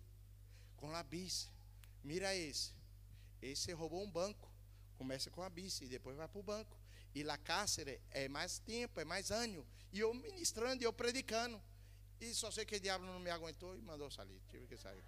com 0.78 0.94
a 0.94 1.02
bici. 1.04 1.50
Mira 2.04 2.36
esse. 2.36 2.74
Esse 3.42 3.72
roubou 3.74 4.04
um 4.04 4.10
banco. 4.10 4.52
Começa 4.98 5.30
com 5.32 5.42
a 5.42 5.50
bici 5.50 5.86
e 5.86 5.88
depois 5.88 6.16
vai 6.16 6.28
para 6.28 6.40
o 6.40 6.44
banco. 6.44 6.78
E 7.14 7.24
lá 7.24 7.38
cárcere 7.38 8.02
é 8.12 8.28
mais 8.28 8.60
tempo, 8.60 9.00
é 9.00 9.06
mais 9.06 9.32
ano. 9.32 9.66
E 9.92 10.00
eu 10.00 10.14
ministrando 10.14 10.84
e 10.84 10.86
eu 10.86 10.94
predicando. 10.94 11.62
E 12.20 12.34
só 12.34 12.52
sei 12.52 12.66
que 12.66 12.76
o 12.76 12.80
diabo 12.80 13.06
não 13.06 13.20
me 13.20 13.30
aguentou 13.30 13.76
e 13.76 13.82
mandou 13.82 14.10
sair. 14.12 14.42
Tive 14.50 14.68
que 14.68 14.78
sair. 14.78 15.04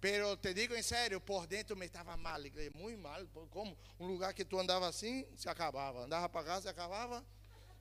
Pero 0.00 0.36
te 0.36 0.54
digo 0.54 0.74
em 0.74 0.82
sério, 0.82 1.20
por 1.20 1.46
dentro 1.46 1.76
me 1.76 1.86
estava 1.86 2.16
mal, 2.16 2.40
muito 2.74 2.98
mal. 2.98 3.26
Como 3.50 3.76
um 3.98 4.06
lugar 4.06 4.32
que 4.32 4.44
tu 4.44 4.58
andava 4.58 4.88
assim, 4.88 5.26
se 5.36 5.48
acabava. 5.48 6.04
Andava 6.04 6.28
para 6.28 6.46
casa, 6.46 6.62
se 6.62 6.68
acabava. 6.68 7.24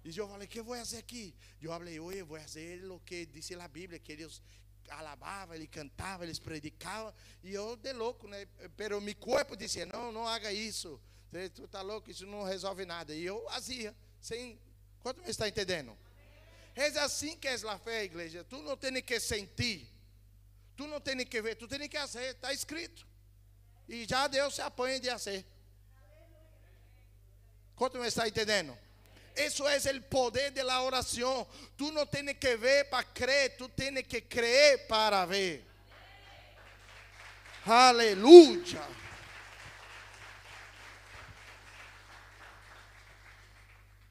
E 0.03 0.17
eu 0.17 0.27
falei, 0.27 0.45
o 0.45 0.49
que 0.49 0.61
vou 0.61 0.75
fazer 0.75 0.97
aqui? 0.97 1.33
Eu 1.61 1.71
falei, 1.71 1.99
oi, 1.99 2.23
vou 2.23 2.39
fazer 2.39 2.83
o 2.89 2.99
que 2.99 3.25
disse 3.25 3.53
a 3.53 3.67
Bíblia, 3.67 3.99
que 3.99 4.11
eles 4.11 4.41
alabava, 4.89 5.55
ele 5.55 5.67
cantava, 5.67 6.23
eles 6.23 6.39
predicavam, 6.39 7.13
e 7.43 7.53
eu 7.53 7.75
de 7.75 7.93
louco, 7.93 8.27
né? 8.27 8.47
Pero 8.75 8.99
meu 8.99 9.15
corpo 9.15 9.55
dizia, 9.55 9.85
não, 9.85 10.11
não 10.11 10.27
haga 10.27 10.51
isso, 10.51 10.99
tu 11.53 11.65
está 11.65 11.81
louco, 11.81 12.09
isso 12.09 12.25
não 12.25 12.43
resolve 12.43 12.85
nada. 12.85 13.13
E 13.13 13.23
eu 13.23 13.45
fazia, 13.49 13.95
sem, 14.19 14.59
quanto 14.99 15.21
me 15.21 15.29
está 15.29 15.47
entendendo? 15.47 15.95
É 16.75 16.87
assim 16.99 17.37
que 17.37 17.47
é 17.47 17.53
a 17.53 17.77
fé, 17.77 18.03
igreja, 18.03 18.43
tu 18.43 18.61
não 18.61 18.75
tem 18.75 19.01
que 19.01 19.19
sentir, 19.19 19.87
tu 20.79 20.87
não 20.87 21.01
tem 21.01 21.25
que 21.25 21.41
ver, 21.41 21.55
tu 21.57 21.67
tem 21.67 21.89
que 21.89 21.99
fazer, 21.99 22.35
está 22.35 22.53
escrito. 22.53 23.05
E 23.85 24.05
já 24.07 24.27
Deus 24.27 24.55
se 24.55 24.61
apanha 24.61 24.97
de 24.97 25.09
fazer. 25.09 25.45
Quanto 27.75 27.99
me 27.99 28.07
está 28.07 28.25
entendendo? 28.25 28.77
Eso 29.35 29.67
es 29.67 29.85
el 29.85 30.01
poder 30.01 30.53
de 30.53 30.63
la 30.63 30.81
oración. 30.81 31.45
Tú 31.75 31.91
no 31.91 32.05
tienes 32.05 32.37
que 32.37 32.55
ver 32.55 32.89
para 32.89 33.03
creer, 33.03 33.57
tú 33.57 33.67
tienes 33.67 34.07
que 34.07 34.25
creer 34.25 34.87
para 34.87 35.25
ver. 35.25 35.65
Aleluya. 37.65 38.87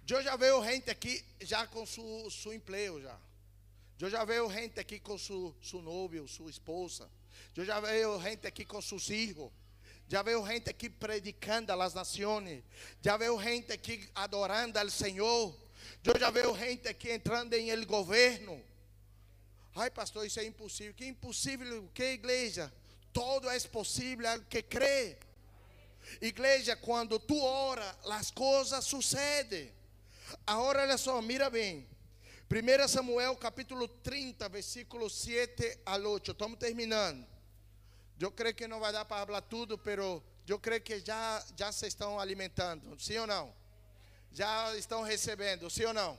Eu 0.07 0.23
já 0.23 0.37
vejo 0.37 0.63
gente 0.65 0.91
aqui 0.91 1.25
já 1.41 1.67
com 1.67 1.87
su, 1.87 2.31
su 2.31 2.53
emprego 2.53 3.01
já. 3.01 3.19
Eu 4.01 4.09
já 4.09 4.25
vejo 4.25 4.51
gente 4.51 4.79
aqui 4.79 5.01
com 5.01 5.19
su, 5.19 5.55
su 5.61 5.83
novio, 5.83 6.29
sua 6.29 6.49
esposa. 6.49 7.11
Eu 7.57 7.65
já 7.65 7.81
vejo 7.81 8.21
gente 8.23 8.47
aqui 8.47 8.65
com 8.65 8.81
seus 8.81 9.07
filhos. 9.07 9.51
Já 10.07 10.23
veio 10.23 10.47
gente 10.47 10.71
aqui 10.71 10.89
predicando 10.89 11.73
às 11.73 11.95
nações. 11.95 12.63
Já 13.03 13.17
veio 13.17 13.41
gente 13.43 13.73
aqui 13.73 14.09
adorando 14.15 14.79
ao 14.79 14.89
Senhor. 14.89 15.55
Eu 16.05 16.19
já 16.19 16.31
veio 16.31 16.57
gente 16.57 16.87
aqui 16.87 17.11
entrando 17.11 17.55
em 17.55 17.71
el 17.71 17.85
governo. 17.85 18.65
Ai, 19.75 19.91
pastor, 19.91 20.25
isso 20.25 20.39
é 20.39 20.45
impossível. 20.45 20.95
Que 20.95 21.07
impossível? 21.07 21.91
Que 21.93 22.13
igreja? 22.13 22.73
Todo 23.13 23.51
é 23.51 23.61
possível 23.61 24.29
ao 24.31 24.41
que 24.41 24.63
crê. 24.63 25.19
Igreja, 26.21 26.77
quando 26.77 27.19
tu 27.19 27.39
ora, 27.43 27.99
as 28.07 28.31
coisas 28.31 28.85
sucedem. 28.85 29.73
Agora 30.47 30.83
olha 30.83 30.97
só, 30.97 31.21
mira 31.21 31.51
bem. 31.51 31.87
1 32.51 32.89
Samuel 32.89 33.37
capítulo 33.37 33.87
30, 33.87 34.49
versículo 34.49 35.11
7 35.11 35.83
al 35.85 36.07
8. 36.07 36.33
Estamos 36.33 36.59
terminando. 36.59 37.27
Eu 38.19 38.33
creio 38.33 38.55
que 38.55 38.67
não 38.67 38.81
vai 38.81 38.91
dar 38.91 39.05
para 39.05 39.27
falar 39.27 39.43
tudo, 39.43 39.77
pero 39.77 40.23
eu 40.49 40.59
creio 40.59 40.81
que 40.81 40.99
já, 41.01 41.45
já 41.55 41.71
se 41.71 41.87
estão 41.87 42.19
alimentando, 42.19 42.99
sim 42.99 43.19
ou 43.19 43.27
não? 43.27 43.55
Já 44.33 44.75
estão 44.77 45.03
recebendo, 45.03 45.69
sim 45.69 45.85
ou 45.85 45.93
não? 45.93 46.19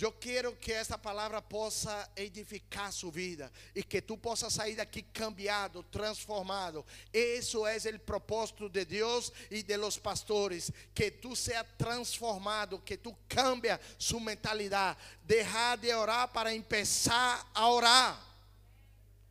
Eu 0.00 0.12
quero 0.12 0.54
que 0.54 0.72
esta 0.72 0.96
palavra 0.96 1.42
possa 1.42 2.08
edificar 2.14 2.92
sua 2.92 3.10
vida 3.10 3.50
e 3.74 3.82
que 3.82 4.00
tu 4.00 4.16
possas 4.16 4.54
sair 4.54 4.76
daqui 4.76 5.02
cambiado, 5.02 5.82
transformado. 5.82 6.86
Isso 7.12 7.66
é 7.66 7.76
o 7.76 7.98
propósito 8.00 8.68
de 8.68 8.84
Deus 8.84 9.32
e 9.50 9.60
de 9.60 9.76
los 9.76 9.98
pastores, 9.98 10.70
que 10.94 11.10
tu 11.10 11.34
seja 11.34 11.64
transformado, 11.64 12.78
que 12.78 12.96
tu 12.96 13.12
cambia 13.28 13.80
sua 13.98 14.20
mentalidade, 14.20 15.00
deixar 15.24 15.76
de 15.76 15.92
orar 15.92 16.28
para 16.28 16.50
começar 16.62 17.50
a 17.52 17.68
orar. 17.68 18.24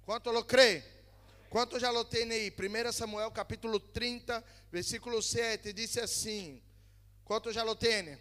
Quanto 0.05 0.31
lo 0.31 0.43
crê? 0.43 0.83
Quanto 1.49 1.79
já 1.79 1.91
lo 1.91 2.03
tem 2.03 2.29
aí? 2.29 2.51
1 2.51 2.91
Samuel 2.91 3.31
capítulo 3.31 3.79
30, 3.79 4.43
versículo 4.69 5.21
7, 5.21 5.71
diz 5.71 5.97
assim: 5.97 6.61
Quanto 7.23 7.53
já 7.53 7.63
lo 7.63 7.75
tem? 7.75 8.19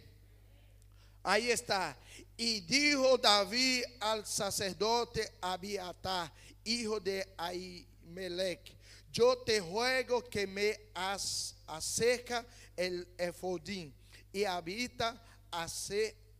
Aí 1.27 1.49
está. 1.49 1.97
Y 2.37 2.61
dijo 2.61 3.17
David 3.17 3.83
al 3.99 4.23
sacerdote 4.25 5.33
Abiatar, 5.41 6.31
hijo 6.63 6.99
de 6.99 7.33
Ahimelech, 7.35 8.77
yo 9.11 9.39
te 9.39 9.59
ruego 9.59 10.23
que 10.29 10.45
me 10.45 10.79
acerca 10.93 12.45
el 12.75 13.07
efodín 13.17 13.91
y 14.31 14.43
habita 14.43 15.19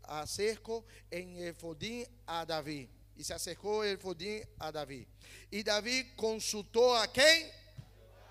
acerco 0.03 0.85
en 1.09 1.35
efodín 1.43 2.05
a 2.27 2.45
David. 2.45 2.87
Y 3.15 3.23
se 3.23 3.33
acercó 3.33 3.83
el 3.83 3.95
efodín 3.95 4.47
a 4.59 4.71
David. 4.71 5.07
Y 5.49 5.63
David 5.63 6.09
consultó 6.15 6.95
a 6.95 7.07
quién? 7.07 7.49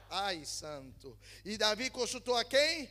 Ay, 0.09 0.47
santo. 0.47 1.19
Y 1.43 1.57
David 1.57 1.91
consultó 1.91 2.39
a 2.39 2.45
quién? 2.45 2.89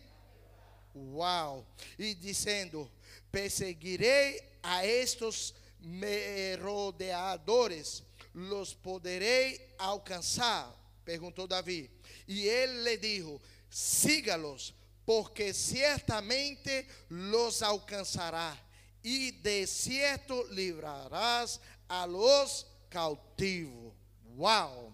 Wow. 0.93 1.65
Y 1.97 2.15
diciendo, 2.15 2.91
perseguiré 3.31 4.54
a 4.65 4.85
estos 4.85 5.55
merodeadores, 5.79 8.03
los 8.33 8.73
poderei 8.73 9.73
alcançar? 9.77 10.75
Perguntou 11.05 11.47
Davi. 11.47 11.89
E 12.27 12.47
ele 12.47 12.83
lhe 12.83 12.97
dijo: 12.97 13.39
Sígalos, 13.69 14.73
porque 15.05 15.53
certamente 15.53 16.87
los 17.09 17.61
alcançará, 17.61 18.57
e 19.03 19.31
de 19.31 19.67
certo 19.67 20.47
livrarás 20.49 21.59
a 21.87 22.05
los 22.05 22.65
cautivos. 22.89 23.93
Uau! 24.35 24.91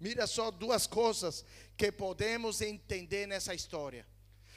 Mira 0.00 0.26
só 0.26 0.50
duas 0.50 0.88
coisas 0.88 1.44
que 1.76 1.92
podemos 1.92 2.60
entender 2.60 3.28
nessa 3.28 3.54
história. 3.54 4.04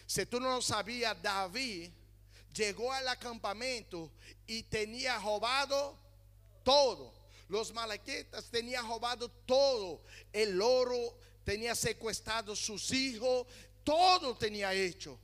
Se 0.07 0.25
tu 0.25 0.39
não 0.39 0.59
sabia, 0.59 1.13
Davi 1.13 1.93
llegó 2.55 2.91
al 2.91 3.07
acampamento 3.07 4.11
y 4.47 4.63
tenía 4.63 5.19
robado 5.19 5.97
todo. 6.63 7.13
Los 7.47 7.73
malaquitas 7.73 8.45
tenían 8.49 8.87
robado 8.87 9.29
todo. 9.29 10.01
El 10.33 10.59
oro 10.61 11.17
tenía 11.43 11.75
secuestrado 11.75 12.55
sus 12.55 12.91
hijos. 12.91 13.45
Todo 13.83 14.35
tenía 14.35 14.73
hecho. 14.73 15.19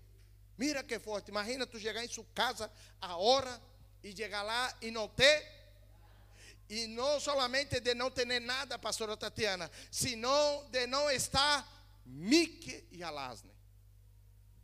Mira 0.57 0.85
qué 0.85 0.99
fuerte. 0.99 1.31
Imagina 1.31 1.65
tú 1.65 1.79
llegar 1.79 2.03
en 2.03 2.09
su 2.09 2.31
casa 2.33 2.71
ahora 2.99 3.59
y 4.03 4.13
llegar 4.13 4.45
lá 4.45 4.77
y 4.81 4.91
no 4.91 5.09
te. 5.09 5.61
Y 6.69 6.87
no 6.87 7.19
solamente 7.19 7.81
de 7.81 7.95
no 7.95 8.13
tener 8.13 8.41
nada, 8.41 8.79
pastora 8.79 9.17
Tatiana, 9.17 9.69
sino 9.89 10.63
de 10.69 10.87
no 10.87 11.09
estar 11.09 11.65
Mique 12.05 12.87
y 12.91 13.01
Alasne. 13.01 13.51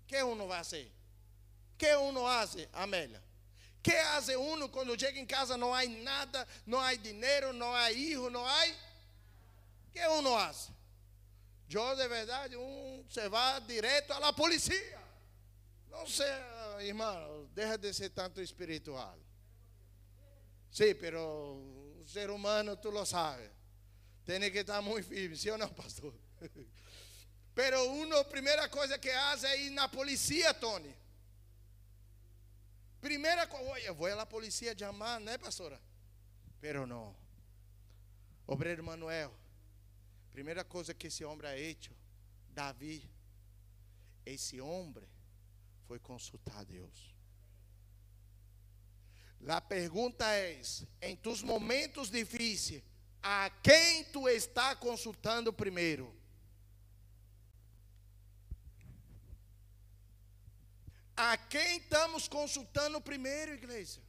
¿Qué 0.05 0.23
uno 0.23 0.47
va 0.47 0.59
a 0.59 0.61
hacer? 0.61 0.96
Que 1.77 1.95
uno 1.95 2.27
hace, 2.27 2.67
Amélia? 2.73 3.21
Que 3.81 3.95
hace 3.95 4.35
uno 4.35 4.69
quando 4.69 4.99
chega 4.99 5.19
em 5.19 5.25
casa 5.25 5.55
não 5.55 5.73
há 5.73 5.85
nada, 5.85 6.47
não 6.65 6.79
há 6.79 6.93
dinheiro, 6.95 7.53
não 7.53 7.73
há 7.73 7.91
hijo, 7.91 8.29
há? 8.35 8.65
Que 9.93 10.05
uno 10.07 10.35
hace? 10.35 10.71
Eu 11.69 11.95
de 11.95 12.07
verdade, 12.07 12.55
um 12.55 13.05
se 13.09 13.27
vai 13.29 13.61
direto 13.61 14.13
à 14.13 14.33
polícia. 14.33 14.99
Não 15.89 16.07
sei, 16.07 16.27
irmão, 16.81 17.49
deixa 17.53 17.77
de 17.77 17.93
ser 17.93 18.09
tanto 18.09 18.41
espiritual. 18.41 19.17
Sí, 20.71 20.93
pero 20.93 21.21
o 21.21 22.05
ser 22.07 22.29
humano, 22.29 22.77
tu 22.77 22.91
lo 22.91 23.05
sabes. 23.05 23.49
Tem 24.25 24.39
que 24.51 24.59
estar 24.59 24.81
muito 24.81 25.07
firme, 25.07 25.35
sim 25.35 25.49
ou 25.49 25.57
não, 25.57 25.69
pastor? 25.69 26.13
Pero 27.55 27.81
uno, 27.85 28.23
primeira 28.25 28.69
coisa 28.69 28.99
que 28.99 29.09
faz 29.09 29.43
é 29.43 29.57
ir 29.57 29.71
na 29.71 29.87
polícia, 29.87 30.53
Tony. 30.53 30.93
Primera 32.99 33.47
cosa, 33.47 33.63
oye, 33.63 33.89
voy 33.91 34.11
a 34.11 34.15
la 34.15 34.27
policía 34.27 34.71
a 34.71 35.19
¿no, 35.19 35.39
pastora? 35.39 35.79
Pero 36.59 36.85
no. 36.85 37.15
Obrero 38.45 38.81
Manuel, 38.81 39.29
primera 40.31 40.63
cosa 40.63 40.93
que 40.93 41.07
ese 41.07 41.25
hombre 41.25 41.49
ha 41.49 41.55
hecho, 41.55 41.91
David, 42.53 43.03
ese 44.23 44.61
hombre 44.61 45.05
fue 45.87 45.99
consultar 45.99 46.57
a 46.57 46.65
Dios. 46.65 47.13
La 49.41 49.65
pregunta 49.65 50.39
es, 50.39 50.85
en 50.99 51.17
tus 51.17 51.43
momentos 51.43 52.11
difíciles, 52.11 52.83
¿a 53.21 53.51
quién 53.61 54.11
tú 54.11 54.27
estás 54.27 54.75
consultando 54.77 55.55
primero? 55.55 56.16
A 61.17 61.35
quem 61.35 61.77
estamos 61.77 62.27
consultando 62.27 63.01
primeiro, 63.01 63.55
igreja? 63.55 63.99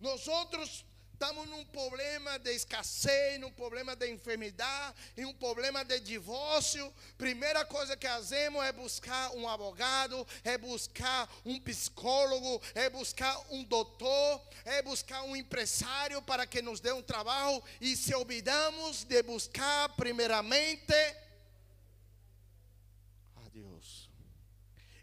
Nós 0.00 0.26
outros 0.26 0.84
estamos 1.12 1.46
num 1.48 1.64
problema 1.66 2.40
de 2.40 2.50
escassez, 2.50 3.38
num 3.38 3.52
problema 3.52 3.94
de 3.94 4.10
enfermidade, 4.10 4.96
em 5.16 5.26
um 5.26 5.32
problema 5.32 5.84
de 5.84 6.00
divórcio. 6.00 6.92
Primeira 7.16 7.64
coisa 7.64 7.96
que 7.96 8.08
fazemos 8.08 8.64
é 8.64 8.72
buscar 8.72 9.30
um 9.36 9.48
advogado, 9.48 10.26
é 10.42 10.58
buscar 10.58 11.32
um 11.44 11.60
psicólogo, 11.60 12.60
é 12.74 12.90
buscar 12.90 13.38
um 13.50 13.62
doutor, 13.62 14.42
é 14.64 14.82
buscar 14.82 15.22
um 15.22 15.36
empresário 15.36 16.20
para 16.20 16.48
que 16.48 16.60
nos 16.60 16.80
dê 16.80 16.90
um 16.90 17.02
trabalho 17.02 17.62
e 17.80 17.94
se 17.96 18.12
olvidamos 18.12 19.04
de 19.04 19.22
buscar 19.22 19.90
primeiramente 19.90 20.94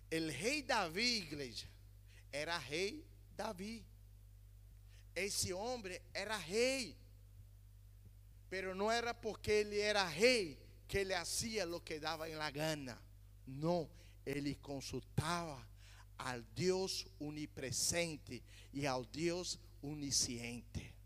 El 0.09 0.31
rei 0.31 0.61
Davi, 0.61 1.17
igreja, 1.17 1.67
era 2.31 2.57
rei 2.57 3.05
Davi. 3.35 3.85
Esse 5.13 5.51
homem 5.53 5.99
era 6.13 6.37
rei. 6.37 6.95
Pero 8.49 8.73
não 8.73 8.89
era 8.89 9.13
porque 9.13 9.51
ele 9.51 9.79
era 9.79 10.07
rei 10.07 10.57
que 10.87 10.99
ele 10.99 11.13
hacía 11.13 11.67
o 11.67 11.81
que 11.81 11.99
dava 11.99 12.29
em 12.29 12.35
la 12.35 12.49
gana. 12.49 13.01
Não, 13.45 13.89
ele 14.25 14.55
consultava 14.55 15.67
ao 16.17 16.41
Deus 16.55 17.05
onipresente 17.19 18.41
e 18.73 18.87
ao 18.87 19.03
Deus 19.05 19.59
onisciente. 19.81 20.96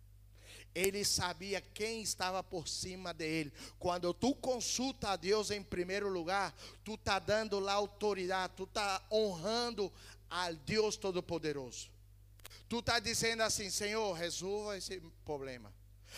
Ele 0.74 1.04
sabia 1.04 1.60
quem 1.60 2.02
estava 2.02 2.42
por 2.42 2.68
cima 2.68 3.14
dele. 3.14 3.52
Quando 3.78 4.14
tu 4.14 4.34
consulta 4.36 5.10
a 5.10 5.16
Deus 5.16 5.52
em 5.52 5.62
primeiro 5.62 6.08
lugar, 6.08 6.56
tu 6.84 6.94
está 6.94 7.20
dando 7.20 7.60
lá 7.60 7.74
autoridade, 7.74 8.54
tu 8.56 8.64
está 8.64 9.06
honrando 9.12 9.92
ao 10.30 10.54
Deus 10.56 10.96
Todo-Poderoso. 10.96 11.90
Tu 12.70 12.80
está 12.80 13.00
dizendo 13.00 13.44
assim, 13.44 13.70
Senhor, 13.70 14.14
resolva 14.14 14.78
esse 14.78 15.02
problema. 15.26 15.74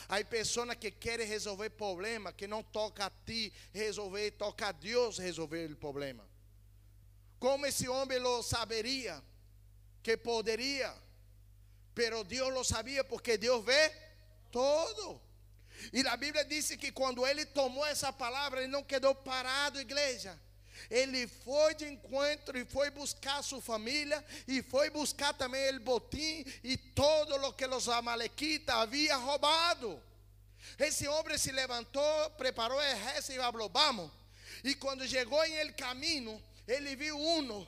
Há 0.07 0.23
pessoas 0.23 0.75
que 0.75 0.91
querem 0.91 1.25
resolver 1.25 1.69
problema, 1.71 2.31
que 2.31 2.47
não 2.47 2.63
toca 2.63 3.05
a 3.05 3.09
ti 3.09 3.51
resolver, 3.71 4.31
toca 4.31 4.67
a 4.67 4.71
Deus 4.71 5.17
resolver 5.17 5.71
o 5.71 5.75
problema. 5.75 6.23
Como 7.39 7.65
esse 7.65 7.87
homem 7.87 8.19
lo 8.19 8.41
saberia 8.41 9.21
que 10.01 10.17
poderia, 10.17 10.93
pero 11.93 12.23
Deus 12.23 12.53
lo 12.53 12.63
sabia 12.63 13.03
porque 13.03 13.37
Deus 13.37 13.63
vê 13.63 13.91
todo. 14.53 15.19
E 15.91 16.07
a 16.07 16.15
Bíblia 16.15 16.45
disse 16.45 16.77
que 16.77 16.91
quando 16.91 17.25
ele 17.27 17.45
tomou 17.45 17.85
essa 17.85 18.13
palavra, 18.13 18.61
ele 18.61 18.71
não 18.71 18.83
quedou 18.83 19.13
parado, 19.13 19.81
igreja. 19.81 20.39
Ele 20.89 21.27
foi 21.27 21.75
de 21.75 21.85
encontro 21.85 22.57
e 22.57 22.65
foi 22.65 22.89
buscar 22.89 23.41
sua 23.41 23.61
família 23.61 24.23
e 24.47 24.61
foi 24.61 24.89
buscar 24.89 25.33
também 25.33 25.75
o 25.75 25.79
botim 25.79 26.45
e 26.63 26.77
todo 26.77 27.35
o 27.35 27.53
que 27.53 27.65
os 27.65 27.89
amalequitas 27.89 28.75
haviam 28.75 29.25
roubado. 29.25 30.01
Esse 30.77 31.07
homem 31.07 31.37
se 31.37 31.51
levantou, 31.51 32.29
preparou 32.31 32.77
o 32.77 32.81
exército 32.81 33.33
e 33.33 33.37
falou: 33.37 33.69
Vamos. 33.69 34.11
E 34.63 34.75
quando 34.75 35.07
chegou 35.07 35.43
em 35.45 35.55
el 35.55 35.73
caminho, 35.73 36.41
ele 36.67 36.95
viu 36.95 37.17
um 37.17 37.67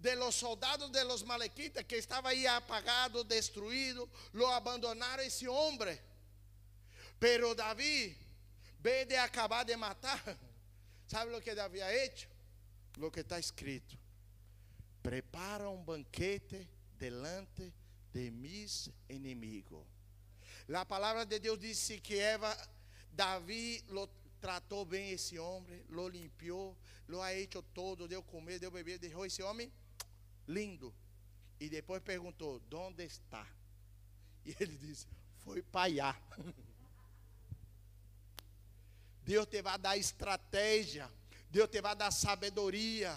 de 0.00 0.16
los 0.16 0.34
soldados 0.34 0.90
de 0.90 1.04
los 1.04 1.24
malequitas 1.24 1.84
que 1.84 1.98
estaba 1.98 2.30
ahí 2.30 2.46
apagado, 2.46 3.22
destruido, 3.22 4.08
lo 4.32 4.48
abandonaron 4.48 5.24
ese 5.24 5.46
hombre. 5.46 6.00
Pero 7.18 7.54
David, 7.54 8.16
ve 8.82 9.04
de 9.04 9.18
acabar 9.18 9.66
de 9.66 9.76
matar, 9.76 10.38
¿sabe 11.06 11.30
lo 11.30 11.40
que 11.40 11.54
David 11.54 11.80
ha 11.80 11.92
hecho? 11.92 12.28
Lo 12.96 13.12
que 13.12 13.20
está 13.20 13.38
escrito. 13.38 13.94
Prepara 15.02 15.68
un 15.68 15.84
banquete 15.84 16.66
delante 16.98 17.72
de 18.12 18.30
mis 18.30 18.90
enemigos. 19.08 19.86
La 20.66 20.86
palabra 20.86 21.26
de 21.26 21.40
Dios 21.40 21.60
dice 21.60 22.00
que 22.00 22.32
Eva, 22.32 22.56
David 23.12 23.82
lo 23.90 24.08
trató 24.40 24.86
bien 24.86 25.14
ese 25.14 25.38
hombre, 25.38 25.84
lo 25.90 26.08
limpió, 26.08 26.74
lo 27.06 27.22
ha 27.22 27.32
hecho 27.32 27.62
todo, 27.62 28.08
deu 28.08 28.22
comer, 28.22 28.58
deu 28.58 28.70
beber, 28.70 28.98
deixou 28.98 29.26
esse 29.26 29.42
homem 29.42 29.70
lindo. 30.50 30.94
E 31.58 31.68
depois 31.68 32.02
perguntou: 32.02 32.60
Onde 32.74 33.04
está? 33.04 33.46
E 34.44 34.54
ele 34.58 34.76
disse: 34.76 35.06
Foi 35.38 35.64
allá. 35.72 36.20
Deus 39.22 39.46
te 39.46 39.62
vai 39.62 39.78
dar 39.78 39.96
estratégia, 39.96 41.08
Deus 41.50 41.70
te 41.70 41.80
vai 41.80 41.94
dar 41.94 42.10
sabedoria. 42.10 43.16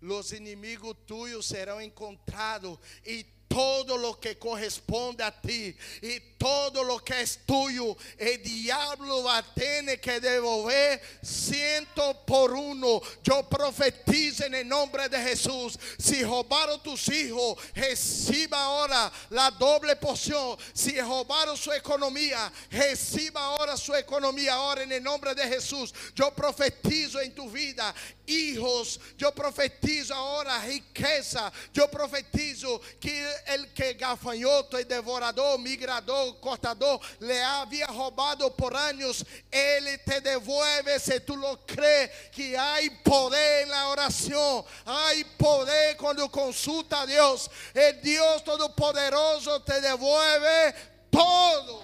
Los 0.00 0.30
inimigos 0.30 0.96
tuyos 1.06 1.46
serão 1.46 1.80
encontrados 1.80 2.78
e 3.04 3.26
todo 3.58 3.98
lo 3.98 4.20
que 4.20 4.38
corresponde 4.38 5.24
a 5.24 5.32
ti 5.32 5.76
y 6.00 6.20
todo 6.38 6.84
lo 6.84 7.00
que 7.00 7.22
es 7.22 7.40
tuyo, 7.44 7.96
el 8.16 8.40
diablo 8.40 9.24
va 9.24 9.38
a 9.38 9.54
tener 9.54 10.00
que 10.00 10.20
devolver 10.20 11.02
ciento 11.20 12.24
por 12.24 12.52
uno. 12.52 13.02
Yo 13.24 13.48
profetizo 13.48 14.44
en 14.44 14.54
el 14.54 14.68
nombre 14.68 15.08
de 15.08 15.18
Jesús. 15.18 15.76
Si 15.98 16.22
robaron 16.22 16.80
tus 16.80 17.08
hijos, 17.08 17.58
reciba 17.74 18.62
ahora 18.62 19.10
la 19.30 19.50
doble 19.50 19.96
porción. 19.96 20.56
Si 20.72 21.00
robaron 21.00 21.56
su 21.56 21.72
economía, 21.72 22.52
reciba 22.70 23.40
ahora 23.40 23.76
su 23.76 23.92
economía. 23.92 24.54
Ahora 24.54 24.84
en 24.84 24.92
el 24.92 25.02
nombre 25.02 25.34
de 25.34 25.48
Jesús, 25.48 25.92
yo 26.14 26.32
profetizo 26.32 27.20
en 27.20 27.34
tu 27.34 27.50
vida 27.50 27.92
hijos. 28.26 29.00
Yo 29.16 29.34
profetizo 29.34 30.14
ahora 30.14 30.64
riqueza. 30.64 31.50
Yo 31.72 31.90
profetizo 31.90 32.80
que 33.00 33.26
el 33.48 33.72
que 33.72 33.94
gafanhoto 33.94 34.78
y 34.78 34.84
devorador, 34.84 35.58
migrador, 35.58 36.38
cortador, 36.40 37.00
le 37.20 37.42
había 37.42 37.86
robado 37.86 38.54
por 38.54 38.76
años, 38.76 39.24
Él 39.50 40.00
te 40.04 40.20
devuelve 40.20 40.98
si 41.00 41.20
tú 41.20 41.36
lo 41.36 41.64
crees 41.66 42.10
que 42.30 42.56
hay 42.56 42.90
poder 42.90 43.64
en 43.64 43.70
la 43.70 43.88
oración. 43.88 44.64
Hay 44.84 45.24
poder 45.24 45.96
cuando 45.96 46.30
consulta 46.30 47.02
a 47.02 47.06
Dios. 47.06 47.50
El 47.74 48.00
Dios 48.02 48.44
Todopoderoso 48.44 49.62
te 49.62 49.80
devuelve 49.80 50.74
todo. 51.10 51.82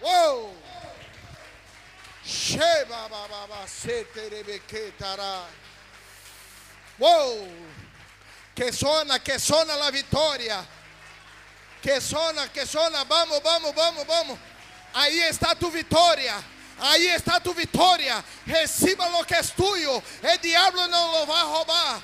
Wow. 0.00 0.50
Wow. 6.98 7.48
Que 8.54 8.72
sona, 8.72 9.20
que 9.20 9.38
sona 9.38 9.76
la 9.76 9.90
victoria. 9.90 10.66
Que 11.82 12.00
sona, 12.00 12.48
que 12.48 12.66
sona. 12.66 13.04
Vamos, 13.04 13.42
vamos, 13.42 13.74
vamos, 13.74 14.06
vamos. 14.06 14.38
Ahí 14.94 15.20
está 15.20 15.54
tu 15.54 15.70
victoria. 15.70 16.34
Ahí 16.80 17.06
está 17.06 17.40
tu 17.40 17.54
victoria. 17.54 18.24
Reciba 18.46 19.08
lo 19.10 19.24
que 19.24 19.34
es 19.34 19.52
tuyo. 19.52 20.02
El 20.22 20.38
diablo 20.38 20.86
no 20.88 21.12
lo 21.12 21.26
va 21.26 21.40
a 21.40 21.44
robar. 21.44 22.02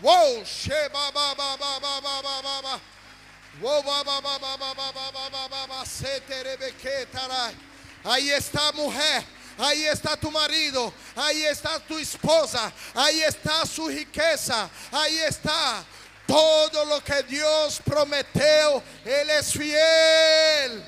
Wow, 0.00 0.44
sheba 0.44 1.10
baba 1.12 1.56
baba 1.56 2.00
baba 2.00 2.42
baba. 2.42 2.80
Wow, 3.60 3.82
baba 3.82 4.20
baba 4.20 4.56
baba 4.56 4.92
baba 4.92 5.48
baba 5.48 5.86
sete 5.86 6.42
rebeke 6.42 7.06
tara. 7.12 7.52
Ahí 8.04 8.30
está 8.30 8.72
mujer. 8.72 9.24
Ahí 9.58 9.84
está 9.84 10.16
tu 10.16 10.30
marido, 10.30 10.92
ahí 11.14 11.44
está 11.44 11.78
tu 11.78 11.98
esposa, 11.98 12.72
ahí 12.94 13.20
está 13.22 13.66
su 13.66 13.86
riqueza, 13.86 14.68
ahí 14.90 15.18
está 15.18 15.84
todo 16.32 16.86
lo 16.86 17.02
que 17.02 17.22
Dios 17.24 17.78
prometió, 17.84 18.82
Él 19.04 19.28
es 19.28 19.52
fiel. 19.52 20.82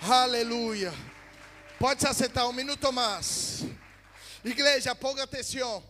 Aleluia. 0.00 0.92
Pode 1.78 2.00
se 2.00 2.08
assentar 2.08 2.48
um 2.48 2.52
minuto 2.52 2.92
mais. 2.92 3.64
Igreja, 4.44 4.92
ponga 4.94 5.22
atenção. 5.22 5.84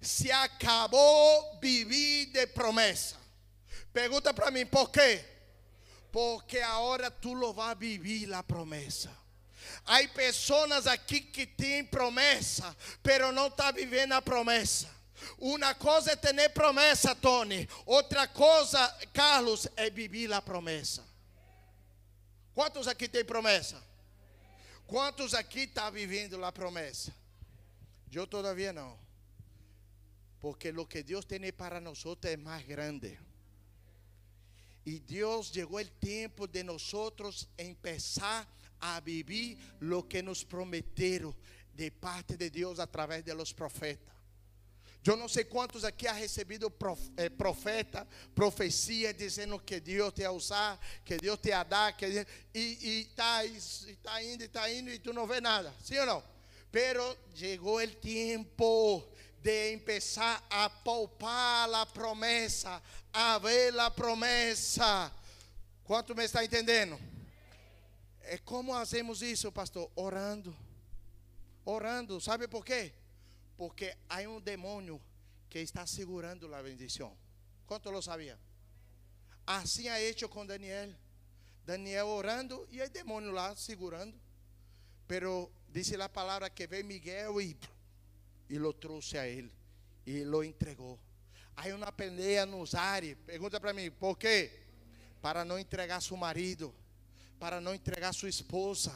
Se 0.00 0.32
acabou 0.32 1.58
viver 1.60 2.26
de 2.32 2.46
promessa. 2.46 3.16
Pergunta 3.92 4.32
para 4.32 4.50
mim, 4.50 4.64
por 4.64 4.90
quê? 4.90 5.22
Porque 6.10 6.60
agora 6.60 7.10
tu 7.10 7.34
lo 7.34 7.52
vas 7.52 7.72
a 7.72 7.74
vivir 7.74 8.26
la 8.26 8.42
promessa. 8.42 9.10
Há 9.84 10.06
pessoas 10.08 10.86
aqui 10.86 11.20
que 11.20 11.46
têm 11.46 11.84
promessa, 11.84 12.76
pero 13.02 13.32
não 13.32 13.48
está 13.48 13.70
vivendo 13.70 14.12
a 14.12 14.22
promessa. 14.22 14.88
Uma 15.38 15.74
coisa 15.74 16.12
é 16.12 16.16
ter 16.16 16.48
promessa, 16.50 17.14
Tony. 17.14 17.68
Outra 17.86 18.26
coisa, 18.28 18.88
Carlos, 19.12 19.68
é 19.76 19.90
viver 19.90 20.32
a 20.32 20.40
promessa. 20.40 21.04
Quantos 22.54 22.88
aqui 22.88 23.08
têm 23.08 23.24
promessa? 23.24 23.82
Quantos 24.86 25.34
aqui 25.34 25.60
estão 25.60 25.84
tá 25.84 25.90
vivendo 25.90 26.42
a 26.44 26.50
promessa? 26.50 27.14
Eu 28.12 28.26
todavia 28.26 28.72
não. 28.72 28.98
Porque 30.40 30.70
o 30.70 30.86
que 30.86 31.02
Deus 31.02 31.24
tem 31.24 31.52
para 31.52 31.80
nós 31.80 32.04
é 32.24 32.36
mais 32.36 32.64
grande. 32.64 33.18
Y 34.88 35.00
Dios 35.00 35.52
llegó 35.52 35.80
el 35.80 35.90
tiempo 35.90 36.46
de 36.46 36.64
nosotros 36.64 37.46
empezar 37.58 38.40
a 38.40 38.46
vivir 39.04 39.58
lo 39.80 40.08
que 40.08 40.22
nos 40.22 40.44
prometieron 40.44 41.34
de 41.74 41.90
parte 41.90 42.36
de 42.36 42.50
Dios 42.50 42.78
a 42.78 42.86
través 42.86 43.24
de 43.24 43.34
los 43.34 43.54
profetas. 43.54 44.18
Yo 45.02 45.16
no 45.16 45.28
sé 45.28 45.46
cuántos 45.46 45.84
aquí 45.84 46.06
han 46.06 46.18
recibido 46.18 46.72
eh, 47.16 47.30
profeta, 47.30 48.06
profecía 48.34 49.12
diciendo 49.12 49.64
que 49.64 49.80
Dios 49.80 50.12
te 50.12 50.24
va 50.24 50.28
a 50.28 50.32
usar, 50.32 50.78
que 51.04 51.16
Dios 51.16 51.40
te 51.40 51.50
va 51.50 51.60
a 51.60 51.64
dar, 51.64 51.96
que 51.96 52.26
y, 52.52 53.00
está, 53.02 53.44
está 53.44 54.20
yendo, 54.20 54.44
está 54.44 54.68
yendo 54.68 54.92
y 54.92 54.98
tú 54.98 55.12
no 55.12 55.26
ves 55.26 55.40
nada, 55.40 55.72
¿sí 55.82 55.96
o 55.96 56.04
no? 56.04 56.22
Pero 56.70 57.16
llegó 57.34 57.80
el 57.80 57.96
tiempo 57.96 59.08
de 59.42 59.72
empezar 59.72 60.42
a 60.50 60.68
palpar 60.82 61.70
a 61.72 61.86
promessa, 61.86 62.82
a 63.12 63.38
ver 63.38 63.78
a 63.78 63.94
promessa. 63.94 65.12
Quanto 65.84 66.14
me 66.14 66.24
está 66.24 66.42
entendendo? 66.42 66.98
É 68.30 68.36
como 68.36 68.74
fazemos 68.74 69.22
isso, 69.22 69.50
pastor? 69.50 69.90
Orando. 69.96 70.54
Orando. 71.64 72.20
Sabe 72.20 72.46
por 72.46 72.62
quê? 72.62 72.92
Porque 73.56 73.96
há 74.06 74.18
um 74.28 74.38
demônio 74.38 75.00
que 75.48 75.60
está 75.60 75.86
segurando 75.86 76.54
a 76.54 76.62
bendição. 76.62 77.16
Quanto 77.66 77.90
lo 77.90 78.02
sabia? 78.02 78.38
Assim 79.46 79.88
é 79.88 80.02
hecho 80.02 80.28
com 80.28 80.44
Daniel. 80.44 80.94
Daniel 81.64 82.06
orando 82.08 82.68
e 82.70 82.82
o 82.82 82.90
demônio 82.90 83.30
lá 83.30 83.56
segurando. 83.56 84.14
Pero 85.06 85.50
dice 85.70 85.96
a 85.96 86.08
palavra 86.08 86.50
que 86.50 86.66
veio 86.66 86.84
Miguel 86.84 87.40
e 87.40 87.56
e 88.50 88.58
lo 88.58 88.74
trouxe 88.74 89.16
a 89.16 89.26
ele 89.26 89.50
e 90.06 90.22
lo 90.22 90.44
entregou. 90.44 90.98
Aí 91.56 91.72
uma 91.72 91.90
pelea 91.90 92.44
nos 92.44 92.74
ares. 92.74 93.16
Pergunta 93.24 93.58
para 93.58 93.72
mim, 93.72 93.90
por 93.90 94.18
quê? 94.18 94.52
Para 95.22 95.46
não 95.46 95.58
entregar 95.58 96.02
seu 96.02 96.16
marido, 96.16 96.74
para 97.38 97.60
não 97.60 97.74
entregar 97.74 98.12
sua 98.12 98.28
esposa, 98.28 98.92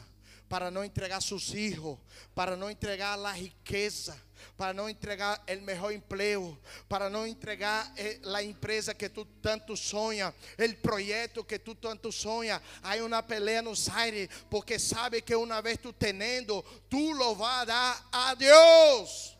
para 0.49 0.69
não 0.69 0.83
entregar 0.83 1.21
seus 1.21 1.49
filhos, 1.49 1.97
para 2.35 2.55
não 2.55 2.69
entregar 2.69 3.17
a 3.17 3.31
riqueza, 3.31 4.15
para 4.57 4.73
não 4.73 4.89
entregar 4.89 5.43
o 5.47 5.61
melhor 5.61 5.91
emprego, 5.91 6.57
para 6.87 7.09
não 7.09 7.25
entregar 7.25 7.91
eh, 7.97 8.19
a 8.35 8.43
empresa 8.43 8.93
que 8.93 9.09
tu 9.09 9.25
tanto 9.25 9.75
sonha, 9.75 10.33
o 10.59 10.75
projeto 10.81 11.43
que 11.43 11.57
tu 11.57 11.73
tanto 11.73 12.11
sonha. 12.11 12.61
Há 12.81 12.95
uma 12.97 13.23
pelea 13.23 13.61
nos 13.61 13.89
aires, 13.89 14.29
porque 14.49 14.77
sabe 14.77 15.21
que 15.21 15.35
uma 15.35 15.61
vez 15.61 15.77
tu 15.77 15.93
tendo, 15.93 16.61
tu 16.89 17.13
lo 17.13 17.35
vai 17.35 17.65
dar 17.65 18.07
a 18.11 18.35
Deus 18.35 19.33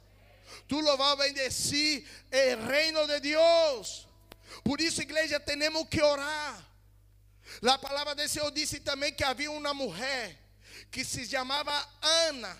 tú 0.67 0.81
lo 0.81 0.97
vas 0.97 1.13
a 1.13 1.15
bendecir 1.23 2.03
el 2.31 2.65
reino 2.65 3.05
de 3.05 3.19
Dios. 3.19 4.07
Por 4.63 4.81
eso, 4.81 5.01
iglesia, 5.01 5.39
tenemos 5.43 5.87
que 5.87 6.01
orar. 6.01 6.72
La 7.61 7.79
palabra 7.79 8.15
de 8.15 8.27
Señor 8.27 8.53
dice 8.53 8.79
también 8.79 9.15
que 9.15 9.23
había 9.23 9.49
una 9.49 9.73
mujer 9.73 10.37
que 10.89 11.03
se 11.03 11.25
llamaba 11.27 11.87
Ana. 12.29 12.57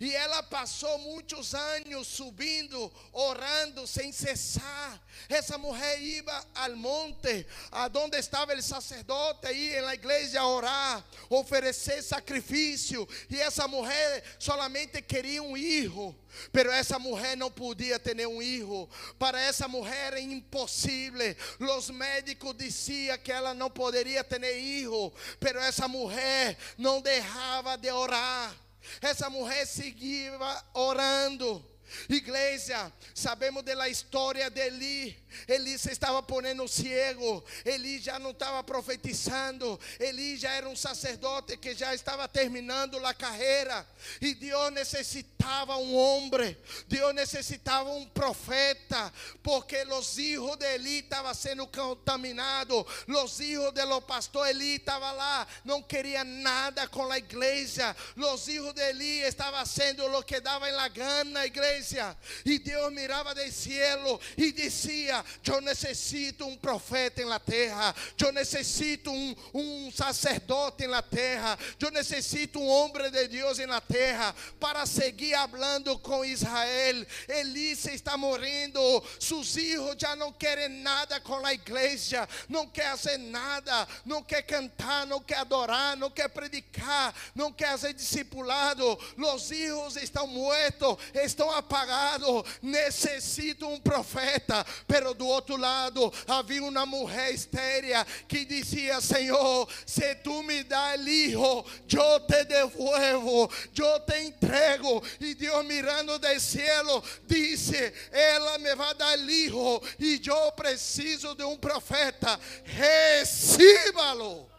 E 0.00 0.14
ela 0.14 0.42
passou 0.42 0.98
muitos 0.98 1.54
anos 1.54 2.06
subindo, 2.06 2.92
orando 3.12 3.86
sem 3.86 4.12
cessar. 4.12 5.00
Essa 5.28 5.56
mulher 5.56 6.00
ia 6.00 6.44
ao 6.54 6.76
monte, 6.76 7.46
aonde 7.70 8.18
estava 8.18 8.54
o 8.54 8.62
sacerdote, 8.62 9.52
ia 9.52 9.82
na 9.82 9.94
igreja 9.94 10.40
a 10.40 10.48
orar, 10.48 11.04
oferecer 11.28 12.02
sacrifício. 12.02 13.08
E 13.30 13.40
essa 13.40 13.68
mulher 13.68 14.22
solamente 14.38 15.00
queria 15.02 15.42
um 15.42 15.54
filho. 15.54 16.14
Pero 16.52 16.70
essa 16.70 16.98
mulher 16.98 17.36
não 17.36 17.50
podia 17.50 17.98
ter 17.98 18.26
um 18.26 18.40
filho. 18.40 18.88
Para 19.18 19.40
essa 19.40 19.68
mulher 19.68 20.06
era 20.06 20.20
impossível. 20.20 21.34
Os 21.76 21.90
médicos 21.90 22.56
diziam 22.56 23.16
que 23.18 23.32
ela 23.32 23.54
não 23.54 23.70
poderia 23.70 24.24
ter 24.24 24.40
filho. 24.40 25.12
Pero 25.38 25.60
essa 25.60 25.86
mulher 25.86 26.56
não 26.76 27.00
deixava 27.00 27.76
de 27.76 27.90
orar. 27.90 28.63
Essa 29.00 29.30
mulher 29.30 29.66
seguia 29.66 30.32
orando. 30.74 31.73
Igreja, 32.08 32.92
sabemos 33.14 33.62
da 33.62 33.88
história 33.88 34.50
de 34.50 34.60
Eli. 34.60 35.24
Eli 35.48 35.78
se 35.78 35.90
estava 35.90 36.22
ponendo 36.22 36.66
ciego. 36.68 37.44
Eli 37.64 37.98
já 37.98 38.18
não 38.18 38.30
estava 38.30 38.62
profetizando. 38.62 39.78
Eli 39.98 40.36
já 40.36 40.52
era 40.52 40.68
um 40.68 40.76
sacerdote 40.76 41.56
que 41.56 41.74
já 41.74 41.94
estava 41.94 42.28
terminando 42.28 43.04
a 43.04 43.14
carreira. 43.14 43.86
E 44.20 44.34
Deus 44.34 44.72
necessitava 44.72 45.76
um 45.76 45.94
homem. 45.94 46.56
Deus 46.86 47.14
necessitava 47.14 47.90
um 47.90 48.06
profeta. 48.06 49.12
Porque 49.42 49.82
os 49.84 50.14
filhos 50.14 50.56
de 50.56 50.66
Eli 50.74 51.00
estavam 51.00 51.34
sendo 51.34 51.66
contaminados. 51.66 52.84
Os 53.08 53.36
filhos 53.36 53.72
do 53.72 54.02
pastor 54.02 54.48
Eli 54.48 54.76
estavam 54.76 55.16
lá. 55.16 55.46
Não 55.64 55.82
queria 55.82 56.24
nada 56.24 56.86
com 56.88 57.10
a 57.10 57.18
igreja. 57.18 57.94
Os 58.16 58.44
filhos 58.44 58.72
de 58.72 58.82
Eli 58.82 59.22
estavam 59.22 59.64
sendo 59.66 60.04
o 60.04 60.22
que 60.22 60.40
dava 60.40 60.68
em 60.68 60.72
la 60.72 60.88
gana, 60.88 61.46
igreja. 61.84 62.16
Y 62.44 62.58
Dios 62.58 62.92
miraba 62.92 63.34
del 63.34 63.52
cielo 63.52 64.20
y 64.36 64.52
decía, 64.52 65.24
yo 65.42 65.60
necesito 65.60 66.46
un 66.46 66.58
profeta 66.58 67.22
en 67.22 67.28
la 67.28 67.38
tierra, 67.38 67.94
yo 68.16 68.32
necesito 68.32 69.10
un, 69.10 69.36
un 69.52 69.92
sacerdote 69.92 70.84
en 70.84 70.90
la 70.90 71.02
tierra, 71.02 71.56
yo 71.78 71.90
necesito 71.90 72.58
un 72.58 72.68
hombre 72.70 73.10
de 73.10 73.28
Dios 73.28 73.58
en 73.58 73.70
la 73.70 73.80
tierra 73.80 74.34
para 74.58 74.86
seguir 74.86 75.36
hablando 75.36 76.00
con 76.00 76.26
Israel. 76.26 77.06
Elise 77.28 77.94
está 77.94 78.16
morrendo, 78.16 79.02
sus 79.18 79.56
hijos 79.56 79.96
ya 79.96 80.16
no 80.16 80.36
quieren 80.36 80.82
nada 80.82 81.22
con 81.22 81.42
la 81.42 81.52
iglesia, 81.52 82.28
no 82.48 82.72
quer 82.72 82.86
hacer 82.86 83.20
nada, 83.20 83.86
no 84.04 84.26
quer 84.26 84.46
cantar, 84.46 85.06
no 85.06 85.24
quer 85.24 85.38
adorar, 85.38 85.96
no 85.96 86.12
quer 86.12 86.32
predicar, 86.32 87.14
no 87.34 87.54
quer 87.54 87.78
ser 87.78 87.94
discipulado. 87.94 88.98
Los 89.16 89.50
hijos 89.50 89.96
estão 89.96 90.26
muertos, 90.26 90.96
estão 91.14 91.50
apagados 91.50 91.73
apagado, 91.74 92.46
necessito 92.62 93.66
um 93.66 93.80
profeta. 93.80 94.64
Pero 94.86 95.12
do 95.12 95.26
outro 95.26 95.56
lado 95.56 96.12
havia 96.28 96.62
uma 96.62 96.86
mulher 96.86 97.34
estéril 97.34 98.04
que 98.28 98.44
dizia: 98.44 99.00
Senhor, 99.00 99.68
se 99.84 100.14
tu 100.16 100.42
me 100.44 100.62
dá 100.62 100.94
el 100.94 101.08
hijo, 101.08 101.64
eu 101.92 102.20
te 102.20 102.44
devuelvo, 102.44 103.50
eu 103.76 104.00
te 104.00 104.24
entrego. 104.24 105.02
E 105.20 105.34
Deus 105.34 105.64
mirando 105.64 106.18
do 106.18 106.40
cielo 106.40 107.02
disse: 107.26 107.92
Ela 108.12 108.58
me 108.58 108.74
vai 108.74 108.94
dar 108.94 109.14
el 109.14 109.28
hijo 109.28 109.82
e 109.98 110.20
eu 110.24 110.52
preciso 110.52 111.34
de 111.34 111.44
um 111.44 111.56
profeta. 111.56 112.38
Recíbalo. 112.64 114.53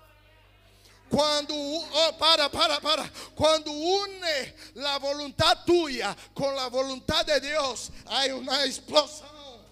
Quando, 1.15 1.55
oh, 1.55 2.13
para, 2.15 2.49
para, 2.49 2.81
para. 2.81 3.09
Quando 3.35 3.71
une 3.71 4.53
a 4.85 4.97
vontade 4.97 5.65
tua 5.65 6.13
com 6.33 6.59
a 6.59 6.67
vontade 6.67 7.31
de 7.35 7.39
Deus, 7.39 7.89
há 8.05 8.25
uma 8.35 8.65
explosão. 8.65 9.63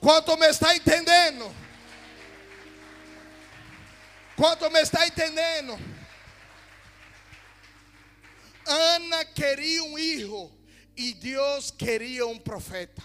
Quanto 0.00 0.36
me 0.36 0.48
está 0.48 0.74
entendendo? 0.74 1.54
Quanto 4.34 4.68
me 4.70 4.80
está 4.80 5.06
entendendo? 5.06 5.78
Ana 8.66 9.24
queria 9.26 9.84
um 9.84 9.94
filho 9.94 10.52
e 10.96 11.14
Deus 11.14 11.70
queria 11.70 12.26
um 12.26 12.40
profeta. 12.40 13.04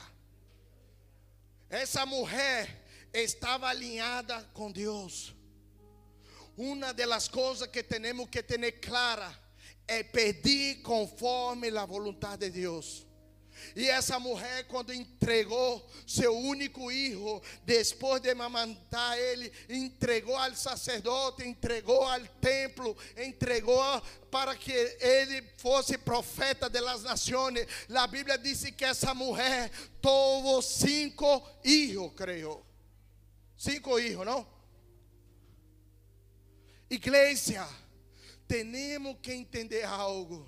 Essa 1.70 2.08
mulher 2.08 2.88
estava 3.14 3.68
alinhada 3.68 4.42
com 4.52 4.72
Deus. 4.72 5.35
Una 6.58 6.94
de 6.94 7.06
las 7.06 7.30
cosas 7.30 7.68
que 7.68 7.84
tenemos 7.84 8.30
que 8.30 8.44
tener 8.44 8.80
clara 8.80 9.34
es 9.88 10.06
pedir 10.06 10.82
conforme 10.82 11.70
la 11.70 11.86
voluntad 11.86 12.40
de 12.40 12.50
Dios. 12.50 13.06
E 13.76 13.90
essa 13.90 14.20
mulher, 14.20 14.68
quando 14.68 14.94
entregou 14.94 15.86
seu 16.06 16.36
único 16.38 16.90
filho, 16.90 17.42
depois 17.66 18.22
de 18.22 18.30
amamantar 18.30 19.18
ele, 19.18 19.52
entregou 19.70 20.36
ao 20.36 20.54
sacerdote, 20.56 21.48
entregou 21.48 22.04
ao 22.04 22.22
templo, 22.42 22.96
entregou 23.18 24.02
para 24.30 24.56
que 24.56 24.72
ele 24.72 25.42
fosse 25.58 25.98
profeta 25.98 26.70
das 26.70 27.04
nações. 27.04 27.66
A 27.94 28.08
Bíblia 28.08 28.38
diz 28.38 28.64
que 28.72 28.86
essa 28.86 29.14
mulher 29.14 29.72
teve 30.02 30.62
cinco 30.62 31.42
filhos, 31.64 32.12
creio. 32.16 32.66
Cinco 33.58 33.96
filhos, 33.98 34.26
não? 34.26 34.55
Igreja, 36.90 37.68
temos 38.48 39.18
que 39.22 39.34
entender 39.34 39.86
algo. 39.86 40.48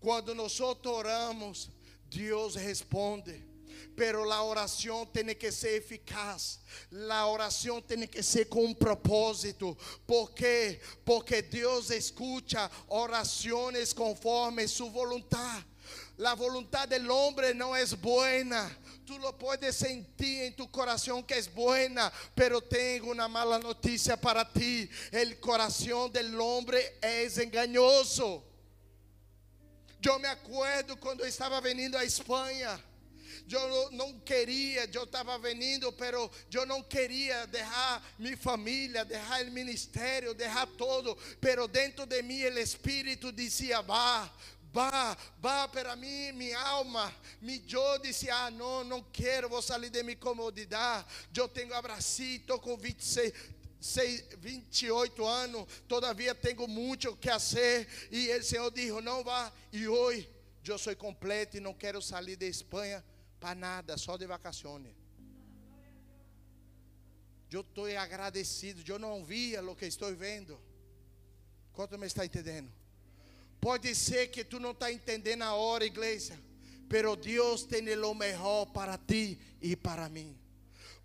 Quando 0.00 0.34
nós 0.34 0.58
oramos, 0.60 1.70
Deus 2.08 2.54
responde. 2.54 3.52
Pero 3.94 4.24
la 4.24 4.42
oración 4.42 5.06
tiene 5.12 5.36
que 5.36 5.52
ser 5.52 5.74
eficaz. 5.74 6.60
La 6.90 7.26
oración 7.26 7.82
tiene 7.82 8.08
que 8.08 8.22
ser 8.22 8.48
con 8.48 8.64
un 8.64 8.74
propósito. 8.74 9.76
¿Por 10.06 10.32
qué? 10.34 10.80
Porque 11.04 11.42
Dios 11.42 11.90
escucha 11.90 12.70
oraciones 12.88 13.92
conforme 13.92 14.66
su 14.66 14.90
voluntad. 14.90 15.62
La 16.16 16.34
voluntad 16.34 16.88
del 16.88 17.10
hombre 17.10 17.54
no 17.54 17.76
es 17.76 18.00
buena. 18.00 18.70
Tú 19.04 19.18
lo 19.18 19.36
puedes 19.36 19.76
sentir 19.76 20.44
en 20.44 20.54
tu 20.54 20.70
corazón 20.70 21.24
que 21.24 21.36
es 21.36 21.52
buena, 21.52 22.12
pero 22.34 22.60
tengo 22.60 23.10
una 23.10 23.26
mala 23.26 23.58
noticia 23.58 24.16
para 24.16 24.50
ti. 24.50 24.88
El 25.10 25.40
corazón 25.40 26.12
del 26.12 26.38
hombre 26.40 26.98
es 27.02 27.36
engañoso. 27.38 28.44
Yo 30.00 30.18
me 30.18 30.28
acuerdo 30.28 30.98
cuando 30.98 31.24
estaba 31.24 31.60
veniendo 31.60 31.98
a 31.98 32.04
España. 32.04 32.80
Yo 33.46 33.90
no 33.92 34.24
quería, 34.24 34.84
yo 34.86 35.04
estaba 35.04 35.36
veniendo, 35.38 35.96
pero 35.96 36.30
yo 36.48 36.64
no 36.64 36.88
quería 36.88 37.46
dejar 37.46 38.00
mi 38.18 38.36
familia, 38.36 39.04
dejar 39.04 39.42
el 39.42 39.50
ministerio, 39.50 40.32
dejar 40.32 40.68
todo. 40.70 41.16
Pero 41.40 41.66
dentro 41.66 42.06
de 42.06 42.22
mí 42.22 42.40
el 42.42 42.58
Espíritu 42.58 43.32
decía, 43.32 43.80
va, 43.80 44.32
va, 44.72 45.16
va 45.38 45.68
para 45.68 45.94
mim, 45.94 46.32
minha 46.32 46.58
alma, 46.58 47.12
mi 47.40 47.62
yo 47.66 47.98
disse, 47.98 48.30
ah, 48.30 48.50
não, 48.50 48.82
não 48.82 49.02
quero, 49.02 49.48
vou 49.48 49.60
sair 49.60 49.90
de 49.90 50.02
minha 50.02 50.16
comodidade, 50.16 51.06
eu 51.36 51.48
tenho 51.48 51.74
abracito 51.74 52.58
com 52.58 52.76
26, 52.76 53.32
28 54.38 55.24
anos, 55.26 55.66
todavia 55.86 56.34
tenho 56.34 56.66
muito 56.66 57.14
que 57.16 57.30
fazer, 57.30 57.86
e 58.10 58.34
o 58.34 58.42
Senhor 58.42 58.70
disse, 58.70 59.00
não 59.02 59.22
vá, 59.22 59.52
e 59.72 59.86
hoje, 59.86 60.28
eu 60.64 60.78
sou 60.78 60.94
completo 60.96 61.56
e 61.56 61.60
não 61.60 61.74
quero 61.74 62.00
sair 62.00 62.36
de 62.36 62.48
Espanha 62.48 63.04
para 63.38 63.54
nada, 63.54 63.98
só 63.98 64.16
de 64.16 64.26
vacações. 64.26 64.94
Eu 67.50 67.60
estou 67.60 67.84
agradecido, 67.98 68.82
eu 68.90 68.98
não 68.98 69.22
via 69.22 69.62
o 69.62 69.76
que 69.76 69.84
estou 69.84 70.14
vendo. 70.14 70.58
Quanto 71.72 71.98
me 71.98 72.06
está 72.06 72.24
entendendo? 72.24 72.72
Pode 73.62 73.94
ser 73.94 74.26
que 74.26 74.42
tu 74.42 74.58
não 74.58 74.72
está 74.72 74.90
entendendo 74.90 75.42
a 75.42 75.54
hora, 75.54 75.84
igreja. 75.84 76.36
Pero 76.88 77.14
Deus 77.14 77.62
tem 77.62 77.88
o 77.96 78.12
melhor 78.12 78.66
para 78.66 78.98
ti 78.98 79.38
e 79.60 79.76
para 79.76 80.08
mim. 80.08 80.36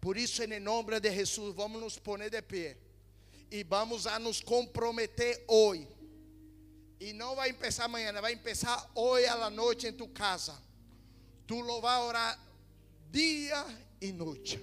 Por 0.01 0.17
isso, 0.17 0.41
em 0.41 0.59
nome 0.59 0.99
de 0.99 1.11
Jesus, 1.11 1.53
vamos 1.53 1.79
nos 1.79 1.99
poner 1.99 2.31
de 2.31 2.41
pé. 2.41 2.75
E 3.51 3.63
vamos 3.63 4.07
a 4.07 4.17
nos 4.17 4.41
comprometer 4.41 5.45
hoje. 5.47 5.87
E 6.99 7.13
não 7.13 7.35
vai 7.35 7.53
começar 7.53 7.85
amanhã, 7.85 8.11
vai 8.19 8.35
começar 8.35 8.89
hoje 8.95 9.27
à 9.27 9.51
noite 9.51 9.85
em 9.85 9.93
tu 9.93 10.07
casa. 10.07 10.59
Tu 11.45 11.61
lo 11.61 11.79
vai 11.79 12.01
orar 12.01 12.39
dia 13.11 13.63
e 14.01 14.11
noite. 14.11 14.59